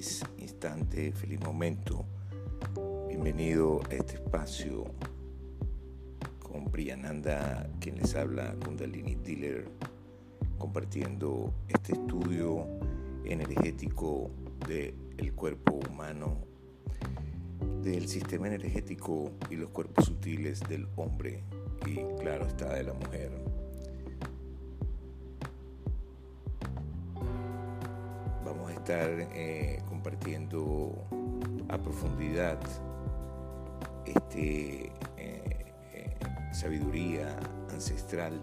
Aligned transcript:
feliz 0.00 0.24
instante, 0.38 1.12
feliz 1.12 1.38
momento. 1.40 2.06
Bienvenido 3.06 3.82
a 3.90 3.94
este 3.94 4.14
espacio 4.14 4.86
con 6.38 6.70
Priyananda, 6.70 7.68
quien 7.80 7.96
les 7.96 8.14
habla, 8.14 8.54
Kundalini 8.64 9.16
Dealer, 9.16 9.68
compartiendo 10.56 11.52
este 11.68 11.92
estudio 11.92 12.66
energético 13.24 14.30
del 14.66 15.34
cuerpo 15.34 15.78
humano, 15.90 16.38
del 17.82 18.08
sistema 18.08 18.46
energético 18.46 19.30
y 19.50 19.56
los 19.56 19.68
cuerpos 19.68 20.06
sutiles 20.06 20.60
del 20.60 20.88
hombre 20.96 21.44
y 21.86 21.96
claro 22.22 22.46
está 22.46 22.72
de 22.72 22.84
la 22.84 22.94
mujer. 22.94 23.49
Eh, 28.92 29.80
compartiendo 29.88 30.92
a 31.68 31.78
profundidad 31.78 32.58
este, 34.04 34.86
eh, 35.16 35.72
eh, 35.92 36.16
sabiduría 36.52 37.38
ancestral 37.70 38.40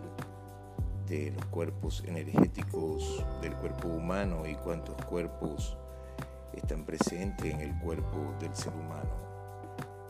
de 1.06 1.32
los 1.32 1.46
cuerpos 1.48 2.02
energéticos 2.08 3.26
del 3.42 3.56
cuerpo 3.56 3.90
humano 3.90 4.48
y 4.48 4.56
cuántos 4.56 4.96
cuerpos 5.06 5.78
están 6.54 6.86
presentes 6.86 7.54
en 7.54 7.60
el 7.60 7.78
cuerpo 7.80 8.34
del 8.40 8.56
ser 8.56 8.74
humano. 8.74 9.12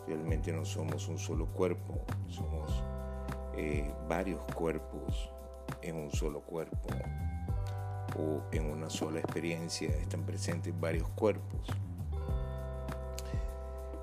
Realmente 0.06 0.54
no 0.54 0.66
somos 0.66 1.08
un 1.08 1.18
solo 1.18 1.48
cuerpo, 1.48 2.06
somos 2.28 2.84
varios 4.08 4.40
cuerpos 4.54 5.32
en 5.82 5.96
un 5.96 6.12
solo 6.12 6.42
cuerpo 6.42 6.90
o 8.16 8.44
en 8.52 8.66
una 8.66 8.90
sola 8.90 9.20
experiencia 9.20 9.90
están 9.90 10.24
presentes 10.24 10.74
varios 10.80 11.08
cuerpos. 11.10 11.68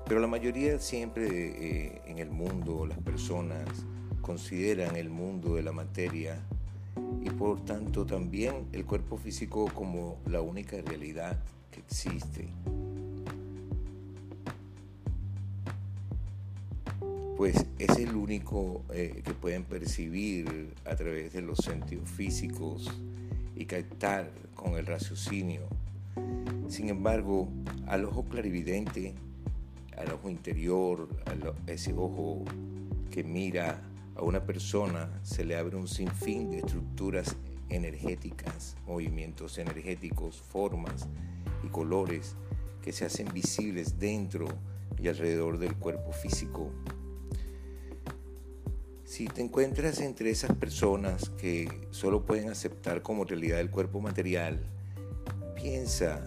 Pero 0.07 0.19
la 0.19 0.27
mayoría 0.27 0.77
siempre 0.79 1.27
eh, 1.27 2.01
en 2.05 2.19
el 2.19 2.29
mundo, 2.29 2.85
las 2.85 2.99
personas 2.99 3.67
consideran 4.21 4.95
el 4.95 5.09
mundo 5.09 5.55
de 5.55 5.63
la 5.63 5.71
materia 5.71 6.39
y 7.21 7.29
por 7.31 7.65
tanto 7.65 8.05
también 8.05 8.67
el 8.71 8.85
cuerpo 8.85 9.17
físico 9.17 9.65
como 9.73 10.19
la 10.27 10.41
única 10.41 10.77
realidad 10.81 11.39
que 11.71 11.79
existe. 11.79 12.47
Pues 17.35 17.65
es 17.79 17.97
el 17.97 18.15
único 18.15 18.83
eh, 18.93 19.21
que 19.25 19.33
pueden 19.33 19.63
percibir 19.63 20.73
a 20.85 20.95
través 20.95 21.33
de 21.33 21.41
los 21.41 21.57
sentidos 21.57 22.09
físicos 22.09 22.91
y 23.55 23.65
captar 23.65 24.31
con 24.53 24.73
el 24.73 24.85
raciocinio. 24.85 25.67
Sin 26.67 26.89
embargo, 26.89 27.49
al 27.87 28.05
ojo 28.05 28.25
clarividente, 28.25 29.15
al 29.97 30.11
ojo 30.11 30.29
interior, 30.29 31.07
ese 31.67 31.93
ojo 31.93 32.43
que 33.11 33.23
mira 33.23 33.81
a 34.15 34.23
una 34.23 34.43
persona, 34.43 35.09
se 35.23 35.45
le 35.45 35.55
abre 35.55 35.75
un 35.75 35.87
sinfín 35.87 36.51
de 36.51 36.59
estructuras 36.59 37.35
energéticas, 37.69 38.75
movimientos 38.85 39.57
energéticos, 39.57 40.41
formas 40.41 41.07
y 41.63 41.67
colores 41.67 42.35
que 42.81 42.91
se 42.91 43.05
hacen 43.05 43.27
visibles 43.33 43.99
dentro 43.99 44.47
y 44.97 45.07
alrededor 45.07 45.57
del 45.57 45.75
cuerpo 45.75 46.11
físico 46.11 46.71
si 49.15 49.27
te 49.27 49.41
encuentras 49.41 50.01
entre 50.01 50.29
esas 50.29 50.53
personas 50.57 51.29
que 51.37 51.69
solo 51.91 52.25
pueden 52.25 52.49
aceptar 52.49 53.01
como 53.01 53.23
realidad 53.23 53.61
el 53.61 53.71
cuerpo 53.71 54.01
material, 54.01 54.59
piensa, 55.55 56.21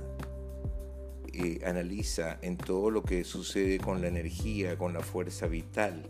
y 1.31 1.63
analiza 1.65 2.39
en 2.41 2.57
todo 2.57 2.91
lo 2.91 3.03
que 3.03 3.25
sucede 3.25 3.77
con 3.79 4.01
la 4.01 4.09
energía, 4.09 4.79
con 4.79 4.95
la 4.95 5.01
fuerza 5.01 5.47
vital 5.49 6.03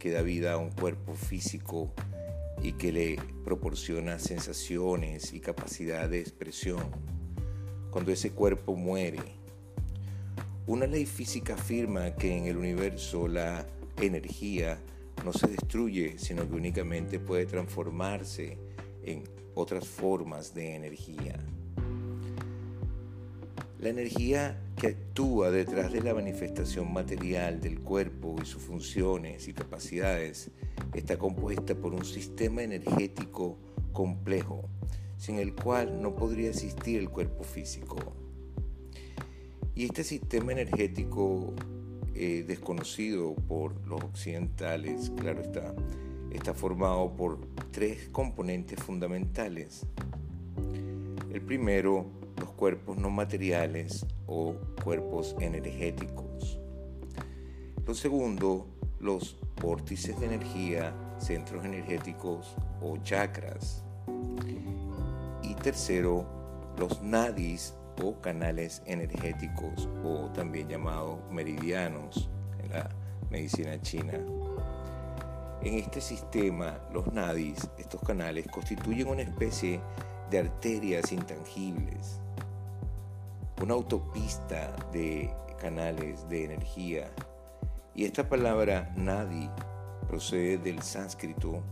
que 0.00 0.10
da 0.10 0.22
vida 0.22 0.54
a 0.54 0.56
un 0.56 0.72
cuerpo 0.72 1.14
físico 1.14 1.94
y 2.60 2.72
que 2.72 2.90
le 2.90 3.20
proporciona 3.44 4.18
sensaciones 4.18 5.32
y 5.32 5.38
capacidad 5.38 6.08
de 6.08 6.18
expresión. 6.18 6.90
Cuando 7.92 8.10
ese 8.10 8.32
cuerpo 8.32 8.74
muere, 8.74 9.20
una 10.66 10.88
ley 10.88 11.06
física 11.06 11.54
afirma 11.54 12.16
que 12.16 12.36
en 12.36 12.46
el 12.46 12.56
universo 12.56 13.28
la 13.28 13.64
energía 14.02 14.80
no 15.24 15.32
se 15.32 15.48
destruye, 15.48 16.18
sino 16.18 16.48
que 16.48 16.54
únicamente 16.54 17.18
puede 17.18 17.46
transformarse 17.46 18.58
en 19.02 19.24
otras 19.54 19.86
formas 19.86 20.54
de 20.54 20.74
energía. 20.74 21.38
La 23.78 23.90
energía 23.90 24.58
que 24.76 24.88
actúa 24.88 25.50
detrás 25.50 25.92
de 25.92 26.02
la 26.02 26.14
manifestación 26.14 26.92
material 26.92 27.60
del 27.60 27.80
cuerpo 27.80 28.36
y 28.42 28.46
sus 28.46 28.62
funciones 28.62 29.48
y 29.48 29.52
capacidades 29.52 30.50
está 30.94 31.18
compuesta 31.18 31.74
por 31.74 31.92
un 31.92 32.04
sistema 32.04 32.62
energético 32.62 33.58
complejo, 33.92 34.68
sin 35.18 35.38
el 35.38 35.54
cual 35.54 36.00
no 36.00 36.16
podría 36.16 36.50
existir 36.50 36.98
el 36.98 37.10
cuerpo 37.10 37.44
físico. 37.44 37.96
Y 39.74 39.84
este 39.84 40.04
sistema 40.04 40.52
energético 40.52 41.54
eh, 42.18 42.44
desconocido 42.46 43.34
por 43.34 43.86
los 43.86 44.02
occidentales, 44.02 45.12
claro 45.18 45.42
está, 45.42 45.74
está 46.30 46.54
formado 46.54 47.14
por 47.14 47.38
tres 47.72 48.08
componentes 48.10 48.82
fundamentales. 48.82 49.86
El 51.30 51.42
primero, 51.42 52.06
los 52.40 52.50
cuerpos 52.52 52.96
no 52.96 53.10
materiales 53.10 54.06
o 54.26 54.54
cuerpos 54.82 55.36
energéticos. 55.40 56.58
Lo 57.86 57.94
segundo, 57.94 58.66
los 58.98 59.36
vórtices 59.60 60.18
de 60.18 60.26
energía, 60.26 60.94
centros 61.18 61.66
energéticos 61.66 62.56
o 62.80 62.96
chakras. 62.98 63.84
Y 65.42 65.54
tercero, 65.56 66.26
los 66.78 67.02
nadis 67.02 67.74
o 68.02 68.20
canales 68.20 68.82
energéticos 68.86 69.88
o 70.04 70.30
también 70.32 70.68
llamados 70.68 71.18
meridianos 71.30 72.28
en 72.62 72.70
la 72.70 72.88
medicina 73.30 73.80
china. 73.80 74.14
En 75.62 75.74
este 75.74 76.00
sistema, 76.00 76.78
los 76.92 77.12
nadis, 77.12 77.68
estos 77.78 78.00
canales, 78.02 78.46
constituyen 78.48 79.08
una 79.08 79.22
especie 79.22 79.80
de 80.30 80.38
arterias 80.40 81.12
intangibles, 81.12 82.20
una 83.62 83.74
autopista 83.74 84.74
de 84.92 85.34
canales 85.58 86.28
de 86.28 86.44
energía. 86.44 87.10
Y 87.94 88.04
esta 88.04 88.28
palabra 88.28 88.92
nadi 88.96 89.50
procede 90.06 90.58
del 90.58 90.82
sánscrito, 90.82 91.62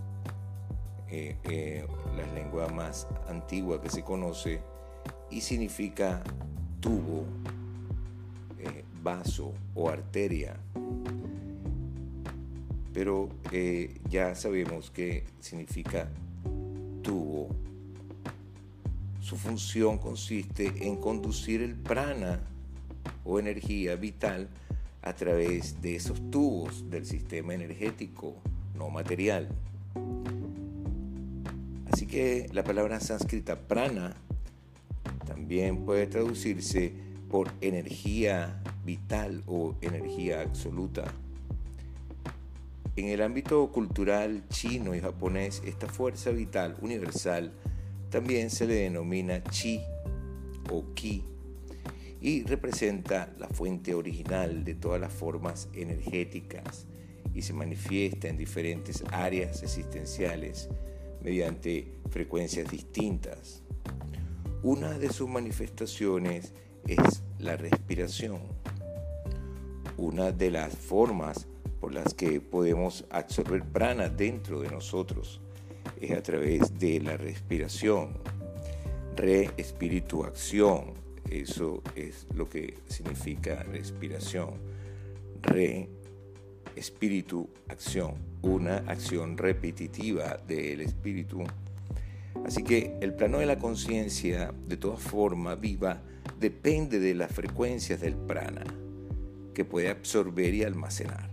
eh, 1.08 1.36
eh, 1.44 1.86
la 2.16 2.26
lengua 2.32 2.68
más 2.68 3.06
antigua 3.28 3.80
que 3.80 3.90
se 3.90 4.02
conoce, 4.02 4.62
y 5.34 5.40
significa 5.40 6.22
tubo, 6.78 7.24
eh, 8.60 8.84
vaso 9.02 9.52
o 9.74 9.88
arteria. 9.88 10.56
Pero 12.92 13.28
eh, 13.50 14.00
ya 14.08 14.36
sabemos 14.36 14.92
que 14.92 15.24
significa 15.40 16.08
tubo. 17.02 17.48
Su 19.20 19.36
función 19.36 19.98
consiste 19.98 20.86
en 20.86 20.96
conducir 20.96 21.62
el 21.62 21.74
prana 21.74 22.38
o 23.24 23.40
energía 23.40 23.96
vital 23.96 24.48
a 25.02 25.14
través 25.14 25.82
de 25.82 25.96
esos 25.96 26.30
tubos 26.30 26.88
del 26.90 27.06
sistema 27.06 27.54
energético 27.54 28.37
no 28.78 28.88
material. 28.88 29.48
Así 31.90 32.06
que 32.06 32.48
la 32.52 32.62
palabra 32.62 33.00
sánscrita 33.00 33.58
prana 33.66 34.16
también 35.25 35.85
puede 35.85 36.06
traducirse 36.06 36.93
por 37.29 37.50
energía 37.61 38.62
vital 38.85 39.43
o 39.47 39.75
energía 39.81 40.43
absoluta. 40.43 41.05
En 42.97 43.09
el 43.09 43.23
ámbito 43.23 43.73
cultural 43.73 44.44
chino 44.50 44.94
y 44.94 45.00
japonés, 45.00 45.61
esta 45.65 45.88
fuerza 45.88 46.31
vital 46.31 46.76
universal 46.81 47.53
también 48.09 48.50
se 48.50 48.67
le 48.67 48.75
denomina 48.75 49.43
chi 49.43 49.81
o 50.71 50.85
ki 50.94 51.25
y 52.21 52.44
representa 52.44 53.35
la 53.37 53.49
fuente 53.49 53.94
original 53.94 54.62
de 54.62 54.76
todas 54.76 55.00
las 55.00 55.12
formas 55.12 55.69
energéticas 55.75 56.87
y 57.35 57.43
se 57.43 57.53
manifiesta 57.53 58.29
en 58.29 58.37
diferentes 58.37 59.03
áreas 59.11 59.65
existenciales 59.65 60.69
mediante 61.21 61.94
frecuencias 62.11 62.71
distintas. 62.71 63.63
Una 64.64 64.99
de 64.99 65.12
sus 65.12 65.28
manifestaciones 65.28 66.55
es 66.88 67.22
la 67.38 67.55
respiración. 67.55 68.40
Una 69.99 70.32
de 70.32 70.50
las 70.50 70.75
formas 70.75 71.46
por 71.82 71.93
las 71.93 72.14
que 72.14 72.40
podemos 72.40 73.05
absorber 73.11 73.62
prana 73.62 74.08
dentro 74.08 74.61
de 74.61 74.70
nosotros 74.70 75.43
es 76.00 76.12
a 76.12 76.22
través 76.22 76.78
de 76.78 76.99
la 76.99 77.19
respiración. 77.19 78.16
Re, 79.14 79.50
espíritu, 79.58 80.25
acción. 80.25 80.94
eso 81.28 81.82
es 81.94 82.26
lo 82.34 82.49
que 82.49 82.78
significa 82.88 83.64
respiración. 83.64 84.55
Re, 85.43 85.90
espíritu, 86.75 87.50
acción, 87.69 88.14
una 88.40 88.78
acción 88.87 89.37
repetitiva 89.37 90.38
del 90.49 90.81
espíritu. 90.81 91.44
Así 92.44 92.62
que 92.62 92.99
el 93.00 93.14
plano 93.14 93.38
de 93.38 93.46
la 93.46 93.58
conciencia, 93.58 94.52
de 94.67 94.76
toda 94.76 94.96
forma 94.96 95.55
viva, 95.55 96.02
depende 96.38 97.00
de 97.00 97.14
las 97.14 97.32
frecuencias 97.32 98.00
del 98.00 98.17
prana, 98.17 98.64
que 99.55 99.64
puede 99.64 99.88
absorber 99.88 100.52
y 100.55 100.62
almacenar. 100.62 101.31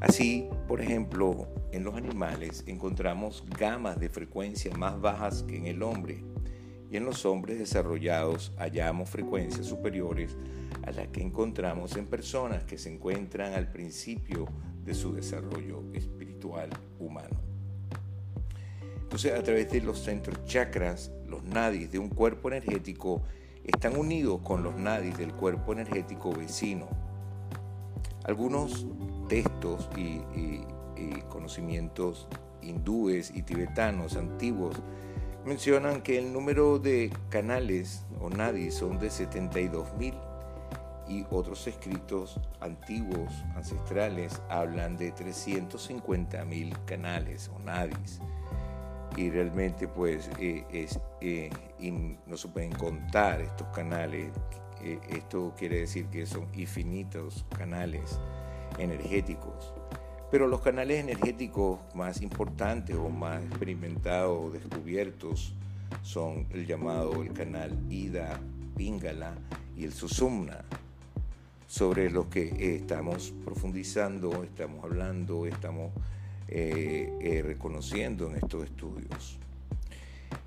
Así, 0.00 0.48
por 0.66 0.80
ejemplo, 0.80 1.46
en 1.72 1.84
los 1.84 1.94
animales 1.94 2.64
encontramos 2.66 3.44
gamas 3.58 4.00
de 4.00 4.08
frecuencia 4.08 4.74
más 4.74 5.00
bajas 5.00 5.44
que 5.44 5.56
en 5.56 5.66
el 5.66 5.82
hombre, 5.82 6.24
y 6.90 6.96
en 6.96 7.04
los 7.04 7.24
hombres 7.24 7.58
desarrollados 7.58 8.52
hallamos 8.58 9.10
frecuencias 9.10 9.66
superiores 9.66 10.36
a 10.82 10.90
las 10.90 11.06
que 11.08 11.22
encontramos 11.22 11.96
en 11.96 12.06
personas 12.06 12.64
que 12.64 12.78
se 12.78 12.92
encuentran 12.92 13.52
al 13.52 13.70
principio 13.70 14.46
de 14.84 14.94
su 14.94 15.12
desarrollo 15.12 15.84
espiritual 15.92 16.70
humano. 16.98 17.49
Entonces, 19.10 19.36
a 19.36 19.42
través 19.42 19.68
de 19.72 19.80
los 19.80 19.98
centros 19.98 20.44
chakras, 20.44 21.10
los 21.26 21.42
nadis 21.42 21.90
de 21.90 21.98
un 21.98 22.10
cuerpo 22.10 22.46
energético 22.46 23.22
están 23.64 23.96
unidos 23.96 24.40
con 24.44 24.62
los 24.62 24.76
nadis 24.76 25.18
del 25.18 25.32
cuerpo 25.32 25.72
energético 25.72 26.32
vecino. 26.32 26.86
Algunos 28.22 28.86
textos 29.28 29.90
y, 29.96 30.20
conocimientos 31.28 32.28
hindúes 32.62 33.32
y 33.34 33.42
tibetanos 33.42 34.14
antiguos 34.14 34.80
mencionan 35.44 36.02
que 36.02 36.16
el 36.16 36.32
número 36.32 36.78
de 36.78 37.12
canales 37.30 38.04
o 38.20 38.30
nadis 38.30 38.74
son 38.74 39.00
de 39.00 39.08
72.000 39.08 40.14
y 41.08 41.26
otros 41.30 41.66
escritos 41.66 42.38
antiguos, 42.60 43.32
ancestrales, 43.56 44.40
hablan 44.48 44.96
de 44.96 45.12
350.000 45.12 46.84
canales 46.84 47.50
o 47.52 47.58
nadis. 47.64 48.20
Y 49.16 49.30
realmente 49.30 49.88
pues 49.88 50.30
eh, 50.38 50.64
es, 50.72 50.98
eh, 51.20 51.50
no 52.26 52.36
se 52.36 52.48
pueden 52.48 52.72
contar 52.72 53.40
estos 53.40 53.68
canales. 53.68 54.30
Eh, 54.82 54.98
esto 55.10 55.54
quiere 55.58 55.80
decir 55.80 56.06
que 56.06 56.26
son 56.26 56.46
infinitos 56.54 57.44
canales 57.56 58.18
energéticos. 58.78 59.74
Pero 60.30 60.46
los 60.46 60.60
canales 60.60 61.00
energéticos 61.00 61.80
más 61.94 62.22
importantes 62.22 62.96
o 62.96 63.08
más 63.08 63.42
experimentados 63.42 64.46
o 64.46 64.50
descubiertos 64.50 65.54
son 66.02 66.46
el 66.50 66.66
llamado 66.66 67.22
el 67.22 67.32
canal 67.32 67.76
Ida, 67.90 68.38
Pingala 68.76 69.34
y 69.76 69.84
el 69.84 69.92
Susumna, 69.92 70.64
sobre 71.66 72.10
los 72.10 72.26
que 72.26 72.76
estamos 72.76 73.32
profundizando, 73.44 74.42
estamos 74.44 74.84
hablando, 74.84 75.46
estamos 75.46 75.92
eh, 76.50 77.12
eh, 77.20 77.42
reconociendo 77.42 78.28
en 78.28 78.36
estos 78.36 78.64
estudios. 78.64 79.38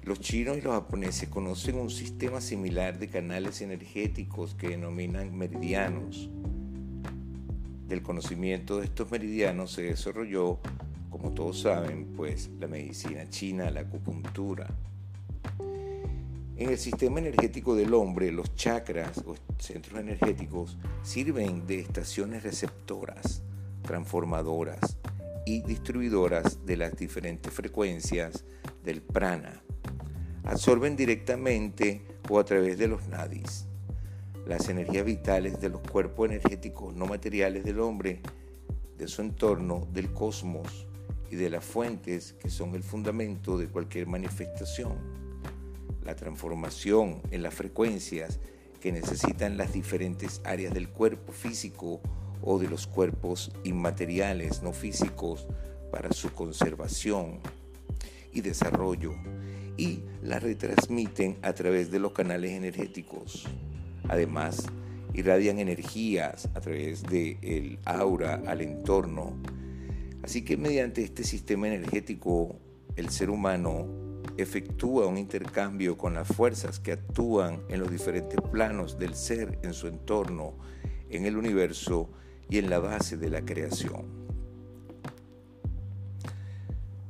Los 0.03 0.19
chinos 0.19 0.57
y 0.57 0.61
los 0.61 0.73
japoneses 0.73 1.29
conocen 1.29 1.75
un 1.75 1.89
sistema 1.89 2.41
similar 2.41 3.00
de 3.00 3.07
canales 3.07 3.61
energéticos 3.61 4.53
que 4.53 4.69
denominan 4.69 5.33
meridianos 5.33 6.29
del 7.88 8.01
conocimiento 8.01 8.79
de 8.79 8.85
estos 8.85 9.11
meridianos 9.11 9.71
se 9.71 9.83
desarrolló, 9.83 10.59
como 11.09 11.31
todos 11.31 11.61
saben, 11.61 12.13
pues 12.15 12.49
la 12.59 12.67
medicina 12.67 13.29
china, 13.29 13.69
la 13.69 13.81
acupuntura. 13.81 14.67
En 16.56 16.69
el 16.69 16.77
sistema 16.77 17.19
energético 17.19 17.75
del 17.75 17.94
hombre, 17.94 18.31
los 18.31 18.56
chakras 18.56 19.19
o 19.25 19.35
centros 19.59 19.99
energéticos 19.99 20.77
sirven 21.01 21.67
de 21.67 21.79
estaciones 21.79 22.44
receptoras, 22.44 23.44
transformadoras 23.83 24.97
y 25.45 25.62
distribuidoras 25.62 26.66
de 26.66 26.78
las 26.78 26.95
diferentes 26.95 27.51
frecuencias 27.54 28.45
del 28.84 29.01
prana. 29.01 29.62
Absorben 30.44 30.95
directamente 30.95 32.06
o 32.30 32.40
a 32.40 32.45
través 32.45 32.78
de 32.78 32.88
los 32.88 33.07
nadis 33.07 33.68
las 34.45 34.68
energías 34.68 35.06
vitales 35.06 35.62
de 35.62 35.69
los 35.69 35.81
cuerpos 35.81 36.30
energéticos 36.30 36.94
no 36.95 37.06
materiales 37.06 37.63
del 37.63 37.80
hombre, 37.80 38.22
de 38.98 39.07
su 39.07 39.22
entorno, 39.22 39.88
del 39.94 40.12
cosmos 40.12 40.88
y 41.31 41.36
de 41.36 41.50
las 41.50 41.63
fuentes 41.63 42.34
que 42.34 42.50
son 42.50 42.75
el 42.75 42.84
fundamento 42.84 43.57
de 43.57 43.68
cualquier 43.68 44.07
manifestación. 44.07 44.98
La 46.04 46.16
transformación 46.16 47.22
en 47.31 47.42
las 47.42 47.54
frecuencias 47.54 48.40
que 48.81 48.92
necesitan 48.92 49.56
las 49.56 49.72
diferentes 49.72 50.42
áreas 50.44 50.74
del 50.74 50.90
cuerpo 50.90 51.31
físico 51.31 52.01
o 52.44 52.60
de 52.60 52.69
los 52.69 52.88
cuerpos 52.88 53.51
inmateriales 53.63 54.62
no 54.62 54.74
físicos 54.74 55.48
para 55.92 56.12
su 56.12 56.34
conservación 56.34 57.40
y 58.31 58.42
desarrollo 58.42 59.13
y 59.78 60.01
la 60.22 60.40
retransmiten 60.40 61.38
a 61.42 61.54
través 61.54 61.92
de 61.92 62.00
los 62.00 62.12
canales 62.12 62.51
energéticos 62.51 63.48
Además, 64.10 64.66
irradian 65.13 65.60
energías 65.60 66.50
a 66.56 66.62
través 66.62 67.04
del 67.04 67.80
aura 67.86 68.42
al 68.48 68.62
entorno. 68.62 69.34
Así 70.24 70.44
que 70.44 70.57
mediante 70.57 71.04
este 71.04 71.24
sistema 71.24 71.68
energético, 71.68 72.56
el 72.95 73.10
ser 73.10 73.30
humano 73.30 73.88
efectúa 74.38 75.07
un 75.07 75.18
intercambio 75.18 75.98
con 75.98 76.16
las 76.16 76.28
fuerzas 76.28 76.80
que 76.80 76.92
actúan 76.92 77.62
en 77.69 77.80
los 77.80 77.92
diferentes 77.92 78.40
planos 78.51 78.98
del 78.98 79.16
ser 79.16 79.60
en 79.63 79.74
su 79.74 79.88
entorno, 79.88 80.56
en 81.10 81.25
el 81.25 81.38
universo 81.38 82.10
y 82.50 82.57
en 82.57 82.69
la 82.69 82.80
base 82.80 83.18
de 83.18 83.30
la 83.30 83.44
creación. 83.44 84.06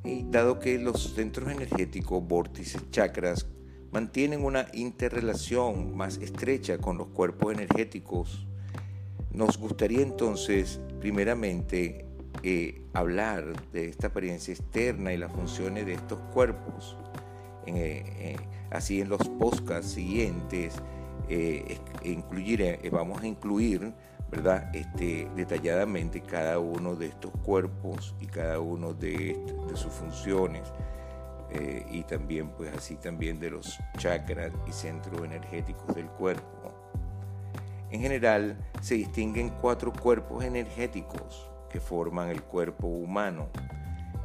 Y 0.03 0.23
dado 0.29 0.59
que 0.59 0.77
los 0.79 1.13
centros 1.13 1.49
energéticos, 1.49 2.25
vórtices, 2.27 2.89
chakras, 2.91 3.47
mantienen 3.91 4.43
una 4.43 4.67
interrelación 4.73 5.95
más 5.95 6.17
estrecha 6.17 6.79
con 6.79 6.97
los 6.97 7.07
cuerpos 7.07 7.53
energéticos. 7.53 8.47
Nos 9.31 9.57
gustaría 9.57 10.01
entonces, 10.01 10.79
primeramente, 10.99 12.05
eh, 12.41 12.81
hablar 12.93 13.53
de 13.71 13.87
esta 13.87 14.07
apariencia 14.07 14.53
externa 14.53 15.13
y 15.13 15.17
las 15.17 15.31
funciones 15.31 15.85
de 15.85 15.93
estos 15.93 16.19
cuerpos. 16.33 16.97
Eh, 17.67 18.03
eh, 18.17 18.35
así 18.71 18.99
en 18.99 19.09
los 19.09 19.21
podcasts 19.29 19.91
siguientes 19.91 20.75
incluir, 22.03 22.79
vamos 22.91 23.21
a 23.21 23.27
incluir 23.27 23.93
¿verdad? 24.33 24.73
Este, 24.73 25.29
detalladamente 25.35 26.19
cada 26.21 26.57
uno 26.57 26.95
de 26.95 27.05
estos 27.05 27.29
cuerpos 27.43 28.15
y 28.19 28.25
cada 28.25 28.59
uno 28.59 28.91
de, 28.91 29.39
sus 29.75 29.93
funciones 29.93 30.73
eh, 31.51 31.85
y 31.91 32.01
también 32.03 32.49
pues 32.49 32.75
así 32.75 32.95
también 32.95 33.39
de 33.39 33.51
los 33.51 33.79
chakras 33.99 34.51
y 34.67 34.71
centros 34.71 35.23
energéticos 35.23 35.93
del 35.93 36.07
cuerpo. 36.07 36.73
En 37.91 38.01
general 38.01 38.57
se 38.81 38.95
distinguen 38.95 39.51
cuatro 39.61 39.93
cuerpos 39.93 40.43
energéticos 40.43 41.47
que 41.69 41.79
forman 41.79 42.29
el 42.29 42.41
cuerpo 42.41 42.87
humano, 42.87 43.49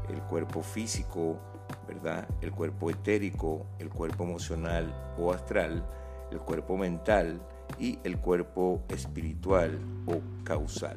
el 0.09 0.23
cuerpo 0.23 0.63
físico, 0.63 1.39
¿verdad? 1.87 2.27
El 2.41 2.53
cuerpo 2.53 2.89
etérico, 2.89 3.67
el 3.79 3.91
cuerpo 3.91 4.25
emocional 4.25 5.15
o 5.19 5.35
astral, 5.35 5.85
el 6.31 6.39
cuerpo 6.39 6.79
mental 6.79 7.43
y 7.79 7.99
el 8.05 8.19
cuerpo 8.19 8.83
espiritual 8.89 9.79
o 10.07 10.21
causal. 10.45 10.97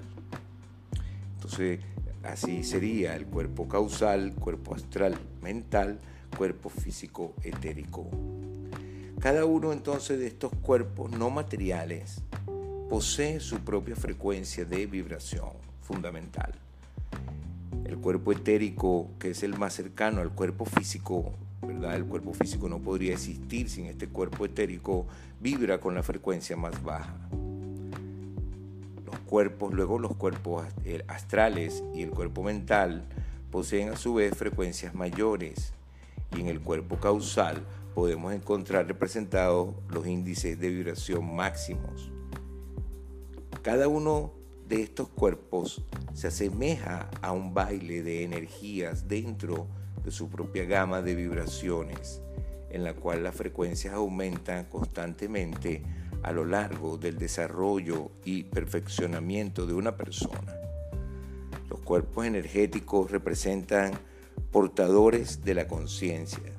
Entonces, 1.36 1.80
así 2.24 2.64
sería 2.64 3.16
el 3.16 3.26
cuerpo 3.26 3.68
causal, 3.68 4.34
cuerpo 4.36 4.76
astral, 4.76 5.18
mental, 5.42 6.00
cuerpo 6.38 6.70
físico 6.70 7.34
etérico. 7.44 8.08
Cada 9.20 9.46
uno 9.46 9.72
entonces 9.72 10.20
de 10.20 10.28
estos 10.28 10.52
cuerpos 10.62 11.12
no 11.12 11.30
materiales 11.30 12.24
posee 12.90 13.40
su 13.40 13.60
propia 13.60 13.96
frecuencia 13.96 14.66
de 14.66 14.86
vibración 14.88 15.50
fundamental. 15.82 16.54
El 17.86 17.98
cuerpo 17.98 18.32
etérico, 18.32 19.12
que 19.20 19.32
es 19.32 19.44
el 19.44 19.58
más 19.58 19.74
cercano 19.74 20.22
al 20.22 20.32
cuerpo 20.32 20.66
físico, 20.66 21.34
¿verdad? 21.62 21.96
El 21.96 22.06
cuerpo 22.06 22.34
físico 22.34 22.68
no 22.68 22.80
podría 22.80 23.14
existir 23.14 23.70
sin 23.70 23.86
este 23.86 24.08
cuerpo 24.08 24.46
etérico, 24.46 25.06
vibra 25.40 25.80
con 25.80 25.96
la 25.96 26.04
frecuencia 26.04 26.56
más 26.56 26.82
baja. 26.84 27.16
Los 29.06 29.20
cuerpos, 29.26 29.74
luego 29.74 30.00
los 30.00 30.16
cuerpos 30.16 30.66
astrales 31.08 31.84
y 31.94 32.02
el 32.02 32.10
cuerpo 32.10 32.44
mental 32.44 33.04
poseen 33.52 33.90
a 33.90 33.98
su 33.98 34.16
vez 34.16 34.36
frecuencias 34.36 34.96
mayores 34.96 35.74
y 36.36 36.42
en 36.42 36.48
el 36.48 36.62
cuerpo 36.62 36.98
causal 36.98 37.66
podemos 37.94 38.34
encontrar 38.34 38.88
representados 38.88 39.76
los 39.90 40.08
índices 40.08 40.60
de 40.60 40.70
vibración 40.70 41.36
máximos. 41.36 42.12
Cada 43.62 43.88
uno 43.88 44.32
de 44.68 44.82
estos 44.82 45.10
cuerpos 45.10 45.84
se 46.14 46.28
asemeja 46.28 47.10
a 47.22 47.34
un 47.34 47.54
baile 47.54 48.02
de 48.02 48.24
energías 48.24 49.08
dentro 49.10 49.68
de 49.68 49.81
su 50.10 50.30
propia 50.30 50.64
gama 50.66 51.04
de 51.04 51.14
vibraciones, 51.14 52.22
en 52.72 52.84
la 52.84 52.96
cual 52.96 53.24
las 53.24 53.36
frecuencias 53.36 53.94
aumentan 53.94 54.66
constantemente 54.66 55.84
a 56.24 56.32
lo 56.32 56.46
largo 56.46 56.98
del 56.98 57.18
desarrollo 57.18 58.12
y 58.26 58.44
perfeccionamiento 58.44 59.66
de 59.66 59.74
una 59.74 59.96
persona. 59.96 60.56
Los 61.70 61.80
cuerpos 61.82 62.26
energéticos 62.26 63.12
representan 63.12 63.94
portadores 64.52 65.44
de 65.44 65.56
la 65.56 65.68
conciencia. 65.68 66.52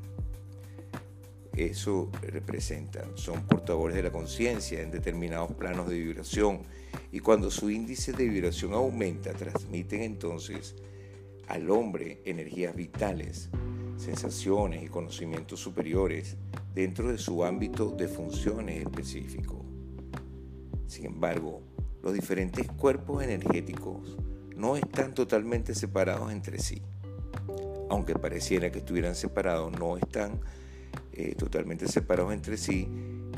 Eso 1.54 2.10
representan, 2.22 3.16
son 3.16 3.42
portadores 3.46 3.94
de 3.94 4.02
la 4.02 4.10
conciencia 4.10 4.80
en 4.80 4.90
determinados 4.90 5.52
planos 5.52 5.88
de 5.88 5.98
vibración 5.98 6.62
y 7.10 7.20
cuando 7.20 7.50
su 7.50 7.70
índice 7.70 8.12
de 8.12 8.26
vibración 8.26 8.72
aumenta, 8.72 9.32
transmiten 9.32 10.02
entonces 10.02 10.74
al 11.52 11.68
hombre 11.70 12.22
energías 12.24 12.74
vitales, 12.74 13.50
sensaciones 13.98 14.82
y 14.82 14.88
conocimientos 14.88 15.60
superiores 15.60 16.38
dentro 16.74 17.12
de 17.12 17.18
su 17.18 17.44
ámbito 17.44 17.90
de 17.90 18.08
funciones 18.08 18.80
específico. 18.80 19.62
Sin 20.86 21.04
embargo, 21.04 21.60
los 22.02 22.14
diferentes 22.14 22.66
cuerpos 22.68 23.22
energéticos 23.22 24.16
no 24.56 24.78
están 24.78 25.12
totalmente 25.12 25.74
separados 25.74 26.32
entre 26.32 26.58
sí. 26.58 26.80
Aunque 27.90 28.14
pareciera 28.14 28.72
que 28.72 28.78
estuvieran 28.78 29.14
separados, 29.14 29.78
no 29.78 29.98
están 29.98 30.40
eh, 31.12 31.34
totalmente 31.34 31.86
separados 31.86 32.32
entre 32.32 32.56
sí 32.56 32.88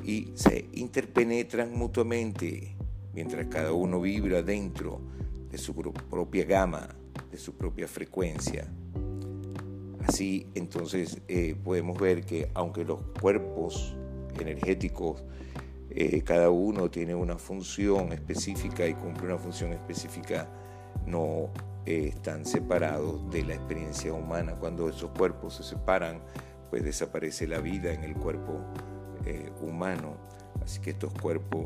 y 0.04 0.30
se 0.36 0.68
interpenetran 0.74 1.76
mutuamente 1.76 2.76
mientras 3.12 3.48
cada 3.48 3.72
uno 3.72 4.00
vibra 4.00 4.40
dentro 4.40 5.00
de 5.50 5.58
su 5.58 5.74
propia 5.74 6.44
gama, 6.44 6.88
su 7.36 7.54
propia 7.54 7.88
frecuencia. 7.88 8.68
Así 10.06 10.46
entonces 10.54 11.20
eh, 11.28 11.56
podemos 11.62 11.98
ver 11.98 12.24
que 12.24 12.50
aunque 12.54 12.84
los 12.84 13.00
cuerpos 13.20 13.96
energéticos, 14.38 15.24
eh, 15.90 16.22
cada 16.22 16.50
uno 16.50 16.90
tiene 16.90 17.14
una 17.14 17.38
función 17.38 18.12
específica 18.12 18.86
y 18.86 18.94
cumple 18.94 19.26
una 19.26 19.38
función 19.38 19.72
específica, 19.72 20.48
no 21.06 21.50
están 21.86 22.44
separados 22.44 23.30
de 23.30 23.44
la 23.44 23.54
experiencia 23.54 24.12
humana. 24.12 24.54
Cuando 24.56 24.88
esos 24.88 25.10
cuerpos 25.10 25.56
se 25.56 25.62
separan, 25.62 26.20
pues 26.70 26.82
desaparece 26.82 27.46
la 27.46 27.60
vida 27.60 27.92
en 27.92 28.04
el 28.04 28.14
cuerpo 28.14 28.60
eh, 29.26 29.50
humano. 29.60 30.16
Así 30.62 30.80
que 30.80 30.90
estos 30.90 31.12
cuerpos 31.14 31.64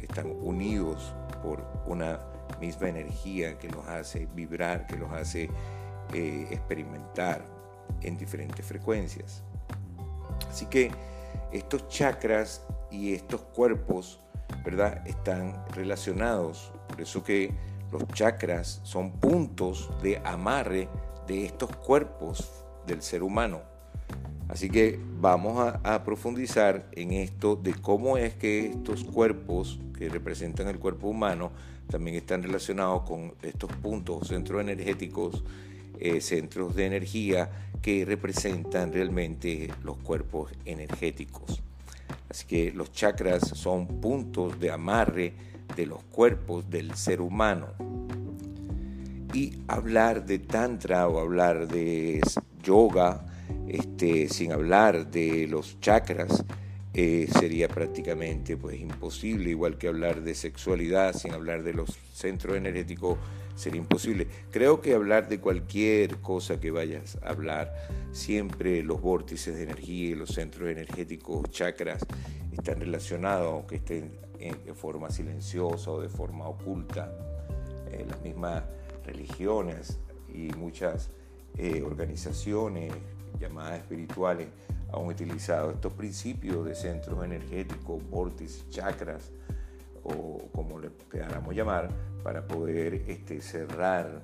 están 0.00 0.26
unidos 0.40 1.14
por 1.42 1.64
una 1.86 2.20
misma 2.60 2.88
energía 2.88 3.58
que 3.58 3.68
los 3.68 3.86
hace 3.86 4.26
vibrar, 4.34 4.86
que 4.86 4.96
los 4.96 5.10
hace 5.12 5.50
eh, 6.12 6.46
experimentar 6.50 7.44
en 8.02 8.16
diferentes 8.16 8.64
frecuencias. 8.64 9.42
Así 10.48 10.66
que 10.66 10.90
estos 11.52 11.88
chakras 11.88 12.66
y 12.90 13.14
estos 13.14 13.42
cuerpos, 13.42 14.20
¿verdad? 14.64 15.06
Están 15.06 15.64
relacionados. 15.74 16.72
Por 16.88 17.00
eso 17.00 17.22
que 17.22 17.52
los 17.90 18.06
chakras 18.08 18.80
son 18.82 19.12
puntos 19.12 19.90
de 20.02 20.18
amarre 20.24 20.88
de 21.26 21.44
estos 21.46 21.74
cuerpos 21.76 22.64
del 22.86 23.02
ser 23.02 23.22
humano. 23.22 23.62
Así 24.48 24.70
que 24.70 24.98
vamos 25.20 25.74
a, 25.84 26.04
profundizar 26.04 26.88
en 26.92 27.12
esto 27.12 27.54
de 27.54 27.74
cómo 27.74 28.16
es 28.16 28.34
que 28.34 28.70
estos 28.70 29.04
cuerpos 29.04 29.78
que 29.96 30.08
representan 30.08 30.68
el 30.68 30.78
cuerpo 30.78 31.08
humano 31.08 31.52
también 31.88 32.16
están 32.16 32.42
relacionados 32.42 33.02
con 33.02 33.34
estos 33.42 33.70
puntos, 33.72 34.28
centros 34.28 34.60
energéticos, 34.60 35.44
eh, 36.00 36.20
centros 36.20 36.74
de 36.74 36.86
energía 36.86 37.50
que 37.82 38.04
representan 38.04 38.92
realmente 38.92 39.70
los 39.84 39.98
cuerpos 39.98 40.50
energéticos. 40.64 41.62
Así 42.30 42.46
que 42.46 42.72
los 42.72 42.92
chakras 42.92 43.48
son 43.48 44.00
puntos 44.00 44.58
de 44.60 44.70
amarre 44.70 45.34
de 45.76 45.86
los 45.86 46.02
cuerpos 46.04 46.68
del 46.70 46.94
ser 46.94 47.20
humano. 47.20 47.68
Y 49.34 49.62
hablar 49.68 50.24
de 50.24 50.38
tantra 50.38 51.06
o 51.08 51.18
hablar 51.18 51.68
de 51.68 52.20
yoga, 52.62 53.27
este, 53.68 54.28
sin 54.28 54.52
hablar 54.52 55.10
de 55.10 55.46
los 55.46 55.80
chakras, 55.80 56.44
eh, 56.94 57.28
sería 57.38 57.68
prácticamente 57.68 58.56
pues, 58.56 58.80
imposible, 58.80 59.50
igual 59.50 59.78
que 59.78 59.88
hablar 59.88 60.22
de 60.22 60.34
sexualidad 60.34 61.14
sin 61.14 61.32
hablar 61.32 61.62
de 61.62 61.74
los 61.74 61.90
centros 62.12 62.56
energéticos 62.56 63.18
sería 63.54 63.80
imposible. 63.80 64.26
Creo 64.50 64.80
que 64.80 64.94
hablar 64.94 65.28
de 65.28 65.40
cualquier 65.40 66.18
cosa 66.18 66.60
que 66.60 66.70
vayas 66.70 67.18
a 67.22 67.30
hablar, 67.30 67.74
siempre 68.12 68.82
los 68.82 69.00
vórtices 69.00 69.56
de 69.56 69.64
energía 69.64 70.10
y 70.10 70.14
los 70.14 70.30
centros 70.30 70.70
energéticos, 70.70 71.50
chakras, 71.50 72.06
están 72.52 72.80
relacionados, 72.80 73.52
aunque 73.52 73.76
estén 73.76 74.12
de 74.38 74.74
forma 74.74 75.10
silenciosa 75.10 75.90
o 75.90 76.00
de 76.00 76.08
forma 76.08 76.48
oculta. 76.48 77.12
Eh, 77.90 78.04
las 78.08 78.20
mismas 78.22 78.62
religiones 79.04 79.98
y 80.32 80.50
muchas 80.56 81.10
eh, 81.56 81.82
organizaciones 81.82 82.92
llamadas 83.38 83.78
espirituales 83.78 84.48
han 84.92 85.06
utilizado 85.06 85.70
estos 85.70 85.92
principios 85.92 86.64
de 86.64 86.74
centros 86.74 87.24
energéticos, 87.24 88.02
vórtices, 88.10 88.68
chakras, 88.70 89.30
o 90.02 90.48
como 90.52 90.78
le 90.78 90.90
queramos 91.10 91.54
llamar, 91.54 91.90
para 92.22 92.46
poder 92.46 92.94
este, 93.08 93.40
cerrar 93.40 94.22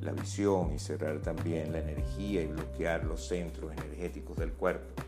la 0.00 0.12
visión 0.12 0.72
y 0.72 0.78
cerrar 0.78 1.20
también 1.20 1.72
la 1.72 1.80
energía 1.80 2.42
y 2.42 2.46
bloquear 2.46 3.04
los 3.04 3.26
centros 3.26 3.72
energéticos 3.72 4.36
del 4.36 4.52
cuerpo. 4.52 5.02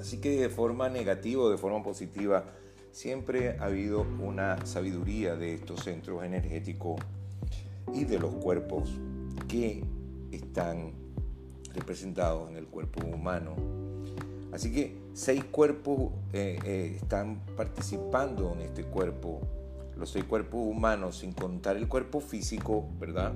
Así 0.00 0.20
que 0.20 0.40
de 0.40 0.48
forma 0.48 0.88
negativa 0.88 1.42
o 1.42 1.50
de 1.50 1.58
forma 1.58 1.82
positiva, 1.82 2.44
siempre 2.92 3.56
ha 3.58 3.64
habido 3.64 4.06
una 4.20 4.64
sabiduría 4.64 5.36
de 5.36 5.54
estos 5.54 5.80
centros 5.80 6.24
energéticos 6.24 7.00
y 7.92 8.04
de 8.04 8.18
los 8.18 8.34
cuerpos 8.36 8.90
que 9.48 9.84
están 10.32 10.92
representados 11.74 12.50
en 12.50 12.56
el 12.56 12.66
cuerpo 12.66 13.06
humano. 13.06 13.54
Así 14.52 14.72
que 14.72 14.96
seis 15.12 15.44
cuerpos 15.44 16.12
eh, 16.32 16.58
eh, 16.64 16.92
están 16.96 17.40
participando 17.56 18.52
en 18.54 18.62
este 18.62 18.84
cuerpo, 18.84 19.40
los 19.96 20.10
seis 20.10 20.24
cuerpos 20.24 20.60
humanos, 20.66 21.18
sin 21.18 21.32
contar 21.32 21.76
el 21.76 21.88
cuerpo 21.88 22.20
físico, 22.20 22.88
¿verdad? 22.98 23.34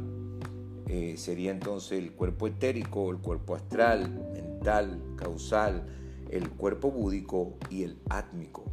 Eh, 0.87 1.17
sería 1.17 1.51
entonces 1.51 1.99
el 2.03 2.13
cuerpo 2.13 2.47
etérico, 2.47 3.11
el 3.11 3.19
cuerpo 3.19 3.55
astral, 3.55 4.11
mental, 4.33 5.01
causal, 5.17 5.87
el 6.31 6.49
cuerpo 6.51 6.91
búdico 6.91 7.55
y 7.69 7.83
el 7.83 7.99
átmico. 8.09 8.65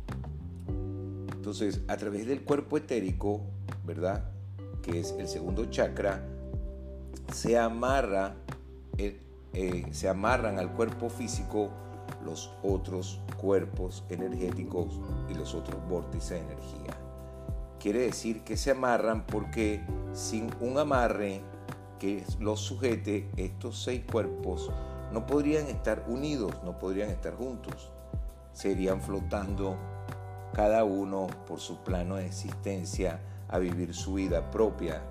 Entonces, 1.33 1.81
a 1.87 1.97
través 1.97 2.27
del 2.27 2.43
cuerpo 2.43 2.77
etérico, 2.77 3.41
¿verdad? 3.85 4.31
Que 4.81 4.99
es 4.99 5.15
el 5.19 5.27
segundo 5.27 5.65
chakra, 5.65 6.25
se 7.31 7.57
amarra, 7.57 8.35
eh, 8.97 9.85
se 9.91 10.09
amarran 10.09 10.59
al 10.59 10.73
cuerpo 10.73 11.09
físico 11.09 11.69
los 12.23 12.51
otros 12.63 13.21
cuerpos 13.39 14.03
energéticos 14.09 14.99
y 15.29 15.33
los 15.33 15.53
otros 15.53 15.77
vórtices 15.87 16.31
de 16.31 16.39
energía. 16.39 16.97
Quiere 17.79 17.99
decir 17.99 18.43
que 18.43 18.57
se 18.57 18.71
amarran 18.71 19.25
porque 19.25 19.81
sin 20.13 20.49
un 20.59 20.77
amarre 20.77 21.41
que 21.99 22.23
los 22.39 22.59
sujete, 22.59 23.29
estos 23.37 23.83
seis 23.83 24.03
cuerpos 24.11 24.71
no 25.11 25.25
podrían 25.25 25.67
estar 25.67 26.05
unidos, 26.07 26.53
no 26.63 26.77
podrían 26.79 27.09
estar 27.09 27.35
juntos. 27.35 27.91
Serían 28.53 29.01
flotando 29.01 29.77
cada 30.53 30.83
uno 30.83 31.27
por 31.47 31.59
su 31.59 31.77
plano 31.83 32.15
de 32.15 32.25
existencia 32.25 33.21
a 33.47 33.59
vivir 33.59 33.93
su 33.93 34.15
vida 34.15 34.49
propia. 34.51 35.01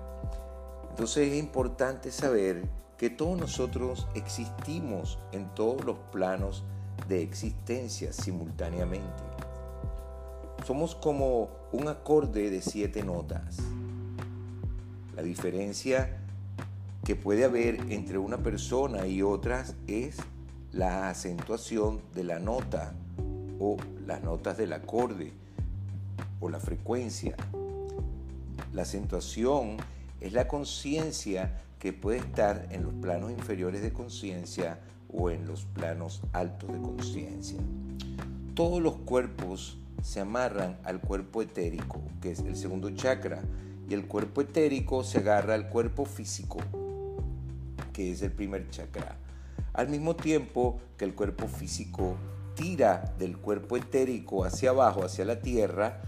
Entonces 0.97 1.31
es 1.31 1.37
importante 1.37 2.11
saber 2.11 2.67
que 2.97 3.11
todos 3.11 3.39
nosotros 3.39 4.07
existimos 4.15 5.19
en 5.31 5.53
todos 5.53 5.85
los 5.85 5.95
planos 6.11 6.63
de 7.07 7.21
existencia 7.21 8.11
simultáneamente. 8.11 9.23
Somos 10.65 10.95
como 10.95 11.49
un 11.71 11.87
acorde 11.87 12.49
de 12.49 12.63
siete 12.63 13.03
notas. 13.03 13.59
La 15.15 15.21
diferencia 15.21 16.17
que 17.03 17.15
puede 17.15 17.45
haber 17.45 17.75
entre 17.91 18.17
una 18.17 18.39
persona 18.39 19.05
y 19.05 19.21
otras 19.21 19.75
es 19.85 20.17
la 20.71 21.11
acentuación 21.11 22.01
de 22.15 22.23
la 22.23 22.39
nota 22.39 22.95
o 23.59 23.77
las 24.07 24.23
notas 24.23 24.57
del 24.57 24.73
acorde 24.73 25.31
o 26.39 26.49
la 26.49 26.59
frecuencia. 26.59 27.35
La 28.73 28.81
acentuación 28.81 29.77
es 30.21 30.33
la 30.33 30.47
conciencia 30.47 31.61
que 31.79 31.93
puede 31.93 32.17
estar 32.17 32.67
en 32.71 32.83
los 32.83 32.93
planos 32.93 33.31
inferiores 33.31 33.81
de 33.81 33.93
conciencia 33.93 34.79
o 35.09 35.29
en 35.29 35.45
los 35.45 35.65
planos 35.65 36.21
altos 36.33 36.71
de 36.71 36.81
conciencia. 36.81 37.59
Todos 38.55 38.81
los 38.81 38.97
cuerpos 38.97 39.77
se 40.01 40.19
amarran 40.19 40.77
al 40.83 40.99
cuerpo 40.99 41.41
etérico, 41.41 42.01
que 42.21 42.31
es 42.31 42.39
el 42.39 42.55
segundo 42.55 42.89
chakra, 42.91 43.41
y 43.89 43.93
el 43.93 44.07
cuerpo 44.07 44.41
etérico 44.41 45.03
se 45.03 45.19
agarra 45.19 45.53
al 45.53 45.69
cuerpo 45.69 46.05
físico, 46.05 46.59
que 47.93 48.11
es 48.11 48.21
el 48.21 48.31
primer 48.31 48.69
chakra. 48.69 49.17
Al 49.73 49.89
mismo 49.89 50.15
tiempo 50.15 50.79
que 50.97 51.05
el 51.05 51.13
cuerpo 51.13 51.47
físico 51.47 52.15
tira 52.55 53.13
del 53.19 53.37
cuerpo 53.37 53.77
etérico 53.77 54.43
hacia 54.43 54.71
abajo, 54.71 55.03
hacia 55.03 55.23
la 55.23 55.39
tierra, 55.39 56.01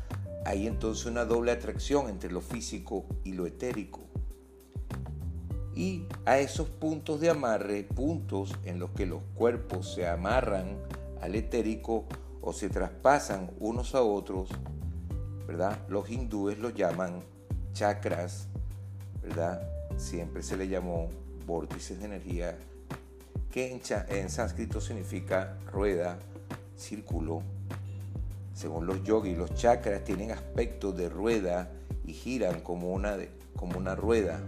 hay 0.46 0.67
entonces 0.67 1.05
una 1.05 1.25
doble 1.25 1.51
atracción 1.51 2.10
entre 2.10 2.31
lo 2.31 2.41
físico 2.41 3.05
y 3.24 3.34
lo 3.34 3.46
etérico. 3.46 4.01
Y 5.75 6.05
a 6.25 6.39
esos 6.39 6.69
puntos 6.69 7.19
de 7.22 7.29
amarre, 7.29 7.84
puntos 7.84 8.53
en 8.65 8.79
los 8.79 8.91
que 8.91 9.05
los 9.05 9.22
cuerpos 9.36 9.93
se 9.93 10.08
amarran 10.08 10.77
al 11.22 11.36
etérico 11.36 12.05
o 12.41 12.53
se 12.53 12.69
traspasan 12.69 13.51
unos 13.60 13.96
a 13.96 14.01
otros, 14.01 14.50
¿verdad? 15.48 15.77
Los 15.88 16.10
hindúes 16.10 16.60
los 16.60 16.74
llaman 16.74 17.22
chakras, 17.74 18.48
¿verdad? 19.22 19.62
Siempre 19.98 20.43
se 20.43 20.58
le 20.58 20.67
llamó 20.67 21.10
vórtices 21.46 22.00
de 22.00 22.05
energía, 22.05 22.58
que 23.51 23.72
en, 23.72 23.81
en 24.10 24.29
sánscrito 24.29 24.79
significa 24.81 25.58
rueda, 25.72 26.19
círculo. 26.75 27.41
Según 28.59 28.87
los 28.87 29.01
yogis, 29.05 29.37
los 29.37 29.55
chakras 29.55 30.03
tienen 30.03 30.31
aspecto 30.31 30.91
de 30.91 31.07
rueda 31.07 31.71
y 32.03 32.11
giran 32.11 32.59
como 32.59 32.91
una, 32.91 33.15
como 33.55 33.77
una 33.77 33.95
rueda. 33.95 34.41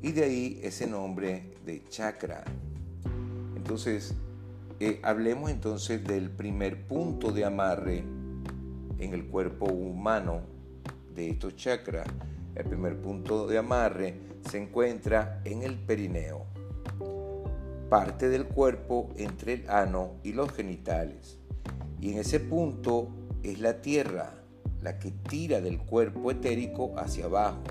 Y 0.00 0.12
de 0.12 0.22
ahí 0.22 0.60
ese 0.62 0.86
nombre 0.86 1.54
de 1.66 1.82
chakra. 1.88 2.44
Entonces, 3.56 4.14
eh, 4.78 5.00
hablemos 5.02 5.50
entonces 5.50 6.04
del 6.04 6.30
primer 6.30 6.86
punto 6.86 7.32
de 7.32 7.44
amarre 7.44 8.04
en 8.98 9.14
el 9.14 9.26
cuerpo 9.26 9.66
humano 9.66 10.42
de 11.12 11.30
estos 11.30 11.56
chakras. 11.56 12.06
El 12.54 12.66
primer 12.66 13.02
punto 13.02 13.48
de 13.48 13.58
amarre 13.58 14.14
se 14.48 14.62
encuentra 14.62 15.42
en 15.44 15.64
el 15.64 15.74
perineo 15.74 16.46
parte 17.90 18.28
del 18.28 18.46
cuerpo 18.46 19.10
entre 19.16 19.54
el 19.54 19.70
ano 19.70 20.20
y 20.22 20.32
los 20.32 20.52
genitales. 20.52 21.40
Y 22.00 22.12
en 22.12 22.18
ese 22.18 22.40
punto 22.40 23.08
es 23.42 23.60
la 23.60 23.80
tierra 23.80 24.34
la 24.82 24.98
que 24.98 25.10
tira 25.10 25.60
del 25.60 25.78
cuerpo 25.78 26.30
etérico 26.30 26.92
hacia 26.98 27.24
abajo. 27.24 27.62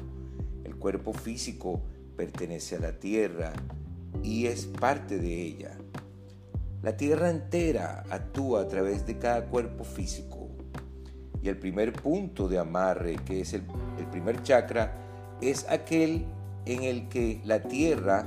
El 0.64 0.76
cuerpo 0.76 1.14
físico 1.14 1.82
pertenece 2.18 2.76
a 2.78 2.80
la 2.80 3.00
tierra 3.00 3.54
y 4.24 4.48
es 4.48 4.66
parte 4.66 5.20
de 5.20 5.42
ella. 5.42 5.78
La 6.82 6.98
tierra 6.98 7.30
entera 7.30 8.04
actúa 8.10 8.62
a 8.62 8.68
través 8.68 9.06
de 9.06 9.20
cada 9.20 9.46
cuerpo 9.46 9.84
físico. 9.84 10.50
Y 11.42 11.50
el 11.50 11.58
primer 11.58 11.94
punto 11.94 12.48
de 12.48 12.58
amarre, 12.58 13.18
que 13.26 13.42
es 13.42 13.54
el, 13.54 13.64
el 14.00 14.08
primer 14.08 14.42
chakra, 14.42 14.94
es 15.42 15.68
aquel 15.70 16.26
en 16.66 16.84
el 16.84 17.10
que 17.10 17.42
la 17.46 17.62
tierra 17.62 18.26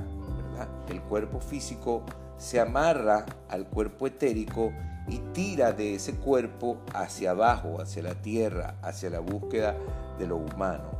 el 0.89 1.03
cuerpo 1.03 1.41
físico 1.41 2.05
se 2.39 2.61
amarra 2.61 3.27
al 3.49 3.69
cuerpo 3.69 4.07
etérico 4.07 4.73
y 5.09 5.19
tira 5.33 5.73
de 5.73 5.95
ese 5.95 6.17
cuerpo 6.17 6.79
hacia 6.93 7.31
abajo, 7.31 7.81
hacia 7.81 8.03
la 8.03 8.15
tierra, 8.15 8.77
hacia 8.83 9.11
la 9.11 9.21
búsqueda 9.21 9.77
de 10.19 10.27
lo 10.27 10.37
humano. 10.37 10.91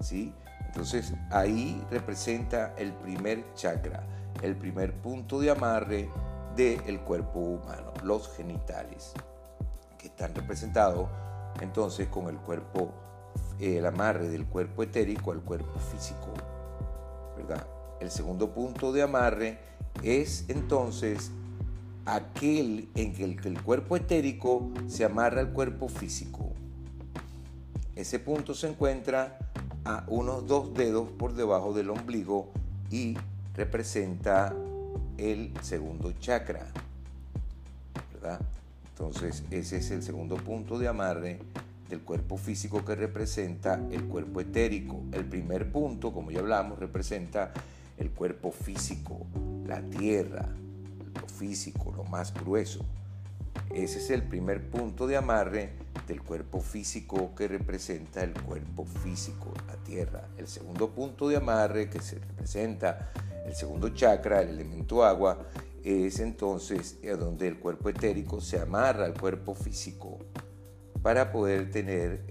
¿Sí? 0.00 0.32
Entonces 0.66 1.14
ahí 1.30 1.82
representa 1.90 2.74
el 2.76 2.92
primer 2.92 3.54
chakra, 3.54 4.02
el 4.42 4.56
primer 4.56 4.92
punto 4.92 5.40
de 5.40 5.50
amarre 5.50 6.10
del 6.56 7.00
cuerpo 7.00 7.38
humano, 7.38 7.92
los 8.02 8.28
genitales, 8.36 9.12
que 9.98 10.08
están 10.08 10.34
representados 10.34 11.08
entonces 11.60 12.08
con 12.08 12.28
el 12.28 12.36
cuerpo, 12.38 12.92
el 13.60 13.86
amarre 13.86 14.28
del 14.28 14.46
cuerpo 14.46 14.82
etérico 14.82 15.32
al 15.32 15.40
cuerpo 15.40 15.78
físico. 15.78 16.32
El 18.00 18.10
segundo 18.10 18.52
punto 18.52 18.92
de 18.92 19.02
amarre 19.02 19.58
es 20.02 20.44
entonces 20.48 21.30
aquel 22.06 22.88
en 22.94 23.12
que 23.14 23.24
el, 23.24 23.62
cuerpo 23.62 23.96
etérico 23.96 24.70
se 24.86 25.04
amarra 25.04 25.40
al 25.40 25.52
cuerpo 25.52 25.88
físico. 25.88 26.52
Ese 27.96 28.18
punto 28.18 28.54
se 28.54 28.68
encuentra 28.68 29.38
a 29.84 30.04
unos 30.08 30.46
dos 30.46 30.74
dedos 30.74 31.08
por 31.10 31.34
debajo 31.34 31.72
del 31.72 31.90
ombligo 31.90 32.50
y 32.90 33.16
representa 33.54 34.54
el 35.18 35.52
segundo 35.62 36.12
chakra. 36.12 36.66
Entonces 38.90 39.44
ese 39.50 39.78
es 39.78 39.90
el 39.90 40.02
segundo 40.02 40.36
punto 40.36 40.78
de 40.78 40.88
amarre 40.88 41.40
del 41.88 42.00
cuerpo 42.00 42.38
físico 42.38 42.84
que 42.84 42.94
representa 42.94 43.80
el 43.90 44.04
cuerpo 44.04 44.40
etérico. 44.40 45.02
El 45.12 45.26
primer 45.26 45.70
punto, 45.70 46.12
como 46.12 46.30
ya 46.30 46.40
hablamos, 46.40 46.78
representa 46.78 47.52
el 47.98 48.10
cuerpo 48.10 48.50
físico, 48.50 49.26
la 49.66 49.82
tierra, 49.82 50.48
físico, 51.34 51.92
lo 51.96 52.04
más 52.04 52.32
grueso. 52.32 52.84
Ese 53.70 53.98
es 53.98 54.10
el 54.10 54.22
primer 54.22 54.70
punto 54.70 55.06
de 55.06 55.16
amarre 55.16 55.72
del 56.06 56.22
cuerpo 56.22 56.60
físico 56.60 57.34
que 57.34 57.48
representa 57.48 58.22
el 58.22 58.32
cuerpo 58.32 58.84
físico, 58.84 59.52
la 59.66 59.76
tierra. 59.76 60.28
El 60.36 60.48
segundo 60.48 60.90
punto 60.90 61.28
de 61.28 61.36
amarre 61.36 61.88
que 61.88 62.00
se 62.00 62.18
representa 62.18 63.10
el 63.46 63.54
segundo 63.54 63.90
chakra, 63.90 64.40
el 64.42 64.50
elemento 64.50 65.04
agua, 65.04 65.46
es 65.82 66.18
entonces 66.20 66.98
donde 67.18 67.48
el 67.48 67.58
cuerpo 67.58 67.90
etérico 67.90 68.40
se 68.40 68.58
amarra 68.58 69.04
al 69.04 69.14
cuerpo 69.14 69.54
físico, 69.54 70.18
para 71.02 71.32
poder 71.32 71.70
tener, 71.70 72.24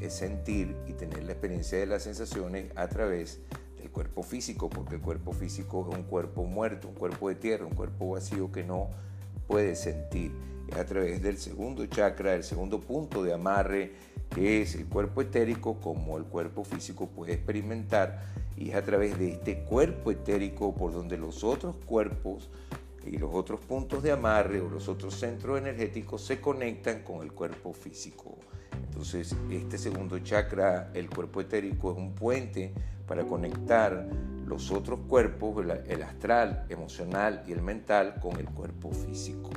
eh, 0.00 0.10
sentir 0.10 0.76
y 0.86 0.92
tener 0.92 1.24
la 1.24 1.32
experiencia 1.32 1.78
de 1.78 1.86
las 1.86 2.02
sensaciones 2.02 2.70
a 2.76 2.86
través 2.86 3.40
del 3.80 3.90
cuerpo 3.90 4.22
físico, 4.22 4.68
porque 4.68 4.96
el 4.96 5.00
cuerpo 5.00 5.32
físico 5.32 5.88
es 5.90 5.96
un 5.96 6.04
cuerpo 6.04 6.44
muerto, 6.44 6.88
un 6.88 6.94
cuerpo 6.94 7.28
de 7.28 7.34
tierra, 7.34 7.64
un 7.64 7.74
cuerpo 7.74 8.10
vacío 8.10 8.52
que 8.52 8.62
no 8.62 8.88
puede 9.46 9.74
sentir. 9.74 10.32
Es 10.68 10.76
a 10.76 10.84
través 10.84 11.22
del 11.22 11.38
segundo 11.38 11.84
chakra, 11.86 12.34
el 12.34 12.44
segundo 12.44 12.80
punto 12.80 13.22
de 13.22 13.32
amarre, 13.32 13.92
que 14.34 14.62
es 14.62 14.74
el 14.74 14.86
cuerpo 14.86 15.22
etérico, 15.22 15.80
como 15.80 16.18
el 16.18 16.24
cuerpo 16.24 16.62
físico 16.62 17.08
puede 17.08 17.32
experimentar, 17.32 18.22
y 18.56 18.70
es 18.70 18.76
a 18.76 18.82
través 18.82 19.18
de 19.18 19.30
este 19.30 19.64
cuerpo 19.64 20.10
etérico 20.10 20.74
por 20.74 20.92
donde 20.92 21.16
los 21.16 21.42
otros 21.42 21.76
cuerpos 21.86 22.50
y 23.06 23.16
los 23.16 23.34
otros 23.34 23.60
puntos 23.60 24.02
de 24.02 24.12
amarre 24.12 24.60
o 24.60 24.68
los 24.68 24.88
otros 24.88 25.14
centros 25.14 25.58
energéticos 25.58 26.22
se 26.22 26.40
conectan 26.40 27.02
con 27.02 27.22
el 27.22 27.32
cuerpo 27.32 27.72
físico. 27.72 28.36
Entonces, 28.88 29.34
este 29.50 29.78
segundo 29.78 30.18
chakra, 30.18 30.90
el 30.94 31.08
cuerpo 31.08 31.40
etérico, 31.40 31.92
es 31.92 31.96
un 31.96 32.14
puente 32.14 32.74
para 33.10 33.24
conectar 33.24 34.06
los 34.46 34.70
otros 34.70 35.00
cuerpos, 35.08 35.66
el 35.88 36.02
astral, 36.04 36.64
emocional 36.68 37.42
y 37.48 37.50
el 37.50 37.60
mental, 37.60 38.20
con 38.22 38.36
el 38.36 38.46
cuerpo 38.46 38.92
físico. 38.92 39.50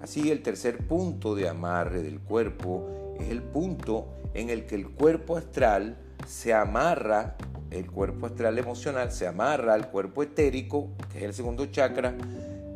Así, 0.00 0.32
el 0.32 0.42
tercer 0.42 0.84
punto 0.88 1.36
de 1.36 1.48
amarre 1.48 2.02
del 2.02 2.18
cuerpo 2.18 3.14
es 3.20 3.28
el 3.30 3.44
punto 3.44 4.08
en 4.34 4.50
el 4.50 4.66
que 4.66 4.74
el 4.74 4.90
cuerpo 4.90 5.36
astral 5.36 5.98
se 6.26 6.52
amarra 6.52 7.36
el 7.70 7.88
cuerpo 7.88 8.26
astral 8.26 8.58
emocional 8.58 9.12
se 9.12 9.28
amarra 9.28 9.74
al 9.74 9.90
cuerpo 9.90 10.24
etérico, 10.24 10.88
que 11.12 11.18
es 11.18 11.24
el 11.24 11.34
segundo 11.34 11.66
chakra, 11.66 12.16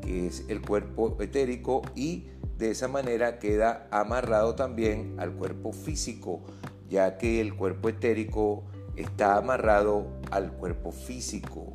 que 0.01 0.29
es 0.29 0.45
el 0.49 0.61
cuerpo 0.61 1.17
etérico, 1.21 1.83
y 1.97 2.29
de 2.57 2.71
esa 2.71 2.87
manera 2.87 3.41
queda 3.41 3.89
amarrado 3.91 4.55
también 4.55 5.17
al 5.19 5.33
cuerpo 5.33 5.73
físico, 5.73 6.43
ya 6.89 7.19
que 7.19 7.41
el 7.41 7.57
cuerpo 7.57 7.89
etérico 7.89 8.65
está 8.97 9.37
amarrado 9.37 10.07
al 10.31 10.53
cuerpo 10.53 10.93
físico. 10.93 11.73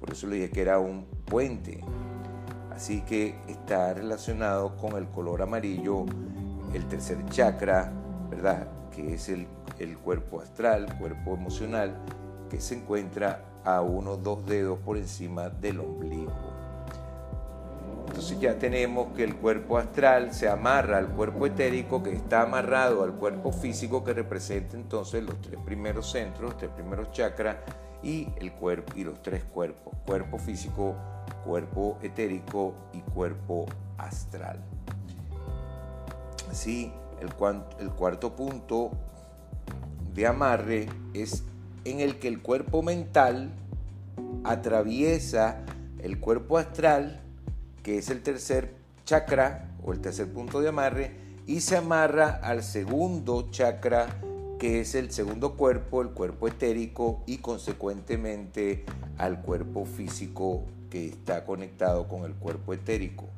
Por 0.00 0.10
eso 0.10 0.26
le 0.26 0.36
dije 0.36 0.50
que 0.50 0.62
era 0.62 0.78
un 0.78 1.06
puente. 1.24 1.82
Así 2.70 3.00
que 3.02 3.34
está 3.48 3.94
relacionado 3.94 4.76
con 4.76 4.96
el 4.96 5.08
color 5.08 5.42
amarillo, 5.42 6.04
el 6.74 6.86
tercer 6.86 7.24
chakra, 7.26 7.92
¿verdad? 8.30 8.68
Que 8.90 9.14
es 9.14 9.28
el, 9.28 9.46
el 9.78 9.96
cuerpo 9.98 10.40
astral, 10.40 10.98
cuerpo 10.98 11.34
emocional, 11.34 11.96
que 12.50 12.60
se 12.60 12.76
encuentra 12.76 13.44
a 13.64 13.80
unos 13.80 14.22
dos 14.22 14.44
dedos 14.46 14.78
por 14.78 14.96
encima 14.96 15.48
del 15.48 15.80
ombligo. 15.80 16.55
Entonces 18.16 18.40
ya 18.40 18.58
tenemos 18.58 19.08
que 19.14 19.24
el 19.24 19.36
cuerpo 19.36 19.76
astral 19.76 20.32
se 20.32 20.48
amarra 20.48 20.96
al 20.96 21.08
cuerpo 21.08 21.44
etérico 21.44 22.02
que 22.02 22.14
está 22.14 22.40
amarrado 22.40 23.04
al 23.04 23.12
cuerpo 23.12 23.52
físico 23.52 24.02
que 24.04 24.14
representa 24.14 24.74
entonces 24.74 25.22
los 25.22 25.38
tres 25.42 25.60
primeros 25.62 26.12
centros, 26.12 26.52
los 26.52 26.56
tres 26.56 26.70
primeros 26.70 27.12
chakras 27.12 27.58
y 28.02 28.28
el 28.40 28.52
cuerpo 28.52 28.94
y 28.96 29.04
los 29.04 29.20
tres 29.20 29.44
cuerpos, 29.44 29.92
cuerpo 30.06 30.38
físico, 30.38 30.96
cuerpo 31.44 31.98
etérico 32.00 32.72
y 32.94 33.02
cuerpo 33.02 33.66
astral. 33.98 34.64
Así, 36.50 36.90
el, 37.20 37.28
el 37.80 37.90
cuarto 37.90 38.34
punto 38.34 38.92
de 40.14 40.26
amarre 40.26 40.88
es 41.12 41.44
en 41.84 42.00
el 42.00 42.18
que 42.18 42.28
el 42.28 42.40
cuerpo 42.40 42.82
mental 42.82 43.50
atraviesa 44.42 45.66
el 45.98 46.18
cuerpo 46.18 46.56
astral, 46.56 47.25
que 47.86 47.98
es 47.98 48.10
el 48.10 48.20
tercer 48.20 48.74
chakra 49.04 49.68
o 49.84 49.92
el 49.92 50.00
tercer 50.00 50.26
punto 50.32 50.60
de 50.60 50.70
amarre, 50.70 51.12
y 51.46 51.60
se 51.60 51.76
amarra 51.76 52.40
al 52.42 52.64
segundo 52.64 53.52
chakra, 53.52 54.08
que 54.58 54.80
es 54.80 54.96
el 54.96 55.12
segundo 55.12 55.54
cuerpo, 55.54 56.02
el 56.02 56.08
cuerpo 56.08 56.48
etérico, 56.48 57.22
y 57.26 57.38
consecuentemente 57.38 58.84
al 59.18 59.40
cuerpo 59.40 59.84
físico 59.84 60.64
que 60.90 61.06
está 61.06 61.44
conectado 61.44 62.08
con 62.08 62.24
el 62.24 62.34
cuerpo 62.34 62.74
etérico. 62.74 63.28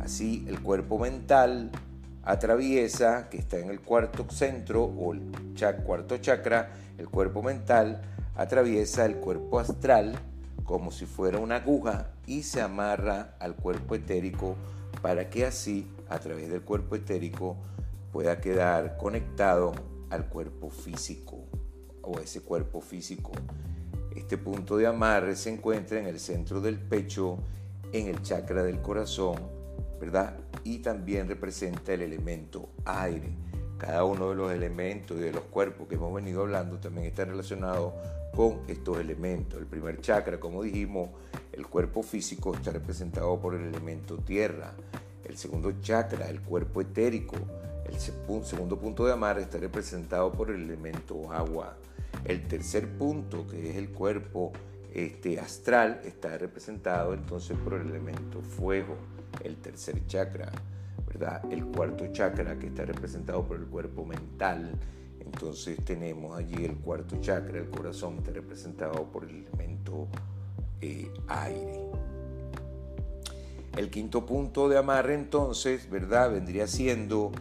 Así, 0.00 0.46
el 0.48 0.62
cuerpo 0.62 0.98
mental 0.98 1.72
atraviesa, 2.22 3.28
que 3.28 3.36
está 3.36 3.58
en 3.58 3.68
el 3.68 3.82
cuarto 3.82 4.24
centro 4.30 4.84
o 4.84 5.12
el 5.12 5.20
cuarto 5.84 6.16
chakra, 6.16 6.72
el 6.96 7.10
cuerpo 7.10 7.42
mental 7.42 8.00
atraviesa 8.34 9.04
el 9.04 9.16
cuerpo 9.16 9.60
astral 9.60 10.18
como 10.72 10.90
si 10.90 11.04
fuera 11.04 11.38
una 11.38 11.56
aguja 11.56 12.12
y 12.26 12.44
se 12.44 12.62
amarra 12.62 13.36
al 13.40 13.56
cuerpo 13.56 13.94
etérico 13.94 14.56
para 15.02 15.28
que 15.28 15.44
así, 15.44 15.86
a 16.08 16.18
través 16.18 16.48
del 16.48 16.62
cuerpo 16.62 16.96
etérico, 16.96 17.58
pueda 18.10 18.40
quedar 18.40 18.96
conectado 18.96 19.74
al 20.08 20.30
cuerpo 20.30 20.70
físico 20.70 21.44
o 22.00 22.18
ese 22.20 22.40
cuerpo 22.40 22.80
físico. 22.80 23.32
Este 24.16 24.38
punto 24.38 24.78
de 24.78 24.86
amarre 24.86 25.36
se 25.36 25.52
encuentra 25.52 26.00
en 26.00 26.06
el 26.06 26.18
centro 26.18 26.62
del 26.62 26.78
pecho, 26.78 27.36
en 27.92 28.06
el 28.06 28.22
chakra 28.22 28.62
del 28.62 28.80
corazón, 28.80 29.36
¿verdad? 30.00 30.38
Y 30.64 30.78
también 30.78 31.28
representa 31.28 31.92
el 31.92 32.00
elemento 32.00 32.70
aire. 32.86 33.36
Cada 33.76 34.04
uno 34.04 34.30
de 34.30 34.36
los 34.36 34.50
elementos 34.50 35.18
y 35.18 35.20
de 35.20 35.32
los 35.32 35.42
cuerpos 35.42 35.86
que 35.86 35.96
hemos 35.96 36.14
venido 36.14 36.40
hablando 36.40 36.78
también 36.78 37.08
está 37.08 37.26
relacionado 37.26 38.21
con 38.34 38.60
estos 38.68 38.98
elementos. 38.98 39.60
El 39.60 39.66
primer 39.66 40.00
chakra, 40.00 40.40
como 40.40 40.62
dijimos, 40.62 41.10
el 41.52 41.66
cuerpo 41.66 42.02
físico 42.02 42.54
está 42.54 42.70
representado 42.72 43.38
por 43.40 43.54
el 43.54 43.62
elemento 43.66 44.16
tierra. 44.16 44.72
El 45.24 45.36
segundo 45.36 45.72
chakra, 45.80 46.28
el 46.28 46.40
cuerpo 46.40 46.80
etérico. 46.80 47.36
El 47.86 47.98
segundo 48.44 48.78
punto 48.78 49.04
de 49.04 49.12
amarre 49.12 49.42
está 49.42 49.58
representado 49.58 50.32
por 50.32 50.50
el 50.50 50.62
elemento 50.62 51.32
agua. 51.32 51.76
El 52.24 52.46
tercer 52.48 52.88
punto, 52.96 53.46
que 53.46 53.70
es 53.70 53.76
el 53.76 53.90
cuerpo 53.90 54.52
este, 54.94 55.38
astral, 55.38 56.00
está 56.04 56.38
representado 56.38 57.14
entonces 57.14 57.56
por 57.58 57.74
el 57.74 57.88
elemento 57.88 58.40
fuego, 58.40 58.96
el 59.42 59.56
tercer 59.56 60.06
chakra. 60.06 60.50
¿verdad? 61.06 61.42
El 61.50 61.66
cuarto 61.66 62.06
chakra, 62.12 62.58
que 62.58 62.68
está 62.68 62.84
representado 62.84 63.44
por 63.46 63.56
el 63.58 63.66
cuerpo 63.66 64.04
mental, 64.04 64.72
entonces 65.32 65.78
tenemos 65.84 66.38
allí 66.38 66.64
el 66.64 66.76
cuarto 66.76 67.16
chakra, 67.20 67.58
el 67.58 67.70
corazón, 67.70 68.18
está 68.18 68.32
representado 68.32 69.04
por 69.10 69.24
el 69.24 69.46
elemento 69.46 70.08
eh, 70.80 71.10
aire. 71.28 71.80
El 73.76 73.90
quinto 73.90 74.26
punto 74.26 74.68
de 74.68 74.76
amarre 74.76 75.14
entonces, 75.14 75.88
¿verdad? 75.90 76.30
Vendría 76.30 76.66
siendo 76.66 77.32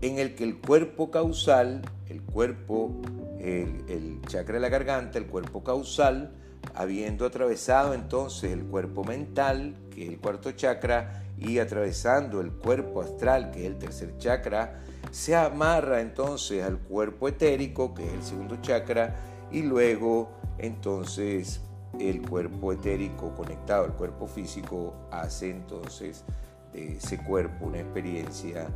en 0.00 0.18
el 0.18 0.34
que 0.34 0.44
el 0.44 0.58
cuerpo 0.58 1.10
causal, 1.10 1.82
el 2.08 2.22
cuerpo, 2.22 2.92
el, 3.40 3.84
el 3.88 4.20
chakra 4.28 4.54
de 4.54 4.60
la 4.60 4.68
garganta, 4.68 5.18
el 5.18 5.26
cuerpo 5.26 5.64
causal, 5.64 6.32
habiendo 6.74 7.26
atravesado 7.26 7.94
entonces 7.94 8.52
el 8.52 8.64
cuerpo 8.64 9.04
mental, 9.04 9.74
que 9.90 10.04
es 10.04 10.08
el 10.10 10.18
cuarto 10.18 10.52
chakra, 10.52 11.24
y 11.38 11.58
atravesando 11.58 12.40
el 12.40 12.52
cuerpo 12.52 13.02
astral, 13.02 13.50
que 13.50 13.60
es 13.60 13.66
el 13.66 13.78
tercer 13.78 14.16
chakra, 14.18 14.80
se 15.12 15.36
amarra 15.36 16.00
entonces 16.00 16.64
al 16.64 16.78
cuerpo 16.78 17.28
etérico, 17.28 17.94
que 17.94 18.06
es 18.06 18.12
el 18.14 18.22
segundo 18.22 18.56
chakra, 18.62 19.14
y 19.50 19.62
luego 19.62 20.30
entonces 20.58 21.60
el 22.00 22.26
cuerpo 22.26 22.72
etérico 22.72 23.34
conectado 23.34 23.84
al 23.84 23.92
cuerpo 23.92 24.26
físico 24.26 24.94
hace 25.10 25.50
entonces 25.50 26.24
de 26.72 26.96
ese 26.96 27.22
cuerpo 27.22 27.66
una 27.66 27.80
experiencia 27.80 28.66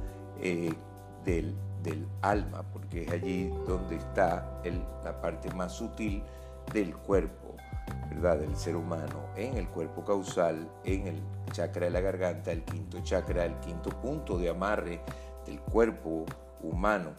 eh, 0.41 0.73
del, 1.25 1.57
alma, 2.21 2.65
porque 2.73 3.05
es 3.05 3.13
allí 3.13 3.49
donde 3.65 3.95
está 3.95 4.61
la 5.05 5.21
parte 5.21 5.49
más 5.55 5.73
sutil 5.73 6.21
del 6.73 6.97
cuerpo, 6.97 7.55
¿verdad? 8.11 8.39
Del 8.39 8.57
ser 8.57 8.75
humano, 8.75 9.29
en 9.37 9.57
el 9.57 9.69
cuerpo 9.69 10.05
causal, 10.05 10.69
en 10.85 11.07
el 11.07 11.23
chakra 11.53 11.87
de 11.87 11.93
la 11.93 12.01
garganta, 12.01 12.51
el 12.51 12.65
quinto 12.65 12.99
chakra, 13.05 13.45
el 13.45 13.55
quinto 13.61 13.91
punto 13.91 14.37
de 14.37 14.51
amarre 14.51 15.01
del 15.47 15.61
cuerpo 15.61 16.27
humano, 16.63 17.11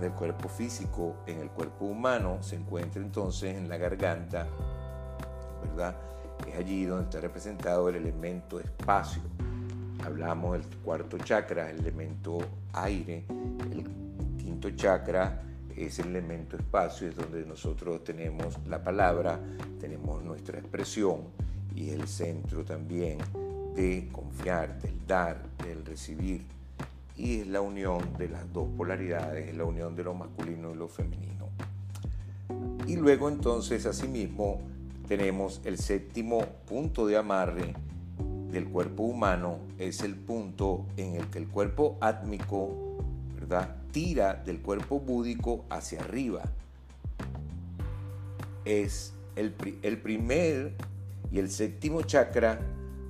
del 0.00 0.12
cuerpo 0.12 0.48
físico 0.48 1.16
en 1.26 1.40
el 1.40 1.50
cuerpo 1.50 1.86
humano, 1.86 2.38
se 2.40 2.56
encuentra 2.56 3.02
entonces 3.02 3.56
en 3.56 3.68
la 3.68 3.76
garganta, 3.76 4.46
¿verdad? 5.64 5.96
Es 6.46 6.56
allí 6.56 6.84
donde 6.84 7.04
está 7.04 7.20
representado 7.20 7.88
el 7.88 7.96
elemento 7.96 8.60
espacio. 8.60 9.22
Hablamos 10.04 10.52
del 10.52 10.76
cuarto 10.78 11.18
chakra, 11.18 11.70
el 11.70 11.80
elemento 11.80 12.38
aire, 12.72 13.24
el 13.72 13.84
quinto 14.38 14.70
chakra 14.70 15.42
es 15.76 15.98
el 15.98 16.08
elemento 16.08 16.56
espacio, 16.56 17.08
es 17.08 17.16
donde 17.16 17.44
nosotros 17.44 18.02
tenemos 18.04 18.58
la 18.66 18.82
palabra, 18.82 19.40
tenemos 19.80 20.22
nuestra 20.22 20.58
expresión 20.58 21.24
y 21.74 21.90
el 21.90 22.08
centro 22.08 22.64
también 22.64 23.18
de 23.74 24.08
confiar, 24.12 24.80
del 24.80 25.06
dar, 25.06 25.40
del 25.64 25.84
recibir, 25.84 26.46
y 27.18 27.40
es 27.40 27.48
la 27.48 27.60
unión 27.60 28.16
de 28.16 28.28
las 28.28 28.50
dos 28.52 28.68
polaridades, 28.76 29.48
es 29.48 29.56
la 29.56 29.64
unión 29.64 29.96
de 29.96 30.04
lo 30.04 30.14
masculino 30.14 30.70
y 30.70 30.76
lo 30.76 30.88
femenino. 30.88 31.48
Y 32.86 32.96
luego 32.96 33.28
entonces 33.28 33.84
asimismo 33.86 34.60
tenemos 35.08 35.60
el 35.64 35.78
séptimo 35.78 36.40
punto 36.66 37.06
de 37.06 37.16
amarre 37.16 37.74
del 38.50 38.68
cuerpo 38.68 39.02
humano, 39.02 39.58
es 39.78 40.02
el 40.02 40.14
punto 40.14 40.86
en 40.96 41.16
el 41.16 41.26
que 41.26 41.38
el 41.38 41.48
cuerpo 41.48 41.98
átmico, 42.00 42.70
¿verdad? 43.34 43.76
tira 43.90 44.34
del 44.34 44.60
cuerpo 44.60 45.00
búdico 45.00 45.64
hacia 45.70 46.00
arriba. 46.00 46.44
Es 48.64 49.12
el, 49.34 49.54
el 49.82 50.00
primer 50.00 50.74
y 51.32 51.40
el 51.40 51.50
séptimo 51.50 52.02
chakra, 52.02 52.60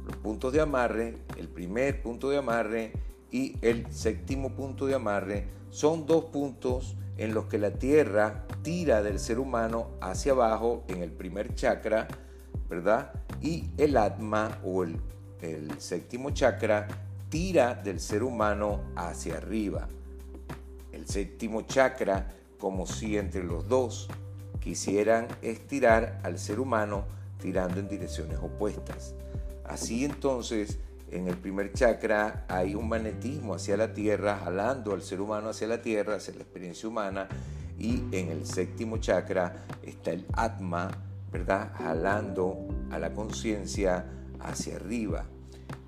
los 0.06 0.16
puntos 0.16 0.52
de 0.52 0.60
amarre, 0.60 1.18
el 1.36 1.48
primer 1.48 2.00
punto 2.00 2.30
de 2.30 2.38
amarre 2.38 2.92
y 3.30 3.56
el 3.62 3.92
séptimo 3.92 4.54
punto 4.54 4.86
de 4.86 4.94
amarre 4.94 5.48
son 5.70 6.06
dos 6.06 6.26
puntos 6.26 6.96
en 7.16 7.34
los 7.34 7.46
que 7.46 7.58
la 7.58 7.72
tierra 7.72 8.46
tira 8.62 9.02
del 9.02 9.18
ser 9.18 9.38
humano 9.38 9.90
hacia 10.00 10.32
abajo 10.32 10.84
en 10.88 11.02
el 11.02 11.10
primer 11.10 11.54
chakra, 11.54 12.08
¿verdad? 12.68 13.12
Y 13.40 13.70
el 13.76 13.96
atma 13.96 14.58
o 14.64 14.84
el, 14.84 15.00
el 15.42 15.80
séptimo 15.80 16.30
chakra 16.30 16.86
tira 17.28 17.74
del 17.74 18.00
ser 18.00 18.22
humano 18.22 18.80
hacia 18.96 19.36
arriba. 19.36 19.88
El 20.92 21.06
séptimo 21.06 21.62
chakra, 21.62 22.28
como 22.58 22.86
si 22.86 23.16
entre 23.16 23.44
los 23.44 23.68
dos 23.68 24.08
quisieran 24.60 25.28
estirar 25.42 26.20
al 26.22 26.38
ser 26.38 26.60
humano 26.60 27.04
tirando 27.40 27.80
en 27.80 27.88
direcciones 27.88 28.38
opuestas. 28.38 29.14
Así 29.64 30.04
entonces, 30.04 30.78
en 31.10 31.28
el 31.28 31.36
primer 31.36 31.72
chakra 31.72 32.44
hay 32.48 32.74
un 32.74 32.88
magnetismo 32.88 33.54
hacia 33.54 33.76
la 33.76 33.94
tierra, 33.94 34.36
jalando 34.36 34.92
al 34.92 35.02
ser 35.02 35.20
humano 35.20 35.50
hacia 35.50 35.66
la 35.66 35.80
tierra, 35.80 36.16
hacia 36.16 36.34
la 36.34 36.42
experiencia 36.42 36.88
humana, 36.88 37.28
y 37.78 38.02
en 38.12 38.30
el 38.30 38.46
séptimo 38.46 38.98
chakra 38.98 39.64
está 39.82 40.10
el 40.10 40.26
Atma, 40.34 40.90
¿verdad? 41.32 41.72
Jalando 41.74 42.68
a 42.90 42.98
la 42.98 43.12
conciencia 43.12 44.06
hacia 44.40 44.76
arriba. 44.76 45.24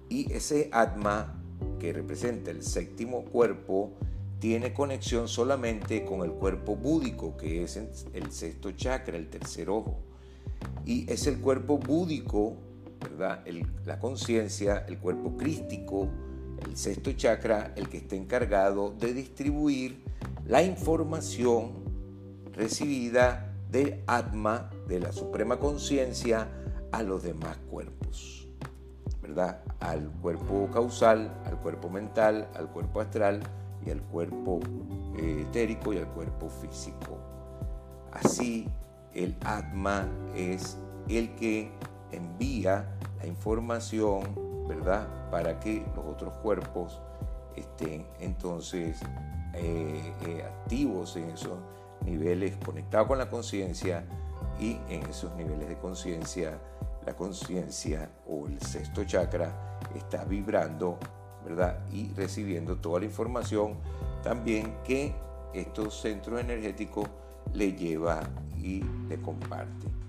Y 0.08 0.32
ese 0.32 0.70
Atma, 0.72 1.36
que 1.78 1.92
representa 1.92 2.50
el 2.50 2.62
séptimo 2.62 3.24
cuerpo, 3.24 3.92
tiene 4.38 4.72
conexión 4.72 5.28
solamente 5.28 6.04
con 6.04 6.22
el 6.22 6.32
cuerpo 6.32 6.76
búdico, 6.76 7.36
que 7.36 7.62
es 7.62 7.76
el 7.76 8.32
sexto 8.32 8.70
chakra, 8.72 9.16
el 9.16 9.28
tercer 9.28 9.68
ojo. 9.68 10.00
Y 10.86 11.10
es 11.10 11.26
el 11.26 11.40
cuerpo 11.40 11.78
búdico 11.78 12.56
¿verdad? 13.00 13.44
la 13.84 13.98
conciencia, 13.98 14.84
el 14.88 14.98
cuerpo 14.98 15.36
crístico, 15.36 16.08
el 16.64 16.76
sexto 16.76 17.12
chakra, 17.12 17.72
el 17.76 17.88
que 17.88 17.98
está 17.98 18.16
encargado 18.16 18.90
de 18.90 19.14
distribuir 19.14 20.02
la 20.46 20.62
información 20.62 21.72
recibida 22.52 23.54
de 23.70 24.02
Atma, 24.06 24.70
de 24.88 25.00
la 25.00 25.12
Suprema 25.12 25.58
Conciencia, 25.58 26.48
a 26.92 27.02
los 27.02 27.22
demás 27.22 27.56
cuerpos, 27.70 28.48
¿verdad? 29.22 29.60
Al 29.78 30.10
cuerpo 30.20 30.68
causal, 30.72 31.32
al 31.46 31.56
cuerpo 31.58 31.88
mental, 31.88 32.48
al 32.54 32.68
cuerpo 32.68 33.00
astral 33.00 33.40
y 33.86 33.90
al 33.90 34.02
cuerpo 34.02 34.60
eh, 35.16 35.46
etérico 35.48 35.92
y 35.92 35.98
al 35.98 36.08
cuerpo 36.08 36.48
físico. 36.48 37.18
Así, 38.12 38.68
el 39.14 39.36
Atma 39.44 40.08
es 40.34 40.76
el 41.08 41.34
que 41.36 41.70
envía 42.12 42.96
la 43.18 43.26
información, 43.26 44.22
¿verdad? 44.68 45.08
Para 45.30 45.58
que 45.60 45.84
los 45.94 46.04
otros 46.06 46.34
cuerpos 46.38 47.00
estén 47.56 48.06
entonces 48.20 49.00
eh, 49.54 50.14
eh, 50.26 50.44
activos 50.44 51.16
en 51.16 51.30
esos 51.30 51.58
niveles, 52.04 52.56
conectados 52.64 53.08
con 53.08 53.18
la 53.18 53.28
conciencia 53.28 54.04
y 54.58 54.78
en 54.88 55.04
esos 55.06 55.34
niveles 55.36 55.68
de 55.68 55.76
conciencia, 55.76 56.58
la 57.04 57.14
conciencia 57.14 58.10
o 58.26 58.46
el 58.46 58.60
sexto 58.60 59.04
chakra 59.04 59.78
está 59.96 60.24
vibrando, 60.24 60.98
¿verdad? 61.44 61.80
Y 61.90 62.12
recibiendo 62.14 62.76
toda 62.76 63.00
la 63.00 63.06
información 63.06 63.74
también 64.22 64.76
que 64.84 65.14
estos 65.54 66.00
centros 66.00 66.40
energéticos 66.40 67.08
le 67.54 67.72
lleva 67.72 68.22
y 68.56 68.82
le 69.08 69.20
comparte. 69.20 69.99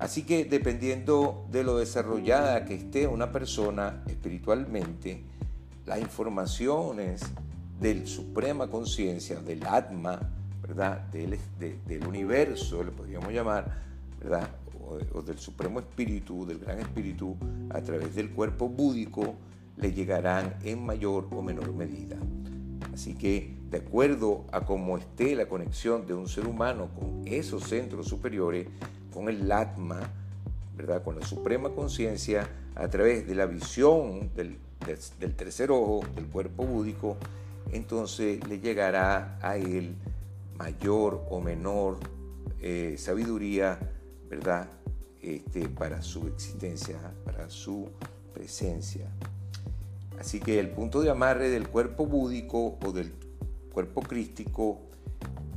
Así 0.00 0.22
que 0.22 0.46
dependiendo 0.46 1.46
de 1.52 1.62
lo 1.62 1.76
desarrollada 1.76 2.64
que 2.64 2.74
esté 2.74 3.06
una 3.06 3.30
persona 3.30 4.02
espiritualmente, 4.06 5.22
las 5.84 6.00
informaciones 6.00 7.20
del 7.78 8.08
Suprema 8.08 8.68
Conciencia, 8.68 9.42
del 9.42 9.66
Atma, 9.66 10.18
¿verdad? 10.62 11.02
Del, 11.08 12.06
universo, 12.06 12.82
le 12.82 12.92
podríamos 12.92 13.30
llamar, 13.30 13.76
¿verdad? 14.18 14.48
O, 15.12 15.20
del 15.20 15.38
Supremo 15.38 15.80
Espíritu, 15.80 16.46
del 16.46 16.60
Gran 16.60 16.78
Espíritu, 16.78 17.36
a 17.68 17.82
través 17.82 18.14
del 18.14 18.30
cuerpo 18.30 18.70
búdico, 18.70 19.34
le 19.76 19.92
llegarán 19.92 20.56
en 20.62 20.82
mayor 20.82 21.28
o 21.30 21.42
menor 21.42 21.74
medida. 21.74 22.16
Así 22.94 23.14
que, 23.14 23.54
de 23.70 23.78
acuerdo 23.78 24.46
a 24.50 24.62
cómo 24.62 24.96
esté 24.96 25.36
la 25.36 25.46
conexión 25.46 26.06
de 26.06 26.14
un 26.14 26.26
ser 26.26 26.46
humano 26.46 26.88
con 26.98 27.22
esos 27.26 27.64
centros 27.64 28.08
superiores, 28.08 28.66
con 29.12 29.28
el 29.28 29.50
Atma, 29.50 30.00
¿verdad? 30.76 31.02
con 31.02 31.18
la 31.18 31.26
Suprema 31.26 31.70
Conciencia, 31.70 32.48
a 32.74 32.88
través 32.88 33.26
de 33.26 33.34
la 33.34 33.46
visión 33.46 34.30
del, 34.34 34.58
tercer 35.36 35.70
ojo, 35.70 36.00
del 36.14 36.26
cuerpo 36.26 36.64
búdico, 36.64 37.16
entonces 37.72 38.46
le 38.48 38.60
llegará 38.60 39.38
a 39.42 39.56
él 39.56 39.96
mayor 40.58 41.24
o 41.30 41.40
menor 41.40 41.98
eh, 42.60 42.96
sabiduría, 42.98 43.78
¿verdad? 44.28 44.68
Este, 45.20 45.68
para 45.68 46.02
su 46.02 46.26
existencia, 46.28 46.98
para 47.24 47.50
su 47.50 47.90
presencia. 48.32 49.10
Así 50.18 50.40
que 50.40 50.58
el 50.58 50.70
punto 50.70 51.00
de 51.00 51.10
amarre 51.10 51.50
del 51.50 51.68
cuerpo 51.68 52.06
búdico 52.06 52.78
o 52.84 52.92
del 52.92 53.12
cuerpo 53.72 54.02
crístico 54.02 54.80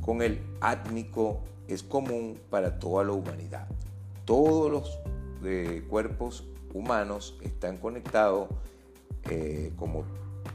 con 0.00 0.22
el 0.22 0.40
átmico 0.60 1.42
es 1.68 1.82
común 1.82 2.38
para 2.50 2.78
toda 2.78 3.04
la 3.04 3.12
humanidad. 3.12 3.68
Todos 4.24 4.70
los 4.70 4.98
eh, 5.44 5.84
cuerpos 5.88 6.44
humanos 6.72 7.38
están 7.42 7.78
conectados, 7.78 8.48
eh, 9.30 9.72
como 9.76 10.04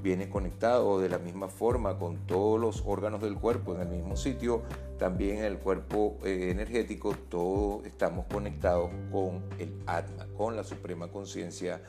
viene 0.03 0.29
conectado 0.29 0.99
de 0.99 1.09
la 1.09 1.17
misma 1.17 1.49
forma 1.49 1.97
con 1.97 2.25
todos 2.25 2.59
los 2.59 2.83
órganos 2.85 3.21
del 3.21 3.35
cuerpo 3.35 3.75
en 3.75 3.81
el 3.81 3.89
mismo 3.89 4.15
sitio, 4.15 4.63
también 4.97 5.39
en 5.39 5.45
el 5.45 5.57
cuerpo 5.57 6.17
eh, 6.23 6.49
energético, 6.51 7.15
todos 7.29 7.85
estamos 7.85 8.25
conectados 8.31 8.91
con 9.11 9.43
el 9.59 9.73
Atma, 9.85 10.27
con 10.37 10.55
la 10.55 10.63
Suprema 10.63 11.09
Conciencia 11.09 11.81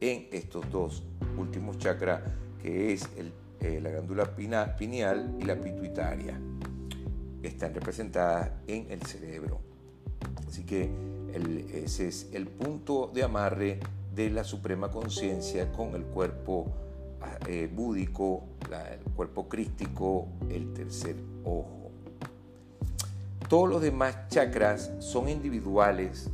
en 0.00 0.28
estos 0.32 0.70
dos 0.70 1.02
últimos 1.36 1.78
chakras, 1.78 2.22
que 2.62 2.92
es 2.92 3.08
la 3.60 3.90
glándula 3.90 4.34
pineal 4.34 5.36
y 5.38 5.44
la 5.44 5.54
pituitaria 5.54 6.40
están 7.42 7.74
representadas 7.74 8.50
en 8.66 8.90
el 8.90 9.02
cerebro. 9.02 9.60
Así 10.48 10.64
que 10.64 10.90
ese 11.72 12.08
es 12.08 12.28
el 12.32 12.46
punto 12.48 13.10
de 13.14 13.22
amarre 13.22 13.80
de 14.14 14.30
la 14.30 14.44
suprema 14.44 14.90
conciencia 14.90 15.70
con 15.72 15.94
el 15.94 16.02
cuerpo 16.02 16.66
eh, 17.46 17.70
búdico, 17.72 18.44
el 18.70 19.12
cuerpo 19.12 19.48
crístico, 19.48 20.28
el 20.48 20.72
tercer 20.72 21.16
ojo. 21.44 21.90
Todos 23.48 23.68
los 23.68 23.82
demás 23.82 24.28
chakras 24.28 24.92
son 24.98 25.28
individuales, 25.28 26.30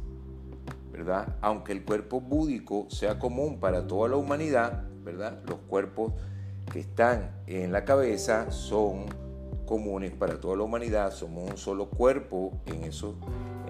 ¿verdad? 0.93 1.37
Aunque 1.41 1.73
el 1.73 1.85
cuerpo 1.85 2.21
búdico 2.21 2.87
sea 2.91 3.19
común 3.19 3.59
para 3.59 3.87
toda 3.87 4.09
la 4.09 4.17
humanidad, 4.17 4.85
¿verdad? 5.05 5.41
Los 5.47 5.59
cuerpos 5.69 6.13
que 6.73 6.81
están 6.81 7.31
en 7.47 7.73
la 7.73 7.85
cabeza 7.85 8.51
son 8.51 9.07
comunes 9.67 10.13
para 10.13 10.41
toda 10.41 10.57
la 10.57 10.63
humanidad, 10.63 11.13
somos 11.13 11.51
un 11.51 11.57
solo 11.59 11.91
cuerpo 11.91 12.53
en 12.67 12.85
eso, 12.85 13.17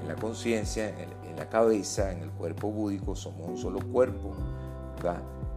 en 0.01 0.07
la 0.07 0.15
conciencia, 0.15 0.89
en, 0.89 1.37
la 1.37 1.49
cabeza, 1.51 2.13
en 2.13 2.23
el 2.23 2.31
cuerpo 2.31 2.71
búdico, 2.71 3.15
somos 3.15 3.49
un 3.49 3.59
solo 3.59 3.81
cuerpo, 3.81 4.35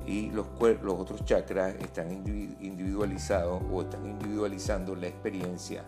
Y 0.06 0.32
los, 0.32 0.47
los 0.82 0.95
otros 0.95 1.23
chakras 1.23 1.75
están 1.75 2.12
individualizados 2.12 3.62
o 3.71 3.82
están 3.82 4.06
individualizando 4.06 4.95
la 4.95 5.08
experiencia. 5.08 5.86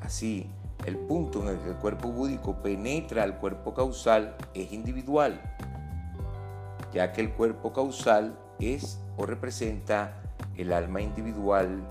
Así, 0.00 0.48
el 0.86 0.96
punto 0.96 1.42
en 1.42 1.48
el 1.48 1.58
que 1.58 1.70
el 1.70 1.76
cuerpo 1.76 2.08
búdico 2.08 2.62
penetra 2.62 3.24
al 3.24 3.38
cuerpo 3.38 3.74
causal 3.74 4.36
es 4.54 4.72
individual, 4.72 5.40
ya 6.92 7.12
que 7.12 7.20
el 7.20 7.32
cuerpo 7.32 7.72
causal 7.72 8.38
es 8.60 9.00
o 9.16 9.26
representa 9.26 10.22
el 10.56 10.72
alma 10.72 11.00
individual 11.00 11.82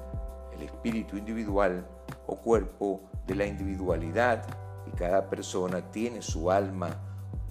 el 0.58 0.64
espíritu 0.64 1.18
individual 1.18 1.88
o 2.26 2.36
cuerpo 2.36 3.02
de 3.26 3.36
la 3.36 3.46
individualidad 3.46 4.46
y 4.88 4.96
cada 4.96 5.30
persona 5.30 5.92
tiene 5.92 6.22
su 6.22 6.52
alma 6.52 6.98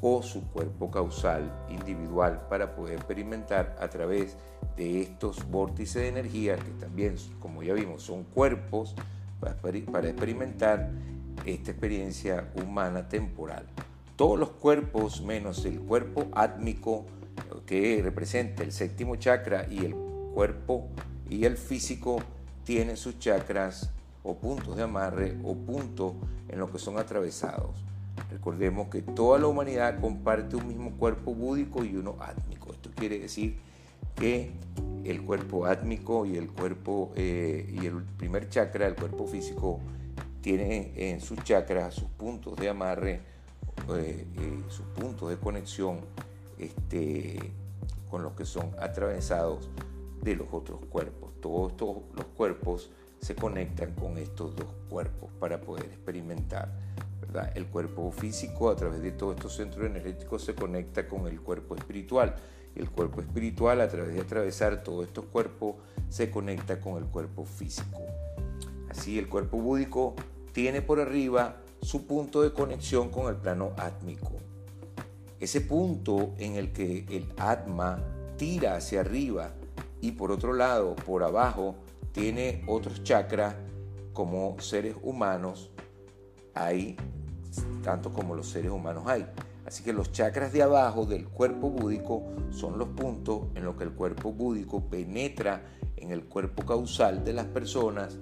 o 0.00 0.22
su 0.22 0.46
cuerpo 0.50 0.90
causal 0.90 1.50
individual 1.70 2.46
para 2.48 2.74
poder 2.74 2.96
experimentar 2.96 3.76
a 3.80 3.88
través 3.88 4.36
de 4.76 5.02
estos 5.02 5.48
vórtices 5.50 6.02
de 6.02 6.08
energía 6.08 6.56
que 6.56 6.70
también, 6.72 7.16
como 7.40 7.62
ya 7.62 7.74
vimos, 7.74 8.02
son 8.02 8.24
cuerpos 8.24 8.94
para 9.40 10.08
experimentar 10.08 10.90
esta 11.44 11.70
experiencia 11.70 12.50
humana 12.54 13.08
temporal. 13.08 13.66
Todos 14.16 14.38
los 14.38 14.50
cuerpos 14.50 15.22
menos 15.22 15.64
el 15.64 15.80
cuerpo 15.80 16.26
átmico 16.32 17.06
que 17.66 18.00
representa 18.02 18.62
el 18.62 18.72
séptimo 18.72 19.16
chakra 19.16 19.66
y 19.70 19.84
el 19.84 19.94
cuerpo 20.34 20.88
y 21.28 21.44
el 21.44 21.56
físico 21.56 22.18
tienen 22.66 22.96
sus 22.96 23.18
chakras 23.20 23.90
o 24.24 24.34
puntos 24.34 24.76
de 24.76 24.82
amarre 24.82 25.38
o 25.44 25.54
puntos 25.54 26.14
en 26.48 26.58
los 26.58 26.68
que 26.70 26.80
son 26.80 26.98
atravesados. 26.98 27.76
Recordemos 28.28 28.88
que 28.88 29.02
toda 29.02 29.38
la 29.38 29.46
humanidad 29.46 30.00
comparte 30.00 30.56
un 30.56 30.66
mismo 30.66 30.90
cuerpo 30.96 31.32
búdico 31.32 31.84
y 31.84 31.94
uno 31.94 32.16
átmico. 32.18 32.72
Esto 32.72 32.90
quiere 32.96 33.20
decir 33.20 33.56
que 34.16 34.50
el 35.04 35.22
cuerpo 35.22 35.66
átmico 35.66 36.26
y 36.26 36.36
el 36.36 36.50
cuerpo 36.50 37.12
eh, 37.14 37.72
y 37.72 37.86
el 37.86 38.02
primer 38.02 38.48
chakra, 38.48 38.88
el 38.88 38.96
cuerpo 38.96 39.28
físico, 39.28 39.78
tiene 40.40 40.92
en 40.96 41.20
sus 41.20 41.42
chakras 41.44 41.94
sus 41.94 42.08
puntos 42.10 42.56
de 42.56 42.68
amarre, 42.68 43.20
eh, 43.94 44.26
sus 44.70 44.86
puntos 44.86 45.30
de 45.30 45.36
conexión 45.36 46.00
este, 46.58 47.38
con 48.10 48.24
los 48.24 48.32
que 48.32 48.44
son 48.44 48.72
atravesados 48.80 49.70
de 50.20 50.34
los 50.34 50.48
otros 50.50 50.80
cuerpos. 50.90 51.25
Todos 51.40 51.72
los 52.14 52.26
cuerpos 52.36 52.90
se 53.20 53.34
conectan 53.34 53.94
con 53.94 54.18
estos 54.18 54.54
dos 54.54 54.68
cuerpos 54.88 55.30
para 55.38 55.60
poder 55.60 55.86
experimentar. 55.86 56.72
¿verdad? 57.20 57.50
El 57.56 57.66
cuerpo 57.66 58.10
físico 58.12 58.70
a 58.70 58.76
través 58.76 59.00
de 59.02 59.12
todos 59.12 59.36
estos 59.36 59.56
centros 59.56 59.86
energéticos 59.86 60.44
se 60.44 60.54
conecta 60.54 61.08
con 61.08 61.26
el 61.26 61.40
cuerpo 61.40 61.74
espiritual. 61.74 62.36
El 62.74 62.90
cuerpo 62.90 63.20
espiritual 63.20 63.80
a 63.80 63.88
través 63.88 64.14
de 64.14 64.20
atravesar 64.20 64.82
todos 64.82 65.06
estos 65.06 65.24
cuerpos 65.26 65.76
se 66.08 66.30
conecta 66.30 66.80
con 66.80 66.98
el 67.02 67.08
cuerpo 67.08 67.44
físico. 67.44 68.00
Así 68.90 69.18
el 69.18 69.28
cuerpo 69.28 69.58
búdico 69.58 70.14
tiene 70.52 70.82
por 70.82 71.00
arriba 71.00 71.56
su 71.80 72.06
punto 72.06 72.42
de 72.42 72.52
conexión 72.52 73.10
con 73.10 73.28
el 73.28 73.36
plano 73.36 73.72
átmico. 73.76 74.32
Ese 75.40 75.60
punto 75.60 76.34
en 76.38 76.56
el 76.56 76.72
que 76.72 77.06
el 77.10 77.32
atma 77.36 78.02
tira 78.36 78.76
hacia 78.76 79.00
arriba 79.00 79.54
y 80.00 80.12
por 80.12 80.30
otro 80.30 80.52
lado, 80.52 80.94
por 80.94 81.22
abajo, 81.22 81.76
tiene 82.12 82.64
otros 82.66 83.02
chakras 83.02 83.56
como 84.12 84.58
seres 84.60 84.96
humanos 85.02 85.70
hay, 86.54 86.96
tanto 87.82 88.12
como 88.12 88.34
los 88.34 88.48
seres 88.48 88.70
humanos 88.70 89.04
hay. 89.06 89.26
Así 89.66 89.82
que 89.82 89.92
los 89.92 90.12
chakras 90.12 90.52
de 90.52 90.62
abajo 90.62 91.04
del 91.06 91.28
cuerpo 91.28 91.70
búdico 91.70 92.22
son 92.50 92.78
los 92.78 92.88
puntos 92.88 93.48
en 93.54 93.64
los 93.64 93.76
que 93.76 93.84
el 93.84 93.92
cuerpo 93.92 94.32
búdico 94.32 94.80
penetra 94.88 95.66
en 95.96 96.12
el 96.12 96.24
cuerpo 96.24 96.64
causal 96.64 97.24
de 97.24 97.32
las 97.32 97.46
personas. 97.46 98.18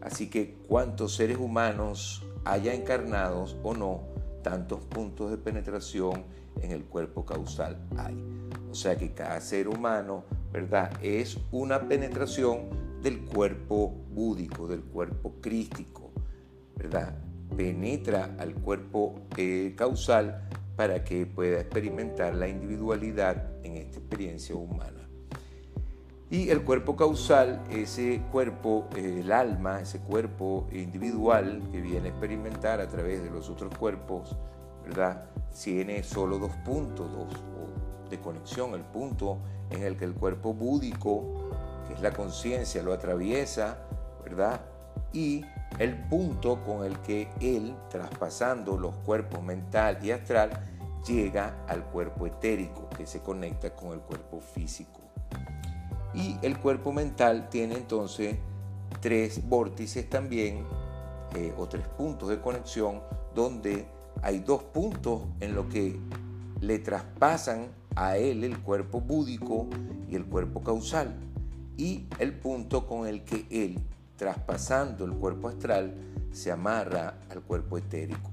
Así 0.00 0.30
que 0.30 0.56
cuantos 0.66 1.14
seres 1.14 1.38
humanos 1.38 2.24
haya 2.44 2.74
encarnados 2.74 3.56
o 3.62 3.74
no, 3.74 4.00
tantos 4.42 4.80
puntos 4.80 5.30
de 5.30 5.36
penetración 5.36 6.24
en 6.62 6.72
el 6.72 6.84
cuerpo 6.84 7.26
causal 7.26 7.86
hay. 7.96 8.24
O 8.70 8.74
sea 8.74 8.96
que 8.96 9.12
cada 9.12 9.40
ser 9.40 9.68
humano 9.68 10.24
¿verdad? 10.52 10.92
Es 11.02 11.38
una 11.52 11.88
penetración 11.88 12.68
del 13.02 13.20
cuerpo 13.20 13.94
búdico, 14.10 14.66
del 14.66 14.82
cuerpo 14.82 15.34
crístico, 15.40 16.10
¿verdad? 16.76 17.16
Penetra 17.56 18.36
al 18.38 18.54
cuerpo 18.54 19.14
eh, 19.36 19.74
causal 19.76 20.48
para 20.76 21.04
que 21.04 21.26
pueda 21.26 21.60
experimentar 21.60 22.34
la 22.34 22.48
individualidad 22.48 23.50
en 23.64 23.76
esta 23.76 23.98
experiencia 23.98 24.54
humana. 24.54 25.08
Y 26.30 26.48
el 26.50 26.62
cuerpo 26.62 26.94
causal, 26.94 27.60
ese 27.70 28.22
cuerpo, 28.30 28.88
eh, 28.96 29.20
el 29.24 29.32
alma, 29.32 29.80
ese 29.80 29.98
cuerpo 29.98 30.68
individual 30.72 31.60
que 31.72 31.80
viene 31.80 32.08
a 32.08 32.10
experimentar 32.10 32.80
a 32.80 32.88
través 32.88 33.22
de 33.22 33.30
los 33.30 33.50
otros 33.50 33.76
cuerpos, 33.76 34.36
¿verdad? 34.84 35.24
Tiene 35.62 36.04
solo 36.04 36.38
dos 36.38 36.52
puntos, 36.64 37.10
de 38.08 38.18
conexión, 38.20 38.74
el 38.74 38.82
punto 38.82 39.38
en 39.70 39.82
el 39.82 39.96
que 39.96 40.04
el 40.04 40.14
cuerpo 40.14 40.52
búdico, 40.52 41.50
que 41.86 41.94
es 41.94 42.00
la 42.00 42.12
conciencia, 42.12 42.82
lo 42.82 42.92
atraviesa, 42.92 43.78
¿verdad? 44.24 44.60
Y 45.12 45.44
el 45.78 45.96
punto 46.08 46.62
con 46.64 46.84
el 46.84 46.98
que 47.00 47.30
él, 47.40 47.74
traspasando 47.88 48.76
los 48.76 48.96
cuerpos 48.98 49.42
mental 49.42 49.98
y 50.02 50.10
astral, 50.10 50.50
llega 51.06 51.64
al 51.66 51.84
cuerpo 51.84 52.26
etérico 52.26 52.88
que 52.90 53.06
se 53.06 53.20
conecta 53.20 53.74
con 53.74 53.92
el 53.92 54.00
cuerpo 54.00 54.40
físico. 54.40 55.00
Y 56.12 56.36
el 56.42 56.58
cuerpo 56.58 56.92
mental 56.92 57.48
tiene 57.48 57.76
entonces 57.76 58.36
tres 59.00 59.48
vórtices 59.48 60.08
también, 60.10 60.66
eh, 61.36 61.54
o 61.56 61.68
tres 61.68 61.86
puntos 61.86 62.28
de 62.28 62.40
conexión, 62.40 63.02
donde 63.34 63.86
hay 64.22 64.40
dos 64.40 64.64
puntos 64.64 65.22
en 65.38 65.54
los 65.54 65.66
que 65.66 65.98
le 66.60 66.78
traspasan 66.80 67.68
a 67.96 68.16
él 68.16 68.44
el 68.44 68.58
cuerpo 68.58 69.00
búdico 69.00 69.68
y 70.08 70.16
el 70.16 70.24
cuerpo 70.24 70.62
causal, 70.62 71.14
y 71.76 72.06
el 72.18 72.32
punto 72.34 72.86
con 72.86 73.06
el 73.06 73.24
que 73.24 73.46
él, 73.50 73.78
traspasando 74.16 75.04
el 75.04 75.12
cuerpo 75.12 75.48
astral, 75.48 75.94
se 76.30 76.50
amarra 76.50 77.18
al 77.30 77.42
cuerpo 77.42 77.78
etérico. 77.78 78.30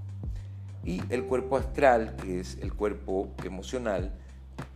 Y 0.84 1.02
el 1.10 1.26
cuerpo 1.26 1.58
astral, 1.58 2.16
que 2.16 2.40
es 2.40 2.58
el 2.62 2.74
cuerpo 2.74 3.30
emocional, 3.44 4.12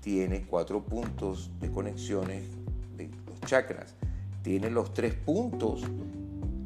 tiene 0.01 0.45
cuatro 0.45 0.83
puntos 0.83 1.51
de 1.59 1.69
conexiones 1.69 2.43
de 2.97 3.09
los 3.27 3.39
chakras. 3.41 3.95
Tiene 4.41 4.69
los 4.69 4.93
tres 4.93 5.13
puntos, 5.13 5.83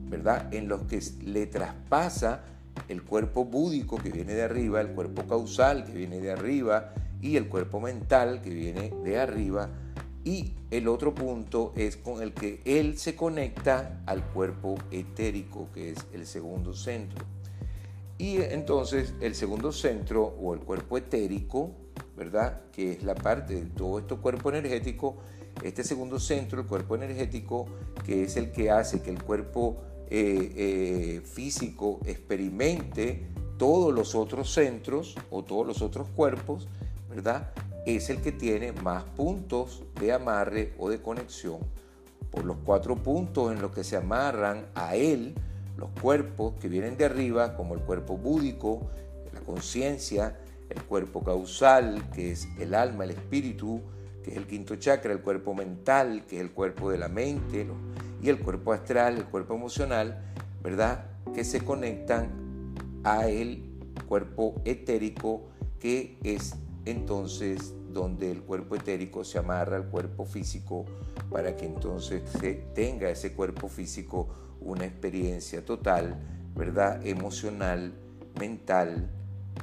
¿verdad? 0.10 0.54
En 0.54 0.68
los 0.68 0.84
que 0.84 1.02
le 1.24 1.48
traspasa 1.48 2.44
el 2.88 3.04
cuerpo 3.04 3.46
búdico 3.46 3.98
que 3.98 4.10
viene 4.10 4.34
de 4.34 4.44
arriba, 4.44 4.82
el 4.82 4.90
cuerpo 4.90 5.24
causal 5.28 5.86
que 5.86 5.94
viene 5.94 6.20
de 6.20 6.32
arriba 6.32 6.94
y 7.26 7.38
el 7.38 7.48
cuerpo 7.48 7.80
mental 7.80 8.40
que 8.42 8.52
viene 8.52 8.92
de 9.04 9.18
arriba. 9.20 9.70
Y 10.24 10.54
el 10.70 10.88
otro 10.88 11.16
punto 11.16 11.74
es 11.76 11.98
con 11.98 12.22
el 12.22 12.34
que 12.34 12.62
él 12.66 13.00
se 13.00 13.16
conecta 13.16 14.04
al 14.06 14.24
cuerpo 14.30 14.76
etérico, 14.92 15.70
que 15.74 15.92
es 15.92 15.98
el 16.14 16.28
segundo 16.28 16.74
centro. 16.74 17.26
Y 18.20 18.38
entonces 18.38 19.16
el 19.22 19.34
segundo 19.34 19.72
centro 19.72 20.24
o 20.24 20.54
el 20.54 20.60
cuerpo 20.60 21.00
etérico, 21.00 21.72
¿verdad? 22.16 22.62
Que 22.72 22.92
es 22.92 23.04
la 23.04 23.16
parte 23.16 23.56
de 23.56 23.70
todo 23.72 23.98
este 23.98 24.16
cuerpo 24.18 24.52
energético, 24.52 25.18
este 25.64 25.84
segundo 25.84 26.20
centro, 26.20 26.62
el 26.62 26.68
cuerpo 26.68 26.96
energético, 26.96 27.66
que 28.06 28.24
es 28.24 28.38
el 28.38 28.52
que 28.52 28.70
hace 28.70 29.02
que 29.02 29.10
el 29.10 29.24
cuerpo 29.24 29.82
eh, 30.12 30.54
eh, 30.56 31.22
físico 31.26 32.00
experimente 32.06 33.28
todos 33.58 33.94
los 33.94 34.14
otros 34.16 34.54
centros 34.54 35.16
o 35.32 35.44
todos 35.44 35.66
los 35.66 35.82
otros 35.82 36.08
cuerpos, 36.10 36.68
Es 37.86 38.10
el 38.10 38.22
que 38.22 38.32
tiene 38.32 38.72
más 38.72 39.04
puntos 39.04 39.84
de 40.00 40.12
amarre 40.12 40.74
o 40.78 40.90
de 40.90 41.02
conexión. 41.02 41.60
Por 42.32 42.46
los 42.46 42.58
cuatro 42.66 42.96
puntos 42.96 43.52
en 43.52 43.62
los 43.62 43.72
que 43.72 43.84
se 43.84 43.96
amarran 43.96 44.66
a 44.76 44.96
él, 44.96 45.36
los 45.78 45.90
cuerpos 46.02 46.56
que 46.60 46.68
vienen 46.68 46.98
de 46.98 47.06
arriba, 47.06 47.56
como 47.56 47.74
el 47.74 47.82
cuerpo 47.82 48.18
búdico, 48.18 48.90
la 49.34 49.40
conciencia, 49.42 50.38
el 50.70 50.82
cuerpo 50.84 51.24
causal, 51.24 52.10
que 52.12 52.32
es 52.32 52.48
el 52.60 52.74
alma, 52.74 53.04
el 53.04 53.12
espíritu, 53.12 53.82
que 54.24 54.32
es 54.32 54.38
el 54.38 54.48
quinto 54.48 54.76
chakra, 54.76 55.14
el 55.14 55.22
cuerpo 55.22 55.54
mental, 55.54 56.26
que 56.28 56.38
es 56.38 56.42
el 56.42 56.52
cuerpo 56.52 56.90
de 56.90 56.98
la 56.98 57.08
mente, 57.08 57.68
y 58.22 58.30
el 58.30 58.40
cuerpo 58.40 58.74
astral, 58.74 59.18
el 59.18 59.26
cuerpo 59.26 59.54
emocional, 59.54 60.24
¿verdad? 60.64 61.06
Que 61.34 61.44
se 61.44 61.62
conectan 61.62 62.74
a 63.04 63.28
el 63.28 63.64
cuerpo 64.08 64.62
etérico, 64.66 65.44
que 65.80 66.18
es 66.24 66.56
entonces 66.86 67.74
donde 67.92 68.32
el 68.32 68.42
cuerpo 68.42 68.76
etérico 68.76 69.24
se 69.24 69.40
amarra 69.40 69.78
al 69.78 69.88
cuerpo 69.88 70.26
físico 70.26 70.86
para 71.32 71.56
que 71.56 71.66
entonces 71.66 72.24
se 72.40 72.54
tenga 72.74 73.10
ese 73.10 73.34
cuerpo 73.34 73.68
físico 73.68 74.28
una 74.62 74.86
experiencia 74.86 75.64
total, 75.64 76.20
¿verdad? 76.56 77.06
Emocional, 77.06 77.94
mental, 78.40 79.10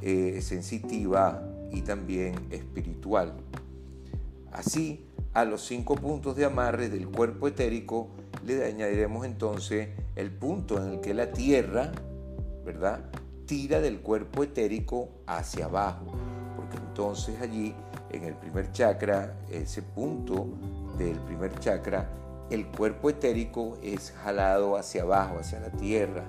eh, 0.00 0.40
sensitiva 0.42 1.42
y 1.70 1.82
también 1.82 2.34
espiritual. 2.50 3.34
Así, 4.50 5.06
a 5.34 5.44
los 5.44 5.64
cinco 5.66 5.94
puntos 5.94 6.36
de 6.36 6.44
amarre 6.44 6.88
del 6.88 7.08
cuerpo 7.08 7.48
etérico 7.48 8.10
le 8.44 8.64
añadiremos 8.64 9.24
entonces 9.24 9.88
el 10.16 10.30
punto 10.30 10.76
en 10.76 10.94
el 10.94 11.00
que 11.00 11.14
la 11.14 11.32
tierra, 11.32 11.92
¿verdad? 12.64 13.10
Tira 13.46 13.80
del 13.80 14.00
cuerpo 14.00 14.42
etérico 14.42 15.08
hacia 15.26 15.66
abajo, 15.66 16.12
entonces 16.74 17.40
allí 17.40 17.74
en 18.10 18.24
el 18.24 18.34
primer 18.34 18.70
chakra, 18.72 19.34
ese 19.50 19.82
punto 19.82 20.46
del 20.98 21.18
primer 21.20 21.58
chakra, 21.58 22.08
el 22.50 22.66
cuerpo 22.66 23.10
etérico 23.10 23.78
es 23.82 24.12
jalado 24.22 24.76
hacia 24.76 25.02
abajo, 25.02 25.38
hacia 25.38 25.60
la 25.60 25.70
tierra, 25.70 26.24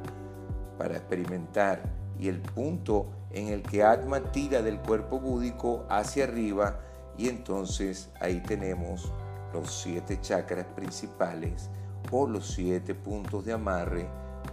para 0.77 0.95
experimentar. 0.95 1.81
Y 2.19 2.29
el 2.29 2.39
punto 2.39 3.07
en 3.31 3.47
el 3.47 3.63
que 3.63 3.83
Atma 3.83 4.31
tira 4.31 4.61
del 4.61 4.79
cuerpo 4.79 5.19
búdico 5.19 5.85
hacia 5.89 6.23
arriba, 6.25 6.79
y 7.17 7.27
entonces 7.27 8.09
ahí 8.19 8.41
tenemos 8.41 9.11
los 9.53 9.81
siete 9.81 10.19
chakras 10.21 10.65
principales 10.75 11.69
o 12.11 12.27
los 12.27 12.47
siete 12.47 12.95
puntos 12.95 13.45
de 13.45 13.53
amarre, 13.53 14.07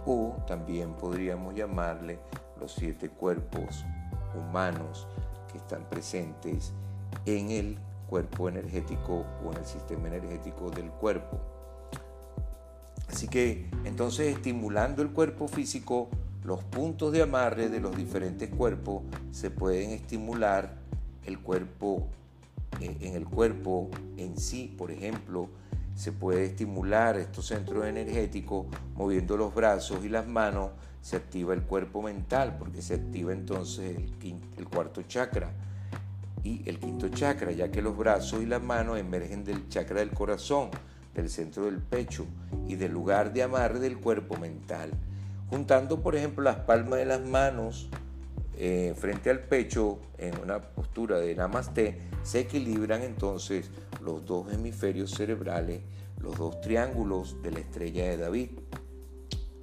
o 0.05 0.35
también 0.47 0.93
podríamos 0.93 1.55
llamarle 1.55 2.19
los 2.59 2.73
siete 2.73 3.09
cuerpos 3.09 3.85
humanos 4.35 5.07
que 5.51 5.57
están 5.57 5.83
presentes 5.89 6.71
en 7.25 7.51
el 7.51 7.77
cuerpo 8.07 8.49
energético 8.49 9.25
o 9.45 9.51
en 9.51 9.57
el 9.57 9.65
sistema 9.65 10.07
energético 10.07 10.69
del 10.69 10.89
cuerpo. 10.89 11.39
Así 13.07 13.27
que 13.27 13.69
entonces 13.83 14.35
estimulando 14.35 15.01
el 15.01 15.11
cuerpo 15.11 15.47
físico, 15.47 16.09
los 16.43 16.63
puntos 16.63 17.11
de 17.11 17.21
amarre 17.21 17.69
de 17.69 17.79
los 17.79 17.95
diferentes 17.95 18.49
cuerpos 18.49 19.03
se 19.31 19.51
pueden 19.51 19.91
estimular 19.91 20.75
el 21.25 21.39
cuerpo 21.39 22.07
eh, 22.79 22.97
en 23.01 23.15
el 23.15 23.25
cuerpo 23.25 23.89
en 24.17 24.37
sí, 24.37 24.73
por 24.77 24.91
ejemplo, 24.91 25.49
se 25.93 26.11
puede 26.11 26.45
estimular 26.45 27.17
estos 27.17 27.47
centros 27.47 27.85
energéticos 27.85 28.65
moviendo 28.95 29.37
los 29.37 29.53
brazos 29.53 30.03
y 30.03 30.09
las 30.09 30.27
manos, 30.27 30.71
se 31.01 31.15
activa 31.15 31.53
el 31.53 31.63
cuerpo 31.63 32.01
mental 32.01 32.57
porque 32.57 32.81
se 32.81 32.95
activa 32.95 33.33
entonces 33.33 33.97
el, 34.57 34.67
cuarto 34.67 35.01
chakra 35.03 35.51
y 36.43 36.67
el 36.69 36.79
quinto 36.79 37.09
chakra, 37.09 37.51
ya 37.51 37.71
que 37.71 37.81
los 37.81 37.97
brazos 37.97 38.41
y 38.41 38.45
las 38.45 38.61
manos 38.61 38.99
emergen 38.99 39.43
del 39.43 39.67
chakra 39.69 39.99
del 39.99 40.11
corazón 40.11 40.69
del 41.13 41.29
centro 41.29 41.65
del 41.65 41.79
pecho 41.79 42.25
y 42.67 42.75
del 42.75 42.91
lugar 42.91 43.33
de 43.33 43.43
amarre 43.43 43.79
del 43.79 43.99
cuerpo 43.99 44.37
mental. 44.37 44.91
Juntando, 45.49 46.01
por 46.01 46.15
ejemplo, 46.15 46.43
las 46.43 46.57
palmas 46.57 46.99
de 46.99 47.05
las 47.05 47.21
manos 47.21 47.89
eh, 48.57 48.93
frente 48.97 49.29
al 49.29 49.39
pecho 49.39 49.99
en 50.17 50.37
una 50.39 50.61
postura 50.61 51.19
de 51.19 51.35
namaste, 51.35 51.99
se 52.23 52.41
equilibran 52.41 53.01
entonces 53.01 53.69
los 54.01 54.25
dos 54.25 54.53
hemisferios 54.53 55.11
cerebrales, 55.11 55.81
los 56.21 56.37
dos 56.37 56.61
triángulos 56.61 57.41
de 57.41 57.51
la 57.51 57.59
estrella 57.59 58.05
de 58.05 58.17
David. 58.17 58.49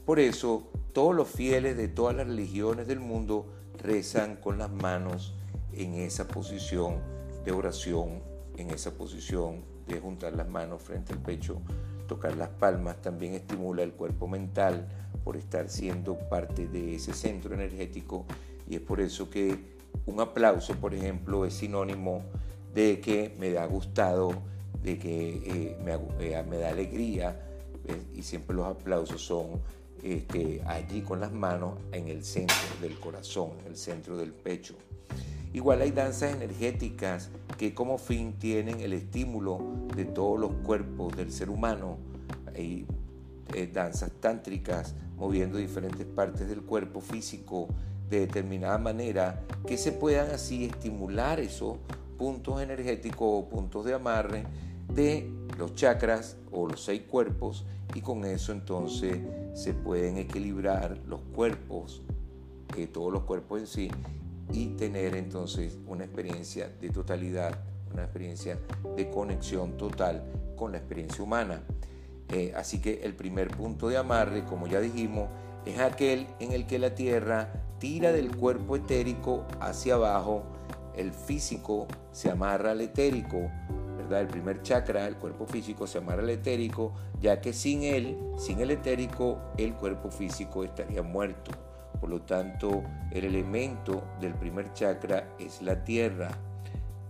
Por 0.04 0.20
eso, 0.20 0.70
todos 0.98 1.14
los 1.14 1.28
fieles 1.28 1.76
de 1.76 1.86
todas 1.86 2.16
las 2.16 2.26
religiones 2.26 2.88
del 2.88 2.98
mundo 2.98 3.46
rezan 3.80 4.34
con 4.34 4.58
las 4.58 4.68
manos 4.68 5.32
en 5.72 5.94
esa 5.94 6.26
posición 6.26 6.96
de 7.44 7.52
oración, 7.52 8.20
en 8.56 8.70
esa 8.70 8.90
posición 8.90 9.62
de 9.86 10.00
juntar 10.00 10.32
las 10.32 10.48
manos 10.48 10.82
frente 10.82 11.12
al 11.12 11.20
pecho, 11.20 11.62
tocar 12.08 12.36
las 12.36 12.48
palmas, 12.48 13.00
también 13.00 13.34
estimula 13.34 13.84
el 13.84 13.92
cuerpo 13.92 14.26
mental 14.26 14.88
por 15.22 15.36
estar 15.36 15.68
siendo 15.68 16.18
parte 16.28 16.66
de 16.66 16.96
ese 16.96 17.14
centro 17.14 17.54
energético 17.54 18.26
y 18.68 18.74
es 18.74 18.80
por 18.80 19.00
eso 19.00 19.30
que 19.30 19.56
un 20.04 20.18
aplauso, 20.18 20.74
por 20.74 20.94
ejemplo, 20.94 21.44
es 21.44 21.54
sinónimo 21.54 22.24
de 22.74 22.98
que 22.98 23.36
me 23.38 23.52
da 23.52 23.64
gustado, 23.66 24.30
de 24.82 24.98
que 24.98 25.28
eh, 25.28 25.76
eh, 25.78 26.44
me, 26.48 26.58
da 26.58 26.70
alegría 26.70 27.44
y 28.12 28.22
siempre 28.22 28.56
los 28.56 28.66
aplausos 28.66 29.24
son 29.24 29.60
este, 30.02 30.62
allí 30.66 31.02
con 31.02 31.20
las 31.20 31.32
manos 31.32 31.78
en 31.92 32.08
el 32.08 32.24
centro 32.24 32.56
del 32.80 32.98
corazón, 32.98 33.52
en 33.60 33.66
el 33.72 33.76
centro 33.76 34.16
del 34.16 34.32
pecho. 34.32 34.74
Igual 35.52 35.80
hay 35.80 35.90
danzas 35.90 36.34
energéticas 36.34 37.30
que 37.56 37.74
como 37.74 37.98
fin 37.98 38.34
tienen 38.38 38.80
el 38.80 38.92
estímulo 38.92 39.60
de 39.96 40.04
todos 40.04 40.38
los 40.38 40.52
cuerpos 40.62 41.16
del 41.16 41.32
ser 41.32 41.50
humano. 41.50 41.96
Hay 42.54 42.86
eh, 43.54 43.70
danzas 43.72 44.10
tántricas 44.20 44.94
moviendo 45.16 45.58
diferentes 45.58 46.06
partes 46.06 46.48
del 46.48 46.62
cuerpo 46.62 47.00
físico 47.00 47.68
de 48.08 48.20
determinada 48.20 48.78
manera 48.78 49.42
que 49.66 49.76
se 49.76 49.92
puedan 49.92 50.30
así 50.30 50.64
estimular 50.64 51.40
esos 51.40 51.78
puntos 52.16 52.60
energéticos 52.60 53.20
o 53.20 53.48
puntos 53.48 53.84
de 53.84 53.94
amarre 53.94 54.44
de 54.92 55.30
los 55.58 55.74
chakras 55.74 56.36
o 56.50 56.66
los 56.66 56.84
seis 56.84 57.02
cuerpos 57.02 57.64
y 57.94 58.00
con 58.00 58.24
eso 58.24 58.52
entonces 58.52 59.18
se 59.54 59.74
pueden 59.74 60.18
equilibrar 60.18 60.98
los 61.06 61.20
cuerpos, 61.34 62.02
eh, 62.76 62.86
todos 62.86 63.12
los 63.12 63.22
cuerpos 63.22 63.60
en 63.60 63.66
sí 63.66 63.90
y 64.52 64.68
tener 64.68 65.14
entonces 65.14 65.78
una 65.86 66.04
experiencia 66.04 66.70
de 66.80 66.90
totalidad, 66.90 67.58
una 67.92 68.04
experiencia 68.04 68.58
de 68.96 69.10
conexión 69.10 69.76
total 69.76 70.24
con 70.56 70.72
la 70.72 70.78
experiencia 70.78 71.22
humana. 71.22 71.62
Eh, 72.30 72.52
así 72.56 72.80
que 72.80 73.00
el 73.04 73.14
primer 73.14 73.48
punto 73.48 73.88
de 73.88 73.96
amarre, 73.96 74.44
como 74.44 74.66
ya 74.66 74.80
dijimos, 74.80 75.28
es 75.64 75.78
aquel 75.78 76.26
en 76.40 76.52
el 76.52 76.66
que 76.66 76.78
la 76.78 76.94
tierra 76.94 77.52
tira 77.78 78.12
del 78.12 78.34
cuerpo 78.36 78.76
etérico 78.76 79.46
hacia 79.60 79.94
abajo, 79.94 80.42
el 80.94 81.12
físico 81.12 81.86
se 82.12 82.30
amarra 82.30 82.72
al 82.72 82.80
etérico, 82.80 83.50
¿verdad? 84.08 84.22
El 84.22 84.28
primer 84.28 84.62
chakra, 84.62 85.06
el 85.06 85.16
cuerpo 85.16 85.46
físico, 85.46 85.86
se 85.86 85.98
amarra 85.98 86.22
al 86.22 86.30
etérico, 86.30 86.92
ya 87.20 87.40
que 87.40 87.52
sin 87.52 87.82
él, 87.82 88.18
sin 88.38 88.60
el 88.60 88.70
etérico, 88.70 89.38
el 89.58 89.74
cuerpo 89.74 90.10
físico 90.10 90.64
estaría 90.64 91.02
muerto. 91.02 91.50
Por 92.00 92.10
lo 92.10 92.22
tanto, 92.22 92.82
el 93.10 93.24
elemento 93.24 94.02
del 94.20 94.34
primer 94.34 94.72
chakra 94.72 95.28
es 95.38 95.60
la 95.62 95.84
tierra. 95.84 96.30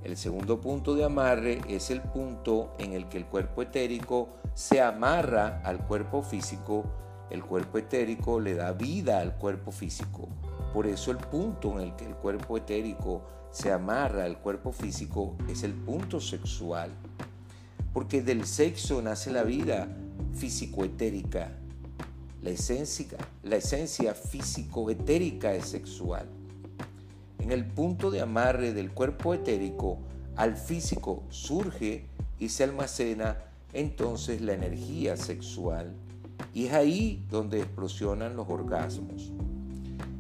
El 0.03 0.17
segundo 0.17 0.61
punto 0.61 0.95
de 0.95 1.05
amarre 1.05 1.61
es 1.69 1.91
el 1.91 2.01
punto 2.01 2.73
en 2.79 2.93
el 2.93 3.09
que 3.09 3.19
el 3.19 3.27
cuerpo 3.27 3.63
etérico 3.63 4.31
se 4.55 4.81
amarra 4.81 5.61
al 5.65 5.87
cuerpo 5.87 6.23
físico. 6.23 6.85
El 7.31 7.45
cuerpo 7.45 7.79
etérico 7.79 8.41
le 8.41 8.55
da 8.55 8.73
vida 8.73 9.21
al 9.21 9.37
cuerpo 9.37 9.71
físico. 9.71 10.29
Por 10.73 10.87
eso 10.87 11.11
el 11.11 11.19
punto 11.19 11.73
en 11.73 11.89
el 11.89 11.97
que 11.97 12.07
el 12.07 12.15
cuerpo 12.15 12.57
etérico 12.57 13.23
se 13.51 13.73
amarra 13.73 14.25
al 14.25 14.39
cuerpo 14.39 14.73
físico 14.73 15.37
es 15.49 15.63
el 15.63 15.73
punto 15.73 16.21
sexual. 16.21 16.91
Porque 17.93 18.23
del 18.23 18.47
sexo 18.47 19.03
nace 19.03 19.31
la 19.31 19.43
vida 19.43 19.89
físico-etérica. 20.35 21.53
La 22.43 22.51
esencia, 22.51 23.19
la 23.43 23.57
esencia 23.57 24.15
físico-etérica 24.15 25.55
es 25.55 25.67
sexual. 25.67 26.27
En 27.39 27.51
el 27.51 27.65
punto 27.65 28.11
de 28.11 28.21
amarre 28.21 28.73
del 28.73 28.93
cuerpo 28.93 29.35
etérico 29.35 29.99
al 30.37 30.57
físico 30.57 31.25
surge 31.31 32.07
y 32.39 32.51
se 32.51 32.65
almacena 32.65 33.39
entonces 33.73 34.41
la 34.41 34.53
energía 34.53 35.17
sexual 35.17 35.95
y 36.55 36.67
es 36.67 36.73
ahí 36.73 37.25
donde 37.31 37.61
explosionan 37.61 38.37
los 38.37 38.49
orgasmos. 38.49 39.33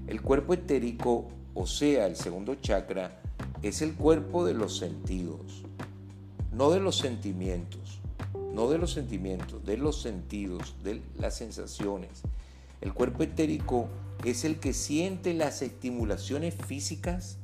El 0.06 0.22
cuerpo 0.22 0.54
etérico, 0.54 1.28
o 1.60 1.66
sea, 1.66 2.06
el 2.06 2.14
segundo 2.14 2.54
chakra, 2.54 3.20
es 3.62 3.82
el 3.82 3.94
cuerpo 3.96 4.46
de 4.46 4.54
los 4.54 4.78
sentidos, 4.78 5.64
no 6.52 6.70
de 6.70 6.78
los 6.78 6.96
sentimientos, 6.96 7.98
no 8.54 8.70
de 8.70 8.78
los 8.78 8.92
sentimientos, 8.92 9.64
de 9.66 9.76
los 9.76 10.00
sentidos, 10.00 10.76
de 10.84 11.02
las 11.18 11.34
sensaciones. 11.34 12.22
El 12.80 12.94
cuerpo 12.94 13.24
etérico 13.24 13.88
es 14.24 14.44
el 14.44 14.60
que 14.60 14.72
siente 14.72 15.34
las 15.34 15.60
estimulaciones 15.60 16.54
físicas, 16.54 17.38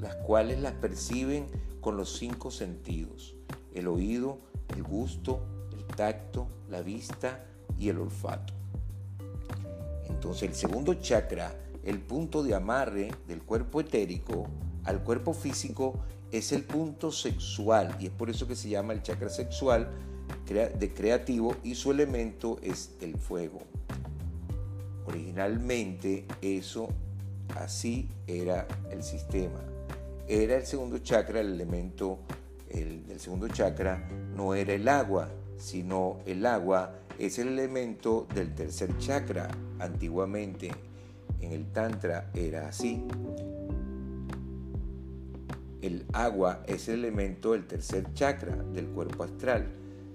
las 0.00 0.14
cuales 0.14 0.60
las 0.60 0.72
perciben 0.72 1.44
con 1.82 1.98
los 1.98 2.16
cinco 2.16 2.50
sentidos, 2.50 3.34
el 3.74 3.86
oído, 3.86 4.38
el 4.74 4.82
gusto, 4.82 5.40
el 5.76 5.84
tacto, 5.94 6.48
la 6.70 6.80
vista 6.80 7.44
y 7.78 7.90
el 7.90 7.98
olfato. 7.98 8.54
Entonces 10.08 10.48
el 10.48 10.54
segundo 10.54 10.94
chakra 10.94 11.54
el 11.88 12.00
punto 12.00 12.42
de 12.42 12.54
amarre 12.54 13.10
del 13.26 13.42
cuerpo 13.42 13.80
etérico 13.80 14.46
al 14.84 15.02
cuerpo 15.02 15.32
físico 15.32 15.94
es 16.30 16.52
el 16.52 16.64
punto 16.64 17.10
sexual 17.10 17.96
y 17.98 18.06
es 18.06 18.12
por 18.12 18.28
eso 18.28 18.46
que 18.46 18.54
se 18.54 18.68
llama 18.68 18.92
el 18.92 19.02
chakra 19.02 19.30
sexual 19.30 19.88
de 20.46 20.92
creativo 20.92 21.56
y 21.62 21.74
su 21.74 21.90
elemento 21.90 22.58
es 22.62 22.92
el 23.00 23.16
fuego. 23.16 23.60
Originalmente 25.06 26.26
eso 26.42 26.88
así 27.56 28.08
era 28.26 28.66
el 28.90 29.02
sistema. 29.02 29.60
Era 30.26 30.56
el 30.56 30.66
segundo 30.66 30.98
chakra, 30.98 31.40
el 31.40 31.54
elemento 31.54 32.18
el, 32.68 33.06
del 33.06 33.18
segundo 33.18 33.48
chakra 33.48 34.06
no 34.36 34.54
era 34.54 34.74
el 34.74 34.88
agua, 34.88 35.30
sino 35.56 36.18
el 36.26 36.44
agua 36.44 36.94
es 37.18 37.38
el 37.38 37.48
elemento 37.48 38.26
del 38.34 38.54
tercer 38.54 38.96
chakra 38.98 39.50
antiguamente 39.78 40.70
en 41.40 41.52
el 41.52 41.66
Tantra 41.72 42.30
era 42.34 42.68
así. 42.68 43.04
El 45.80 46.04
agua 46.12 46.64
es 46.66 46.88
el 46.88 47.00
elemento 47.00 47.52
del 47.52 47.66
tercer 47.66 48.12
chakra 48.12 48.56
del 48.56 48.86
cuerpo 48.86 49.22
astral. 49.22 49.68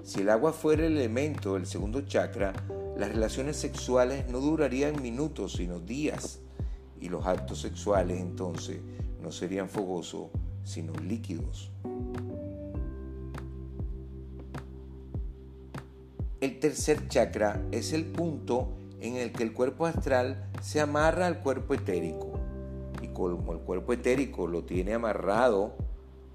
Si 0.04 0.22
el 0.22 0.30
agua 0.30 0.52
fuera 0.52 0.86
el 0.86 0.98
elemento 0.98 1.54
del 1.54 1.66
segundo 1.66 2.02
chakra, 2.02 2.54
las 2.98 3.10
relaciones 3.10 3.56
sexuales 3.56 4.28
no 4.30 4.40
durarían 4.40 5.02
minutos, 5.02 5.54
sino 5.54 5.80
días. 5.80 6.40
Y 7.00 7.10
los 7.10 7.26
actos 7.26 7.62
sexuales 7.62 8.20
entonces 8.20 8.80
no 9.22 9.32
serían 9.32 9.70
fogosos, 9.70 10.28
sino 10.64 10.94
líquidos. 10.96 11.72
El 16.42 16.60
tercer 16.60 17.08
chakra 17.08 17.66
es 17.72 17.94
el 17.94 18.04
punto 18.04 18.68
en 19.04 19.18
el 19.18 19.34
que 19.34 19.44
el 19.44 19.52
cuerpo 19.52 19.86
astral 19.86 20.50
se 20.62 20.80
amarra 20.80 21.28
al 21.28 21.40
cuerpo 21.40 21.74
etérico. 21.74 22.32
Y 23.02 23.10
como 23.10 23.52
el 23.52 23.60
cuerpo 23.60 23.92
etérico 23.92 24.48
lo 24.48 24.64
tiene 24.64 24.94
amarrado 24.94 25.76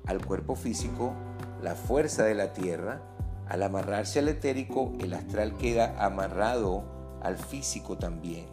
al 0.06 0.24
cuerpo 0.24 0.54
físico, 0.54 1.14
la 1.62 1.74
fuerza 1.74 2.24
de 2.24 2.34
la 2.34 2.52
tierra, 2.52 3.00
al 3.48 3.62
amarrarse 3.62 4.18
al 4.18 4.28
etérico, 4.28 4.92
el 5.00 5.14
astral 5.14 5.56
queda 5.56 6.04
amarrado 6.04 6.84
al 7.22 7.38
físico 7.38 7.96
también. 7.96 8.46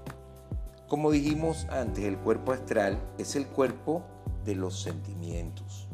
Como 0.87 1.11
dijimos 1.11 1.67
antes, 1.69 2.05
el 2.05 2.17
cuerpo 2.17 2.53
astral 2.53 2.97
es 3.17 3.35
el 3.35 3.47
cuerpo 3.47 4.03
de 4.45 4.55
los 4.55 4.81
sentimientos, 4.81 5.89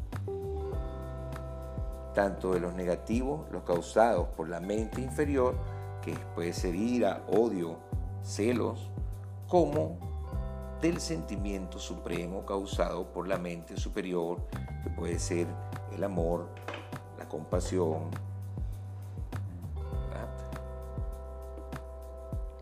tanto 2.13 2.53
de 2.53 2.59
los 2.59 2.75
negativos, 2.75 3.49
los 3.51 3.63
causados 3.63 4.27
por 4.35 4.47
la 4.47 4.59
mente 4.59 5.01
inferior, 5.01 5.55
que 6.03 6.13
puede 6.35 6.53
ser 6.53 6.75
ira, 6.75 7.23
odio, 7.27 7.77
celos, 8.23 8.89
como 9.47 9.97
del 10.81 10.99
sentimiento 10.99 11.77
supremo 11.77 12.45
causado 12.45 13.11
por 13.11 13.27
la 13.27 13.37
mente 13.37 13.77
superior, 13.77 14.41
que 14.83 14.89
puede 14.89 15.19
ser 15.19 15.47
el 15.95 16.03
amor, 16.03 16.49
la 17.17 17.27
compasión. 17.27 18.09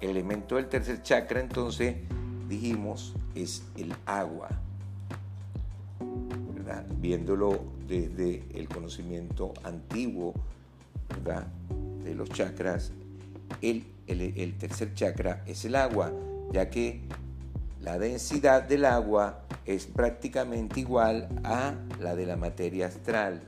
El 0.02 0.12
elemento 0.12 0.56
del 0.56 0.70
tercer 0.70 1.02
chakra, 1.02 1.42
entonces, 1.42 1.98
dijimos, 2.48 3.14
es 3.36 3.64
el 3.76 3.94
agua. 4.06 4.50
Viéndolo 7.00 7.60
desde 7.88 8.46
el 8.54 8.70
conocimiento 8.70 9.54
antiguo 9.64 10.34
de 12.04 12.16
los 12.16 12.30
chakras, 12.30 12.94
el 13.62 13.86
el, 14.12 14.58
tercer 14.58 14.94
chakra 14.94 15.44
es 15.46 15.66
el 15.66 15.76
agua, 15.76 16.12
ya 16.52 16.70
que 16.70 17.02
la 17.80 18.00
densidad 18.00 18.64
del 18.64 18.86
agua 18.86 19.44
es 19.66 19.86
prácticamente 19.86 20.80
igual 20.80 21.30
a 21.44 21.76
la 22.00 22.16
de 22.16 22.26
la 22.26 22.36
materia 22.36 22.88
astral, 22.88 23.42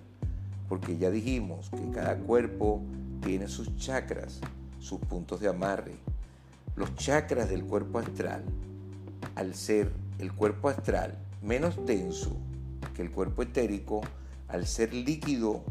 porque 0.69 0.97
ya 0.97 1.09
dijimos 1.09 1.69
que 1.71 1.89
cada 1.91 2.17
cuerpo 2.17 2.81
tiene 3.21 3.47
sus 3.47 3.75
chakras, 3.75 4.39
sus 4.79 4.99
puntos 4.99 5.39
de 5.39 5.49
amarre. 5.49 5.95
Los 6.75 6.95
chakras 6.95 7.49
del 7.49 7.65
cuerpo 7.65 7.99
astral, 7.99 8.43
al 9.35 9.55
ser 9.55 9.91
el 10.19 10.31
cuerpo 10.33 10.69
astral 10.69 11.17
menos 11.41 11.85
denso 11.85 12.37
que 12.95 13.01
el 13.01 13.11
cuerpo 13.11 13.41
etérico, 13.41 14.01
al 14.47 14.67
ser 14.67 14.93
líquido, 14.93 15.63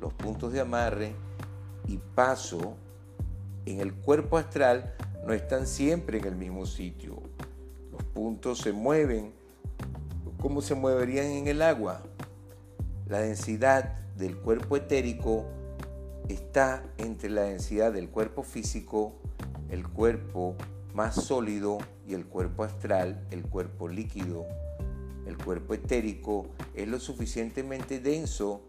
los 0.00 0.12
puntos 0.12 0.52
de 0.52 0.60
amarre 0.60 1.14
y 1.86 1.98
paso 2.14 2.76
en 3.70 3.80
el 3.80 3.94
cuerpo 3.94 4.38
astral 4.38 4.94
no 5.26 5.32
están 5.32 5.66
siempre 5.66 6.18
en 6.18 6.24
el 6.24 6.36
mismo 6.36 6.66
sitio. 6.66 7.22
Los 7.92 8.02
puntos 8.02 8.58
se 8.58 8.72
mueven 8.72 9.32
como 10.40 10.62
se 10.62 10.74
moverían 10.74 11.26
en 11.26 11.48
el 11.48 11.62
agua. 11.62 12.02
La 13.06 13.20
densidad 13.20 13.98
del 14.16 14.36
cuerpo 14.36 14.76
etérico 14.76 15.46
está 16.28 16.82
entre 16.98 17.30
la 17.30 17.42
densidad 17.42 17.92
del 17.92 18.08
cuerpo 18.08 18.42
físico, 18.42 19.14
el 19.70 19.88
cuerpo 19.88 20.56
más 20.94 21.14
sólido 21.14 21.78
y 22.06 22.14
el 22.14 22.26
cuerpo 22.26 22.64
astral, 22.64 23.26
el 23.30 23.42
cuerpo 23.42 23.88
líquido. 23.88 24.46
El 25.26 25.36
cuerpo 25.36 25.74
etérico 25.74 26.46
es 26.74 26.88
lo 26.88 26.98
suficientemente 26.98 28.00
denso 28.00 28.62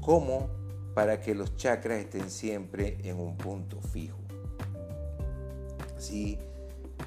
como 0.00 0.48
para 0.94 1.20
que 1.20 1.34
los 1.34 1.54
chakras 1.56 1.98
estén 1.98 2.30
siempre 2.30 2.98
en 3.04 3.20
un 3.20 3.36
punto 3.36 3.80
fijo. 3.80 4.27
Así, 5.98 6.38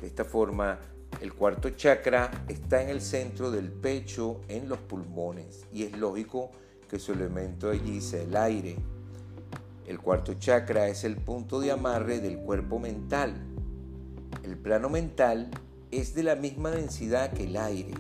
de 0.01 0.07
esta 0.07 0.25
forma, 0.25 0.77
el 1.21 1.33
cuarto 1.33 1.69
chakra 1.69 2.29
está 2.49 2.83
en 2.83 2.89
el 2.89 2.99
centro 2.99 3.49
del 3.49 3.71
pecho, 3.71 4.41
en 4.49 4.67
los 4.67 4.79
pulmones, 4.79 5.65
y 5.71 5.83
es 5.83 5.97
lógico 5.97 6.51
que 6.89 6.99
su 6.99 7.13
elemento 7.13 7.69
allí 7.69 8.01
sea 8.01 8.21
el 8.21 8.35
aire. 8.35 8.75
El 9.87 9.97
cuarto 10.01 10.33
chakra 10.33 10.89
es 10.89 11.05
el 11.05 11.15
punto 11.15 11.61
de 11.61 11.71
amarre 11.71 12.19
del 12.19 12.39
cuerpo 12.39 12.79
mental. 12.79 13.33
El 14.43 14.57
plano 14.57 14.89
mental 14.89 15.51
es 15.89 16.13
de 16.13 16.23
la 16.23 16.35
misma 16.35 16.71
densidad 16.71 17.31
que 17.31 17.45
el 17.45 17.55
aire. 17.55 17.93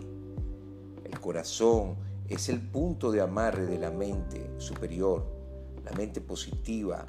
El 1.05 1.17
corazón 1.21 1.95
es 2.27 2.49
el 2.49 2.59
punto 2.59 3.13
de 3.13 3.21
amarre 3.21 3.65
de 3.65 3.79
la 3.79 3.91
mente 3.91 4.51
superior, 4.57 5.25
la 5.85 5.93
mente 5.93 6.19
positiva. 6.19 7.07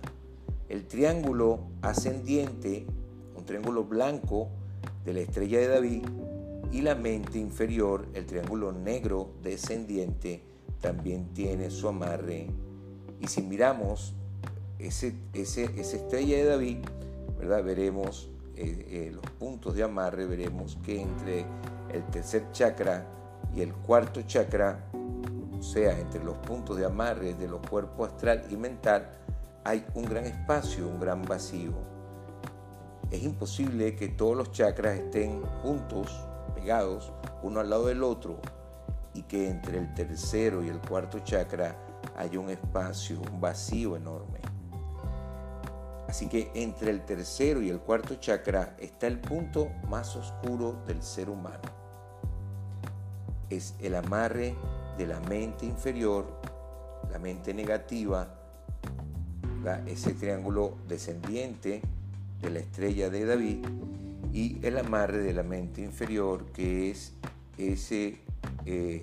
El 0.69 0.87
triángulo 0.87 1.65
ascendiente 1.83 2.87
triángulo 3.45 3.85
blanco 3.85 4.49
de 5.05 5.15
la 5.15 5.21
estrella 5.21 5.59
de 5.59 5.69
David 5.69 6.05
y 6.71 6.81
la 6.81 6.95
mente 6.95 7.39
inferior, 7.39 8.07
el 8.15 8.27
triángulo 8.27 8.73
negro 8.73 9.33
descendiente, 9.43 10.43
también 10.81 11.33
tiene 11.35 11.71
su 11.71 11.89
amarre. 11.89 12.49
Y 13.21 13.27
si 13.29 13.43
miramos 13.43 14.15
ese, 14.79 15.15
ese, 15.33 15.65
esa 15.77 15.97
estrella 15.97 16.37
de 16.39 16.45
David, 16.45 16.79
¿verdad? 17.39 17.63
veremos 17.63 18.31
eh, 18.57 18.87
eh, 18.89 19.11
los 19.13 19.25
puntos 19.39 19.75
de 19.75 19.83
amarre, 19.83 20.27
veremos 20.27 20.79
que 20.85 21.01
entre 21.01 21.45
el 21.93 22.05
tercer 22.11 22.51
chakra 22.53 23.07
y 23.55 23.61
el 23.61 23.73
cuarto 23.73 24.23
chakra, 24.23 24.89
o 25.59 25.63
sea, 25.63 25.99
entre 25.99 26.23
los 26.25 26.37
puntos 26.39 26.77
de 26.77 26.85
amarre 26.85 27.35
de 27.35 27.49
los 27.49 27.61
cuerpos 27.69 28.11
astral 28.11 28.45
y 28.51 28.57
mental, 28.57 29.11
hay 29.65 29.85
un 29.95 30.05
gran 30.05 30.25
espacio, 30.25 30.89
un 30.89 31.01
gran 31.01 31.23
vacío. 31.23 31.92
Es 33.13 33.23
imposible 33.25 33.95
que 33.95 34.09
todos 34.09 34.35
los 34.35 34.53
chakras 34.53 34.99
estén 34.99 35.43
juntos, 35.63 36.11
pegados, 36.55 37.13
uno 37.43 37.61
al 37.61 37.69
lado 37.69 37.87
del 37.89 38.03
otro, 38.03 38.41
y 39.13 39.23
que 39.25 39.51
entre 39.51 39.77
el 39.77 39.93
tercero 39.93 40.65
y 40.65 40.71
el 40.71 40.81
cuarto 40.81 41.19
chakra 41.19 41.77
haya 42.17 42.41
un 42.41 42.49
espacio, 42.49 43.21
un 43.31 43.39
vacío 43.39 43.97
enorme. 43.97 44.41
Así 46.09 46.27
que 46.27 46.51
entre 46.55 46.91
el 46.91 47.05
tercero 47.05 47.61
y 47.61 47.69
el 47.69 47.81
cuarto 47.81 48.15
chakra 48.15 48.77
está 48.79 49.09
el 49.09 49.21
punto 49.21 49.69
más 49.89 50.17
oscuro 50.17 50.83
del 50.87 51.03
ser 51.03 51.29
humano. 51.29 51.61
Es 53.51 53.75
el 53.79 53.95
amarre 53.95 54.57
de 54.97 55.07
la 55.07 55.21
mente 55.21 55.67
inferior, 55.67 56.41
la 57.11 57.19
mente 57.19 57.53
negativa, 57.53 58.27
ese 59.87 60.15
triángulo 60.15 60.79
descendiente 60.89 61.83
de 62.43 62.51
la 62.51 62.59
estrella 62.59 63.09
de 63.09 63.25
David 63.25 63.65
y 64.33 64.59
el 64.63 64.79
amarre 64.79 65.19
de 65.19 65.33
la 65.33 65.43
mente 65.43 65.83
inferior 65.83 66.47
que 66.53 66.91
es 66.91 67.15
ese, 67.59 68.19
eh, 68.67 69.03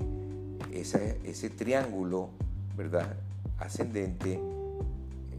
ese 0.72 1.50
triángulo 1.50 2.30
¿verdad? 2.78 3.16
ascendente, 3.58 4.40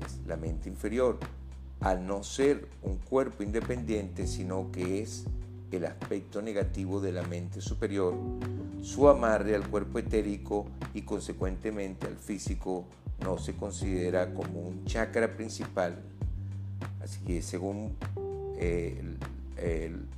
es 0.05 0.21
la 0.27 0.37
mente 0.37 0.69
inferior 0.69 1.19
al 1.81 2.07
no 2.07 2.23
ser 2.23 2.69
un 2.83 2.99
cuerpo 2.99 3.43
independiente, 3.43 4.27
sino 4.27 4.71
que 4.71 5.03
es 5.03 5.25
el 5.73 5.87
aspecto 5.87 6.43
negativo 6.43 7.01
de 7.01 7.13
la 7.13 7.23
mente 7.23 7.61
superior, 7.61 8.15
su 8.83 9.09
amarre 9.09 9.55
al 9.55 9.69
cuerpo 9.69 9.99
etérico 9.99 10.67
y 10.95 11.03
consecuentemente 11.03 12.07
al 12.07 12.17
físico 12.17 12.87
no 13.23 13.39
se 13.39 13.55
considera 13.55 14.35
como 14.35 14.61
un 14.61 14.85
chakra 14.85 15.37
principal. 15.37 16.03
Así 17.03 17.21
que 17.21 17.43
según 17.43 17.97
eh, 18.57 19.03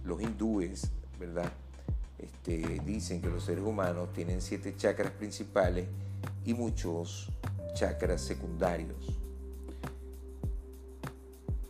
los 0.05 0.21
hindúes, 0.21 0.91
¿verdad? 1.19 1.53
Este, 2.19 2.81
dicen 2.85 3.21
que 3.21 3.29
los 3.29 3.45
seres 3.45 3.65
humanos 3.65 4.13
tienen 4.13 4.41
siete 4.41 4.77
chakras 4.77 5.13
principales 5.13 5.87
y 6.45 6.55
muchos 6.55 7.29
chakras 7.75 8.21
secundarios. 8.21 9.19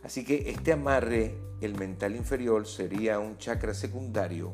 Así 0.03 0.25
que 0.25 0.49
este 0.49 0.73
amarre, 0.73 1.35
el 1.61 1.75
mental 1.75 2.15
inferior, 2.15 2.67
sería 2.67 3.19
un 3.19 3.37
chakra 3.37 3.73
secundario 3.73 4.53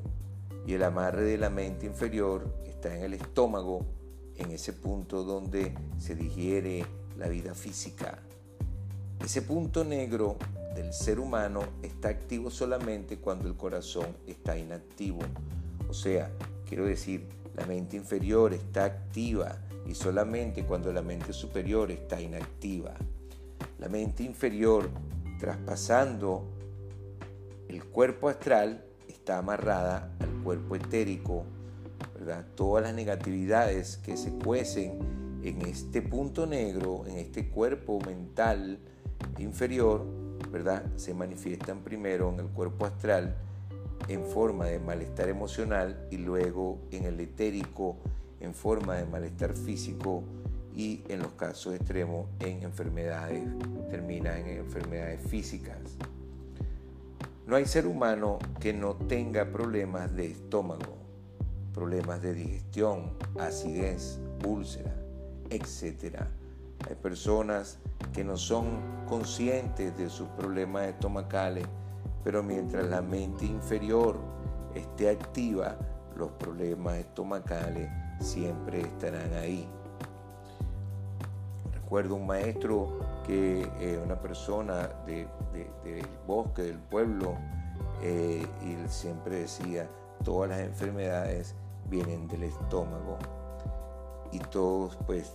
y 0.66 0.74
el 0.74 0.84
amarre 0.84 1.24
de 1.24 1.38
la 1.38 1.50
mente 1.50 1.86
inferior 1.86 2.54
está 2.66 2.96
en 2.96 3.04
el 3.04 3.14
estómago, 3.16 3.86
en 4.38 4.52
ese 4.52 4.74
punto 4.74 5.24
donde 5.24 5.74
se 5.98 6.16
digiere 6.16 6.86
la 7.18 7.28
vida 7.28 7.56
física. 7.56 8.20
Ese 9.24 9.42
punto 9.42 9.84
negro 9.84 10.38
del 10.76 10.94
ser 10.94 11.20
humano 11.20 11.62
está 11.84 12.10
activo 12.10 12.50
solamente 12.50 13.18
cuando 13.18 13.48
el 13.48 13.56
corazón 13.56 14.16
está 14.26 14.58
inactivo. 14.58 15.20
O 15.90 15.94
sea, 15.94 16.32
quiero 16.68 16.86
decir, 16.86 17.28
la 17.56 17.66
mente 17.66 17.98
inferior 17.98 18.54
está 18.54 18.86
activa 18.86 19.58
y 19.86 19.94
solamente 19.94 20.66
cuando 20.66 20.94
la 20.94 21.02
mente 21.02 21.34
superior 21.34 21.92
está 21.92 22.22
inactiva. 22.22 22.94
La 23.78 23.90
mente 23.90 24.24
inferior 24.24 24.90
traspasando 25.40 26.46
el 27.68 27.84
cuerpo 27.84 28.30
astral, 28.30 28.84
está 29.08 29.38
amarrada 29.38 30.12
al 30.20 30.44
cuerpo 30.44 30.76
etérico, 30.76 31.44
¿verdad? 32.16 32.46
Todas 32.56 32.84
las 32.84 32.94
negatividades 32.94 33.98
que 33.98 34.18
se 34.18 34.32
cuecen 34.32 35.00
en 35.44 35.62
este 35.62 36.02
punto 36.02 36.46
negro, 36.46 37.06
en 37.06 37.18
este 37.18 37.50
cuerpo 37.50 38.00
mental 38.02 38.80
inferior, 39.42 40.06
¿verdad? 40.52 40.84
Se 40.96 41.14
manifiestan 41.14 41.80
primero 41.80 42.30
en 42.30 42.40
el 42.40 42.48
cuerpo 42.48 42.86
astral 42.86 43.36
en 44.08 44.26
forma 44.26 44.66
de 44.66 44.80
malestar 44.80 45.30
emocional 45.30 46.08
y 46.10 46.18
luego 46.18 46.80
en 46.92 47.06
el 47.06 47.20
etérico 47.20 47.98
en 48.40 48.54
forma 48.54 48.96
de 48.96 49.06
malestar 49.06 49.54
físico 49.54 50.24
y 50.76 51.04
en 51.10 51.20
los 51.20 51.34
casos 51.34 51.76
extremos 51.76 52.28
en 52.40 52.64
enfermedades, 52.64 53.44
termina 53.90 54.40
en 54.40 54.48
enfermedades 54.48 55.22
físicas. 55.30 55.98
No 57.46 57.56
hay 57.56 57.66
ser 57.66 57.88
humano 57.88 58.40
que 58.60 58.74
no 58.74 58.96
tenga 58.96 59.52
problemas 59.52 60.16
de 60.16 60.28
estómago, 60.28 60.98
problemas 61.74 62.22
de 62.22 62.34
digestión, 62.34 63.14
acidez, 63.40 64.20
úlcera, 64.46 64.96
etc. 65.50 66.22
Hay 66.88 66.96
personas 66.96 67.80
que 68.14 68.24
no 68.24 68.38
son 68.38 69.06
conscientes 69.08 69.96
de 69.98 70.10
sus 70.10 70.28
problemas 70.30 70.88
estomacales, 70.88 71.66
pero 72.24 72.44
mientras 72.44 72.86
la 72.88 73.02
mente 73.02 73.46
inferior 73.46 74.18
esté 74.74 75.10
activa, 75.10 75.78
los 76.16 76.30
problemas 76.32 76.98
estomacales 76.98 77.90
siempre 78.20 78.82
estarán 78.82 79.34
ahí. 79.34 79.68
Recuerdo 81.74 82.16
un 82.16 82.28
maestro 82.28 83.00
que 83.26 83.62
eh, 83.80 84.00
una 84.04 84.20
persona 84.20 84.90
del 85.06 85.28
bosque, 86.28 86.64
del 86.64 86.78
pueblo, 86.78 87.36
eh, 88.02 88.46
y 88.64 88.74
él 88.74 88.90
siempre 88.90 89.42
decía, 89.42 89.90
todas 90.24 90.50
las 90.50 90.60
enfermedades 90.60 91.56
vienen 91.90 92.28
del 92.28 92.44
estómago. 92.44 93.18
Y 94.32 94.40
todos 94.40 94.96
pues 95.08 95.34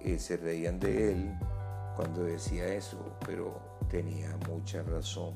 eh, 0.00 0.18
se 0.18 0.36
reían 0.36 0.78
de 0.78 1.12
él 1.12 1.38
cuando 1.96 2.22
decía 2.22 2.66
eso, 2.74 2.98
pero 3.26 3.60
tenía 3.88 4.36
mucha 4.48 4.82
razón. 4.82 5.34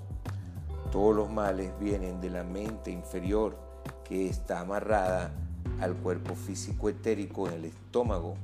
Todos 0.90 1.16
los 1.16 1.30
males 1.30 1.72
vienen 1.80 2.20
de 2.20 2.30
la 2.30 2.44
mente 2.44 2.90
inferior 2.90 3.56
que 4.04 4.28
está 4.28 4.60
amarrada 4.60 5.32
al 5.80 5.94
cuerpo 5.96 6.34
físico 6.34 6.88
etérico 6.88 7.48
en 7.48 7.54
el 7.54 7.64
estómago 7.66 8.36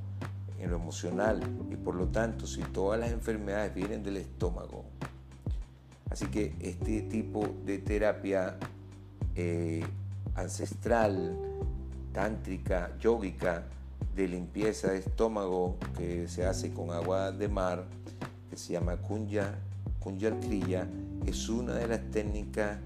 en 0.61 0.71
lo 0.71 0.77
emocional 0.77 1.43
y 1.71 1.77
por 1.77 1.95
lo 1.95 2.09
tanto 2.09 2.47
si 2.47 2.63
todas 2.63 3.01
las 3.01 3.11
enfermedades 3.11 3.75
vienen 3.75 4.03
del 4.03 4.19
estómago. 4.19 4.85
Así 6.11 6.27
que 6.27 6.55
este 6.61 7.03
tipo 7.03 7.49
de 7.65 7.79
terapia 7.79 8.59
eh, 9.35 9.83
ancestral, 10.35 11.37
tántrica, 12.13 12.97
yógica, 12.99 13.65
de 14.15 14.29
limpieza 14.29 14.91
de 14.91 14.99
estómago 14.99 15.77
que 15.97 16.29
se 16.29 16.45
hace 16.45 16.75
con 16.75 16.91
agua 16.91 17.33
de 17.33 17.49
mar, 17.49 17.87
que 18.51 18.57
se 18.57 18.73
llama 18.73 18.97
Kunya, 18.97 19.55
Kunyal 20.01 20.41
Kriya, 20.41 20.89
es 21.25 21.49
una 21.49 21.75
de 21.75 21.87
las 21.87 22.11
técnicas 22.11 22.79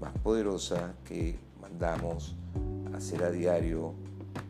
más 0.00 0.12
poderosas 0.22 0.94
que 1.04 1.36
mandamos 1.60 2.34
hacer 2.94 3.22
a 3.22 3.30
diario 3.30 3.92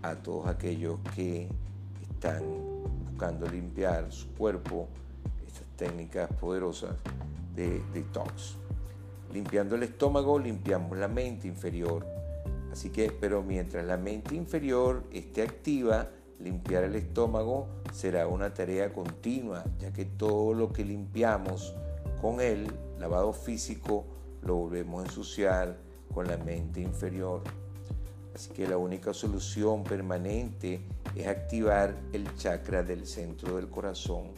a 0.02 0.14
todos 0.14 0.46
aquellos 0.46 1.00
que 1.14 1.48
están 2.02 2.42
buscando 3.05 3.48
limpiar 3.48 4.12
su 4.12 4.28
cuerpo, 4.34 4.88
estas 5.46 5.66
técnicas 5.76 6.30
poderosas 6.40 6.94
de 7.57 7.82
detox. 7.92 8.57
Limpiando 9.32 9.74
el 9.74 9.82
estómago, 9.82 10.38
limpiamos 10.38 10.96
la 10.96 11.09
mente 11.09 11.48
inferior. 11.48 12.07
Así 12.70 12.90
que, 12.90 13.11
pero 13.11 13.42
mientras 13.42 13.84
la 13.84 13.96
mente 13.96 14.36
inferior 14.36 15.02
esté 15.12 15.42
activa, 15.42 16.09
limpiar 16.39 16.85
el 16.85 16.95
estómago 16.97 17.68
será 17.93 18.26
una 18.26 18.53
tarea 18.53 18.93
continua, 18.93 19.64
ya 19.78 19.93
que 19.93 20.05
todo 20.05 20.55
lo 20.55 20.72
que 20.72 20.85
limpiamos 20.85 21.74
con 22.20 22.41
el 22.41 22.70
lavado 22.99 23.32
físico 23.32 24.05
lo 24.43 24.57
volvemos 24.57 25.03
a 25.03 25.07
ensuciar 25.07 25.76
con 26.12 26.26
la 26.26 26.37
mente 26.37 26.80
inferior. 26.80 27.43
Así 28.35 28.51
que 28.51 28.66
la 28.66 28.78
única 28.78 29.14
solución 29.14 29.85
permanente 29.85 30.80
es 31.14 31.26
activar 31.26 31.95
el 32.12 32.35
chakra 32.37 32.82
del 32.82 33.07
centro 33.07 33.57
del 33.57 33.68
corazón 33.68 34.32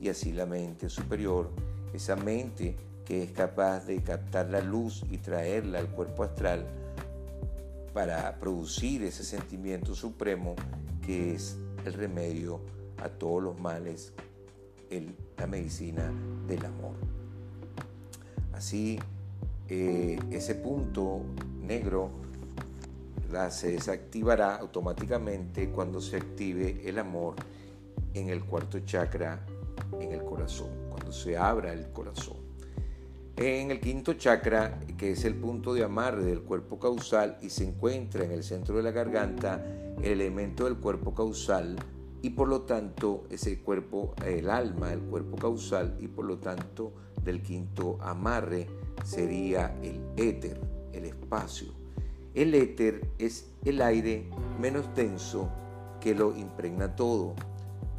y 0.00 0.08
así 0.08 0.32
la 0.32 0.46
mente 0.46 0.88
superior, 0.88 1.50
esa 1.94 2.16
mente 2.16 2.76
que 3.04 3.22
es 3.22 3.30
capaz 3.30 3.86
de 3.86 4.02
captar 4.02 4.50
la 4.50 4.60
luz 4.60 5.04
y 5.10 5.18
traerla 5.18 5.78
al 5.78 5.88
cuerpo 5.88 6.24
astral 6.24 6.66
para 7.94 8.36
producir 8.38 9.04
ese 9.04 9.24
sentimiento 9.24 9.94
supremo 9.94 10.56
que 11.06 11.34
es 11.34 11.56
el 11.84 11.92
remedio 11.92 12.60
a 12.98 13.08
todos 13.08 13.42
los 13.42 13.60
males, 13.60 14.12
la 15.38 15.46
medicina 15.46 16.12
del 16.48 16.64
amor. 16.66 16.94
Así 18.52 18.98
eh, 19.68 20.18
ese 20.30 20.56
punto 20.56 21.20
negro 21.62 22.10
se 23.50 23.72
desactivará 23.72 24.56
automáticamente 24.56 25.70
cuando 25.70 26.00
se 26.00 26.16
active 26.16 26.88
el 26.88 26.98
amor 26.98 27.34
en 28.14 28.30
el 28.30 28.44
cuarto 28.44 28.80
chakra, 28.80 29.44
en 30.00 30.12
el 30.12 30.24
corazón, 30.24 30.70
cuando 30.88 31.12
se 31.12 31.36
abra 31.36 31.72
el 31.72 31.92
corazón. 31.92 32.36
En 33.36 33.70
el 33.70 33.80
quinto 33.80 34.14
chakra, 34.14 34.80
que 34.96 35.12
es 35.12 35.24
el 35.26 35.34
punto 35.34 35.74
de 35.74 35.84
amarre 35.84 36.24
del 36.24 36.40
cuerpo 36.40 36.78
causal 36.78 37.36
y 37.42 37.50
se 37.50 37.64
encuentra 37.64 38.24
en 38.24 38.30
el 38.30 38.42
centro 38.42 38.76
de 38.78 38.82
la 38.82 38.92
garganta, 38.92 39.62
el 39.98 40.20
elemento 40.20 40.64
del 40.64 40.76
cuerpo 40.76 41.14
causal 41.14 41.76
y 42.22 42.30
por 42.30 42.48
lo 42.48 42.62
tanto 42.62 43.24
ese 43.30 43.60
cuerpo, 43.60 44.14
el 44.24 44.50
alma, 44.50 44.92
el 44.92 45.00
cuerpo 45.00 45.36
causal 45.36 45.96
y 46.00 46.08
por 46.08 46.24
lo 46.24 46.38
tanto 46.38 46.92
del 47.22 47.42
quinto 47.42 47.98
amarre 48.00 48.66
sería 49.04 49.76
el 49.82 50.00
éter, 50.16 50.60
el 50.92 51.04
espacio. 51.04 51.68
El 52.34 52.54
éter 52.54 53.08
es 53.18 53.52
el 53.64 53.80
aire 53.80 54.28
menos 54.60 54.92
denso 54.94 55.48
que 56.00 56.14
lo 56.14 56.36
impregna 56.36 56.94
todo, 56.94 57.34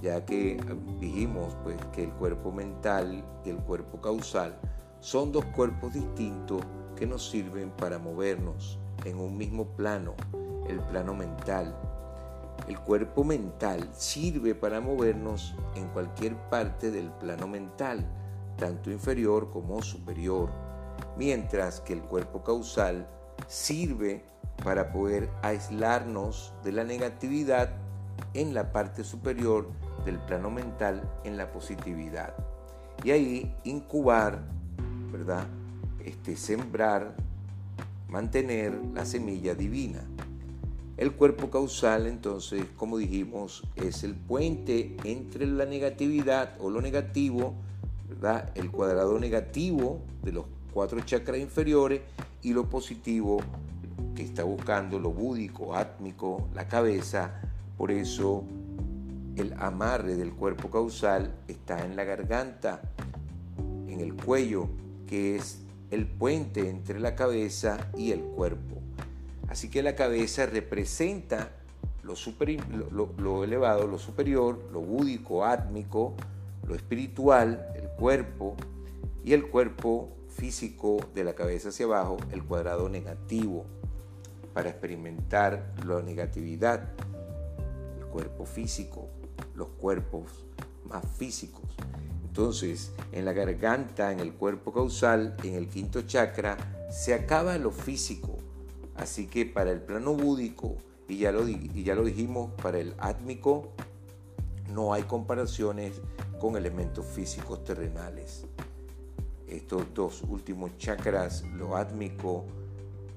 ya 0.02 0.26
que 0.26 0.60
dijimos 1.00 1.56
pues 1.64 1.78
que 1.94 2.04
el 2.04 2.12
cuerpo 2.12 2.52
mental 2.52 3.24
y 3.46 3.50
el 3.50 3.58
cuerpo 3.58 4.00
causal 4.00 4.60
son 5.00 5.32
dos 5.32 5.46
cuerpos 5.46 5.94
distintos 5.94 6.62
que 6.96 7.06
nos 7.06 7.30
sirven 7.30 7.72
para 7.72 8.00
movernos 8.00 8.80
en 9.06 9.20
un 9.20 9.38
mismo 9.38 9.66
plano, 9.76 10.16
el 10.68 10.80
plano 10.80 11.14
mental. 11.14 11.76
El 12.68 12.80
cuerpo 12.80 13.24
mental 13.24 13.88
sirve 13.94 14.56
para 14.56 14.82
movernos 14.82 15.56
en 15.76 15.88
cualquier 15.90 16.36
parte 16.50 16.92
del 16.92 17.12
plano 17.12 17.48
mental, 17.48 18.06
tanto 18.58 18.92
inferior 18.92 19.52
como 19.52 19.82
superior, 19.82 20.50
mientras 21.18 21.82
que 21.82 21.94
el 21.94 22.02
cuerpo 22.02 22.44
causal 22.44 23.08
sirve 23.48 24.26
para 24.64 24.92
poder 24.92 25.30
aislarnos 25.44 26.54
de 26.64 26.72
la 26.72 26.84
negatividad 26.84 27.70
en 28.34 28.54
la 28.54 28.72
parte 28.72 29.04
superior 29.04 29.70
del 30.04 30.20
plano 30.20 30.50
mental 30.50 31.10
en 31.24 31.38
la 31.38 31.52
positividad. 31.52 32.34
Y 33.04 33.12
ahí 33.12 33.56
incubar 33.64 34.58
¿verdad? 35.12 35.48
Este, 36.04 36.36
sembrar, 36.36 37.16
mantener 38.08 38.80
la 38.94 39.06
semilla 39.06 39.56
divina. 39.56 40.02
El 40.98 41.12
cuerpo 41.14 41.52
causal, 41.52 42.08
entonces, 42.08 42.66
como 42.76 42.98
dijimos, 42.98 43.62
es 43.76 44.04
el 44.04 44.16
puente 44.16 44.98
entre 45.04 45.46
la 45.46 45.66
negatividad 45.66 46.56
o 46.60 46.72
lo 46.72 46.82
negativo, 46.82 47.54
¿verdad? 48.10 48.52
El 48.56 48.72
cuadrado 48.72 49.20
negativo 49.20 50.02
de 50.24 50.32
los 50.32 50.46
cuatro 50.74 51.00
chakras 51.02 51.38
inferiores 51.38 52.02
y 52.42 52.52
lo 52.52 52.68
positivo 52.68 53.38
que 54.16 54.24
está 54.24 54.44
buscando 54.44 54.98
lo 54.98 55.12
búdico, 55.12 55.76
átmico, 55.76 56.50
la 56.56 56.68
cabeza. 56.68 57.42
Por 57.78 57.92
eso 57.92 58.44
el 59.36 59.54
amarre 59.60 60.16
del 60.16 60.34
cuerpo 60.34 60.72
causal 60.72 61.32
está 61.48 61.86
en 61.86 61.96
la 61.96 62.06
garganta, 62.06 62.82
en 63.88 64.00
el 64.00 64.16
cuello, 64.16 64.68
que 65.06 65.36
es 65.36 65.60
el 65.92 66.08
puente 66.08 66.68
entre 66.68 67.00
la 67.00 67.14
cabeza 67.14 67.92
y 67.96 68.14
el 68.14 68.22
cuerpo. 68.22 68.82
Así 69.48 69.70
que 69.70 69.82
la 69.82 69.96
cabeza 69.96 70.46
representa 70.46 71.52
lo, 72.04 73.44
elevado, 73.44 73.88
lo 73.88 74.00
superior, 74.00 74.60
lo 74.72 74.82
búdico, 74.82 75.46
átmico, 75.46 76.16
lo 76.66 76.76
espiritual, 76.76 77.68
el 77.76 77.90
cuerpo, 77.90 78.56
y 79.24 79.34
el 79.34 79.50
cuerpo 79.50 80.10
físico 80.30 80.98
de 81.14 81.26
la 81.26 81.34
cabeza 81.34 81.70
hacia 81.70 81.86
abajo, 81.86 82.18
el 82.32 82.44
cuadrado 82.44 82.88
negativo, 82.88 83.66
para 84.54 84.70
experimentar 84.70 85.74
la 85.86 86.02
negatividad, 86.02 86.90
el 88.00 88.06
cuerpo 88.06 88.46
físico, 88.46 89.10
los 89.54 89.68
cuerpos 89.68 90.46
más 90.86 91.04
físicos. 91.18 91.66
Entonces, 92.24 92.94
en 93.12 93.26
la 93.26 93.34
garganta, 93.34 94.12
en 94.12 94.20
el 94.20 94.34
cuerpo 94.34 94.72
causal, 94.72 95.36
en 95.44 95.56
el 95.56 95.68
quinto 95.68 96.04
chakra, 96.04 96.58
se 96.90 97.14
acaba 97.14 97.58
lo 97.58 97.72
físico. 97.72 98.37
Así 98.98 99.28
que 99.28 99.46
para 99.46 99.72
el 99.72 99.82
plano 99.82 100.14
búdico, 100.14 100.76
y 101.08 101.20
ya 101.20 101.32
lo, 101.32 101.48
y 101.48 101.84
ya 101.84 101.96
lo 101.96 102.04
dijimos, 102.04 102.52
para 102.62 102.80
el 102.80 102.94
átmico, 102.98 103.72
no 104.74 104.94
hay 104.94 105.04
comparaciones 105.04 106.02
con 106.40 106.56
elementos 106.56 107.06
físicos 107.06 107.64
terrenales. 107.64 108.46
Estos 109.48 109.94
dos 109.94 110.24
últimos 110.28 110.78
chakras, 110.78 111.44
lo 111.56 111.78
átmico 111.78 112.46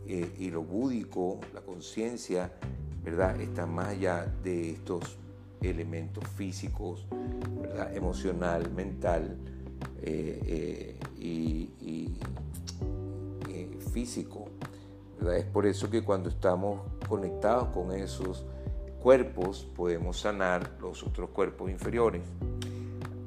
eh, 0.07 0.33
y 0.39 0.51
lo 0.51 0.63
búdico, 0.63 1.41
la 1.55 1.61
conciencia, 1.61 2.53
¿verdad? 3.03 3.41
Están 3.41 3.75
más 3.75 3.89
allá 3.89 4.27
de 4.43 4.71
estos 4.71 5.19
elementos 5.61 6.27
físicos, 6.29 7.07
¿verdad? 7.61 7.95
emocional, 7.97 8.71
mental 8.71 9.37
eh, 10.03 10.41
eh, 10.47 10.97
y, 11.19 11.71
físico. 13.93 14.49
Es 15.29 15.45
por 15.45 15.67
eso 15.67 15.91
que 15.91 16.03
cuando 16.03 16.31
estamos 16.31 16.81
conectados 17.07 17.69
con 17.69 17.93
esos 17.93 18.47
cuerpos 19.03 19.67
podemos 19.77 20.21
sanar 20.21 20.77
los 20.81 21.03
otros 21.03 21.31
cuerpos 21.31 21.71
inferiores. 21.71 22.23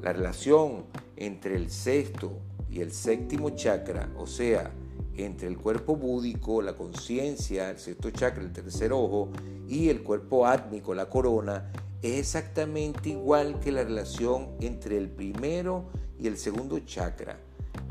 La 0.01 0.11
relación 0.11 0.85
entre 1.15 1.55
el 1.55 1.69
sexto 1.69 2.31
y 2.69 2.81
el 2.81 2.91
séptimo 2.91 3.51
chakra, 3.51 4.09
o 4.17 4.25
sea, 4.25 4.71
entre 5.15 5.47
el 5.47 5.57
cuerpo 5.57 5.95
búdico, 5.95 6.61
la 6.61 6.75
conciencia, 6.75 7.69
el 7.69 7.77
sexto 7.77 8.09
chakra, 8.09 8.41
el 8.43 8.51
tercer 8.51 8.91
ojo, 8.91 9.29
y 9.67 9.89
el 9.89 10.01
cuerpo 10.01 10.47
átmico, 10.47 10.95
la 10.95 11.09
corona, 11.09 11.71
es 12.01 12.19
exactamente 12.19 13.09
igual 13.09 13.59
que 13.59 13.71
la 13.71 13.83
relación 13.83 14.49
entre 14.59 14.97
el 14.97 15.09
primero 15.09 15.85
y 16.19 16.27
el 16.27 16.37
segundo 16.37 16.79
chakra, 16.79 17.37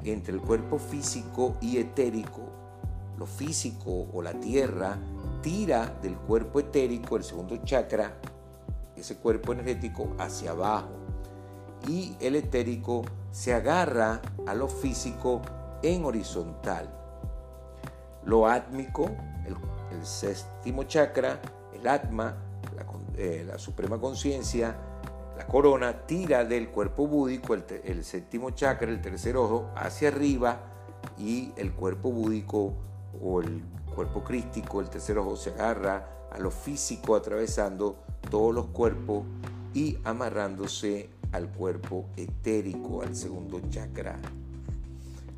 entre 0.05 0.35
el 0.35 0.41
cuerpo 0.41 0.79
físico 0.79 1.57
y 1.61 1.79
etérico. 1.79 2.62
Lo 3.23 3.27
físico 3.27 4.09
o 4.13 4.21
la 4.21 4.33
tierra 4.33 4.99
tira 5.43 5.97
del 6.03 6.17
cuerpo 6.17 6.59
etérico, 6.59 7.17
el 7.17 7.23
segundo 7.23 7.57
chakra, 7.59 8.17
ese 8.97 9.19
cuerpo 9.19 9.53
energético, 9.53 10.09
hacia 10.19 10.51
abajo. 10.51 10.91
Y 11.87 12.17
el 12.19 12.35
etérico 12.35 13.05
se 13.31 13.55
agarra 13.55 14.21
a 14.45 14.55
lo 14.55 14.67
físico 14.67 15.41
en 15.85 16.05
horizontal. 16.05 16.93
Lo 18.25 18.49
átmico, 18.49 19.05
el, 19.47 19.55
el 19.97 20.05
séptimo 20.05 20.83
chakra, 20.83 21.41
el 21.73 21.87
atma, 21.87 22.35
eh, 23.17 23.45
la 23.47 23.57
suprema 23.57 24.01
conciencia, 24.01 24.75
la 25.37 25.47
corona, 25.47 26.07
tira 26.09 26.45
del 26.45 26.71
cuerpo 26.71 27.07
búdico, 27.07 27.55
el, 27.55 28.03
séptimo 28.05 28.51
chakra, 28.51 28.91
el 28.91 29.01
tercer 29.01 29.37
ojo, 29.37 29.71
hacia 29.77 30.09
arriba 30.09 30.59
y 31.17 31.53
el 31.57 31.73
cuerpo 31.73 32.11
búdico 32.11 32.75
o 33.21 33.41
el 33.41 33.63
cuerpo 33.95 34.23
crístico, 34.23 34.81
el 34.81 34.89
tercer 34.89 35.19
ojo, 35.19 35.37
se 35.37 35.51
agarra 35.51 36.29
a 36.31 36.39
lo 36.39 36.51
físico 36.51 37.15
atravesando 37.15 37.97
todos 38.31 38.55
los 38.55 38.67
cuerpos 38.67 39.25
y 39.75 39.99
amarrándose 40.05 41.11
al 41.33 41.49
cuerpo 41.49 42.07
etérico, 42.17 43.03
al 43.03 43.17
segundo 43.17 43.61
chakra. 43.71 44.19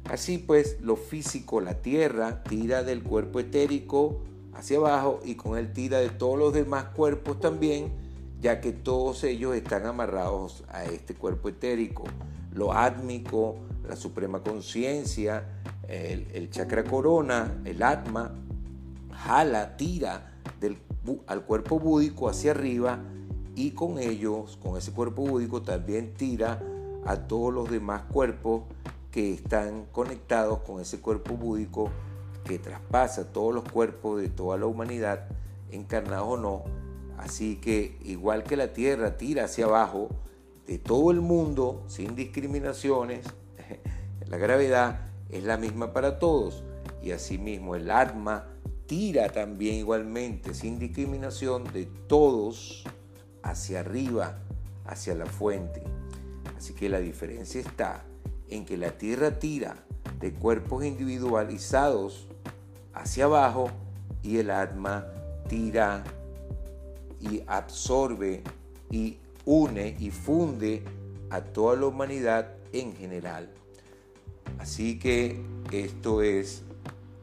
Así 0.05 0.39
pues, 0.39 0.81
lo 0.81 0.97
físico, 0.97 1.61
la 1.61 1.75
tierra, 1.81 2.43
tira 2.43 2.83
del 2.83 3.03
cuerpo 3.03 3.41
etérico 3.41 4.21
hacia 4.55 4.77
abajo 4.77 5.21
y 5.25 5.35
con 5.35 5.57
él 5.57 5.73
tira 5.73 5.99
de 5.99 6.11
todos 6.11 6.39
los 6.39 6.53
demás 6.53 6.85
cuerpos 6.95 7.41
también, 7.41 7.93
ya 8.41 8.61
que 8.61 8.73
todos 8.73 9.25
ellos 9.25 9.55
están 9.55 9.87
amarrados 9.87 10.65
a 10.69 10.85
este 10.85 11.15
cuerpo 11.15 11.49
etérico. 11.49 12.05
Lo 12.53 12.73
átmico, 12.73 13.57
la 13.89 13.97
suprema 13.97 14.43
conciencia, 14.43 15.63
el, 15.89 16.51
chakra 16.51 16.85
corona, 16.85 17.61
el 17.65 17.83
atma, 17.83 18.33
jala, 19.13 19.77
tira 19.77 20.31
al 21.27 21.45
cuerpo 21.45 21.79
búdico 21.79 22.29
hacia 22.29 22.53
arriba 22.53 23.01
y 23.55 23.73
con 23.73 23.99
ellos, 23.99 24.59
con 24.63 24.77
ese 24.77 24.93
cuerpo 24.93 25.23
búdico, 25.23 25.63
también 25.63 26.15
tira 26.15 26.63
a 27.05 27.17
todos 27.17 27.53
los 27.53 27.71
demás 27.71 28.03
cuerpos 28.05 28.63
que 29.11 29.33
están 29.33 29.87
conectados 29.93 30.61
con 30.61 30.81
ese 30.81 31.01
cuerpo 31.01 31.35
búdico 31.35 31.91
que 32.45 32.59
traspasa 32.59 33.33
todos 33.33 33.55
los 33.55 33.65
cuerpos 33.65 34.21
de 34.21 34.29
toda 34.29 34.59
la 34.59 34.67
humanidad, 34.67 35.29
encarnados 35.71 36.29
o 36.29 36.37
no. 36.37 36.65
Así 37.19 37.57
que 37.57 37.97
igual 38.03 38.43
que 38.43 38.57
la 38.57 38.73
Tierra 38.73 39.17
tira 39.17 39.45
hacia 39.45 39.67
abajo 39.67 40.09
de 40.67 40.79
todo 40.79 41.11
el 41.11 41.21
mundo 41.21 41.85
sin 41.87 42.17
discriminaciones, 42.17 43.27
la 44.27 44.37
gravedad 44.37 45.14
es 45.29 45.45
la 45.45 45.57
misma 45.57 45.93
para 45.93 46.19
todos. 46.19 46.65
Y 47.03 47.11
asimismo 47.11 47.75
el 47.77 47.91
atma 47.91 48.47
tira 48.87 49.29
también 49.29 49.77
igualmente 49.77 50.55
sin 50.55 50.79
discriminación 50.79 51.65
de 51.73 51.87
todos 51.87 52.85
hacia 53.43 53.81
arriba, 53.81 54.39
hacia 54.87 55.15
la 55.15 55.27
fuente. 55.27 55.83
Así 56.57 56.75
que 56.75 56.89
la 56.89 57.01
diferencia 57.01 57.61
está 57.61 58.05
en 58.49 58.65
que 58.65 58.77
la 58.77 58.97
Tierra 58.97 59.39
tira 59.39 59.85
de 60.21 60.33
cuerpos 60.33 60.85
individualizados 60.85 62.29
hacia 62.93 63.25
abajo 63.25 63.71
y 64.23 64.39
el 64.39 64.51
Atma 64.51 65.07
tira 65.49 66.05
y 67.21 67.43
absorbe 67.47 68.43
y 68.91 69.19
une 69.45 69.97
y 69.99 70.11
funde 70.11 70.83
a 71.31 71.43
toda 71.43 71.77
la 71.77 71.87
humanidad 71.87 72.55
en 72.73 72.95
general. 72.95 73.53
Así 74.65 74.99
que 74.99 75.43
esto 75.73 76.23
es 76.23 76.63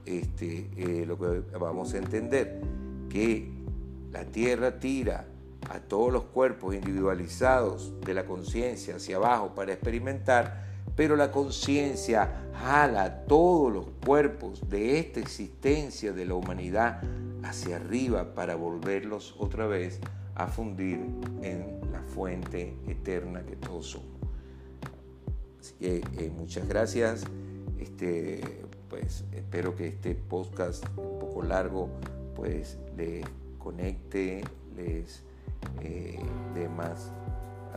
este, 0.06 0.70
eh, 0.78 1.06
lo 1.08 1.18
que 1.18 1.58
vamos 1.58 1.92
a 1.96 1.98
entender, 1.98 2.62
que 3.10 3.50
la 4.12 4.26
Tierra 4.26 4.80
tira 4.80 5.26
a 5.68 5.80
todos 5.80 6.14
los 6.14 6.26
cuerpos 6.26 6.76
individualizados 6.76 8.00
de 8.02 8.14
la 8.14 8.26
conciencia 8.26 8.98
hacia 8.98 9.16
abajo 9.16 9.56
para 9.56 9.74
experimentar, 9.74 10.68
pero 10.96 11.16
la 11.16 11.32
conciencia 11.32 12.32
jala 12.62 13.06
a 13.06 13.26
todos 13.26 13.74
los 13.74 13.86
cuerpos 14.06 14.70
de 14.70 15.00
esta 15.00 15.20
existencia 15.20 16.14
de 16.14 16.28
la 16.28 16.36
humanidad 16.36 17.02
hacia 17.42 17.78
arriba 17.78 18.36
para 18.36 18.54
volverlos 18.54 19.34
otra 19.40 19.66
vez 19.66 20.00
a 20.36 20.46
fundir 20.46 21.00
en 21.42 21.82
la 21.92 22.04
fuente 22.04 22.76
eterna 22.88 23.44
que 23.44 23.56
todos 23.56 23.88
somos. 23.88 24.11
Así 25.62 25.76
que 25.76 26.04
eh, 26.18 26.32
muchas 26.36 26.68
gracias. 26.68 27.24
Este, 27.80 28.42
pues 28.90 29.26
espero 29.32 29.76
que 29.76 29.88
este 29.88 30.16
podcast 30.16 30.84
un 30.98 31.20
poco 31.20 31.44
largo 31.44 31.88
pues 32.36 32.80
les 32.98 33.24
conecte, 33.60 34.44
les 34.76 35.24
eh, 35.82 36.20
dé 36.56 36.68
más 36.68 37.12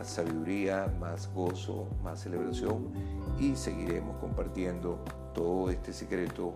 sabiduría, 0.03 0.91
más 0.99 1.31
gozo, 1.33 1.87
más 2.03 2.21
celebración 2.21 2.91
y 3.39 3.55
seguiremos 3.55 4.17
compartiendo 4.17 5.03
todo 5.33 5.69
este 5.69 5.93
secreto 5.93 6.55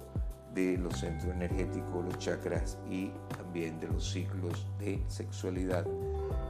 de 0.56 0.78
los 0.78 1.00
centros 1.00 1.32
energéticos, 1.32 2.06
los 2.06 2.18
chakras 2.18 2.80
y 2.90 3.12
también 3.38 3.80
de 3.80 3.88
los 3.88 4.12
ciclos 4.12 4.68
de 4.80 5.04
sexualidad 5.08 5.86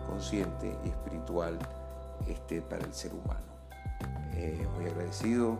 consciente 0.07 0.73
y 0.85 0.89
espiritual 0.89 1.59
este, 2.27 2.61
para 2.61 2.85
el 2.85 2.93
ser 2.93 3.13
humano. 3.13 3.48
Eh, 4.33 4.67
muy 4.75 4.85
agradecido 4.85 5.57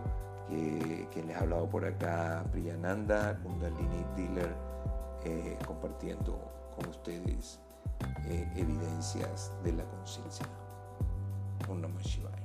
que, 0.50 1.24
les 1.26 1.36
ha 1.36 1.42
hablado 1.42 1.70
por 1.70 1.86
acá 1.86 2.44
Priyananda, 2.52 3.38
Kundalini 3.44 4.06
Dealer, 4.16 4.56
eh, 5.26 5.58
compartiendo 5.66 6.40
con 6.76 6.90
ustedes 6.90 7.60
eh, 8.26 8.52
evidencias 8.56 9.52
de 9.64 9.74
la 9.74 9.84
conciencia. 9.86 10.46
Un 11.68 11.82
Namah 11.82 12.02
Shivaya. 12.02 12.40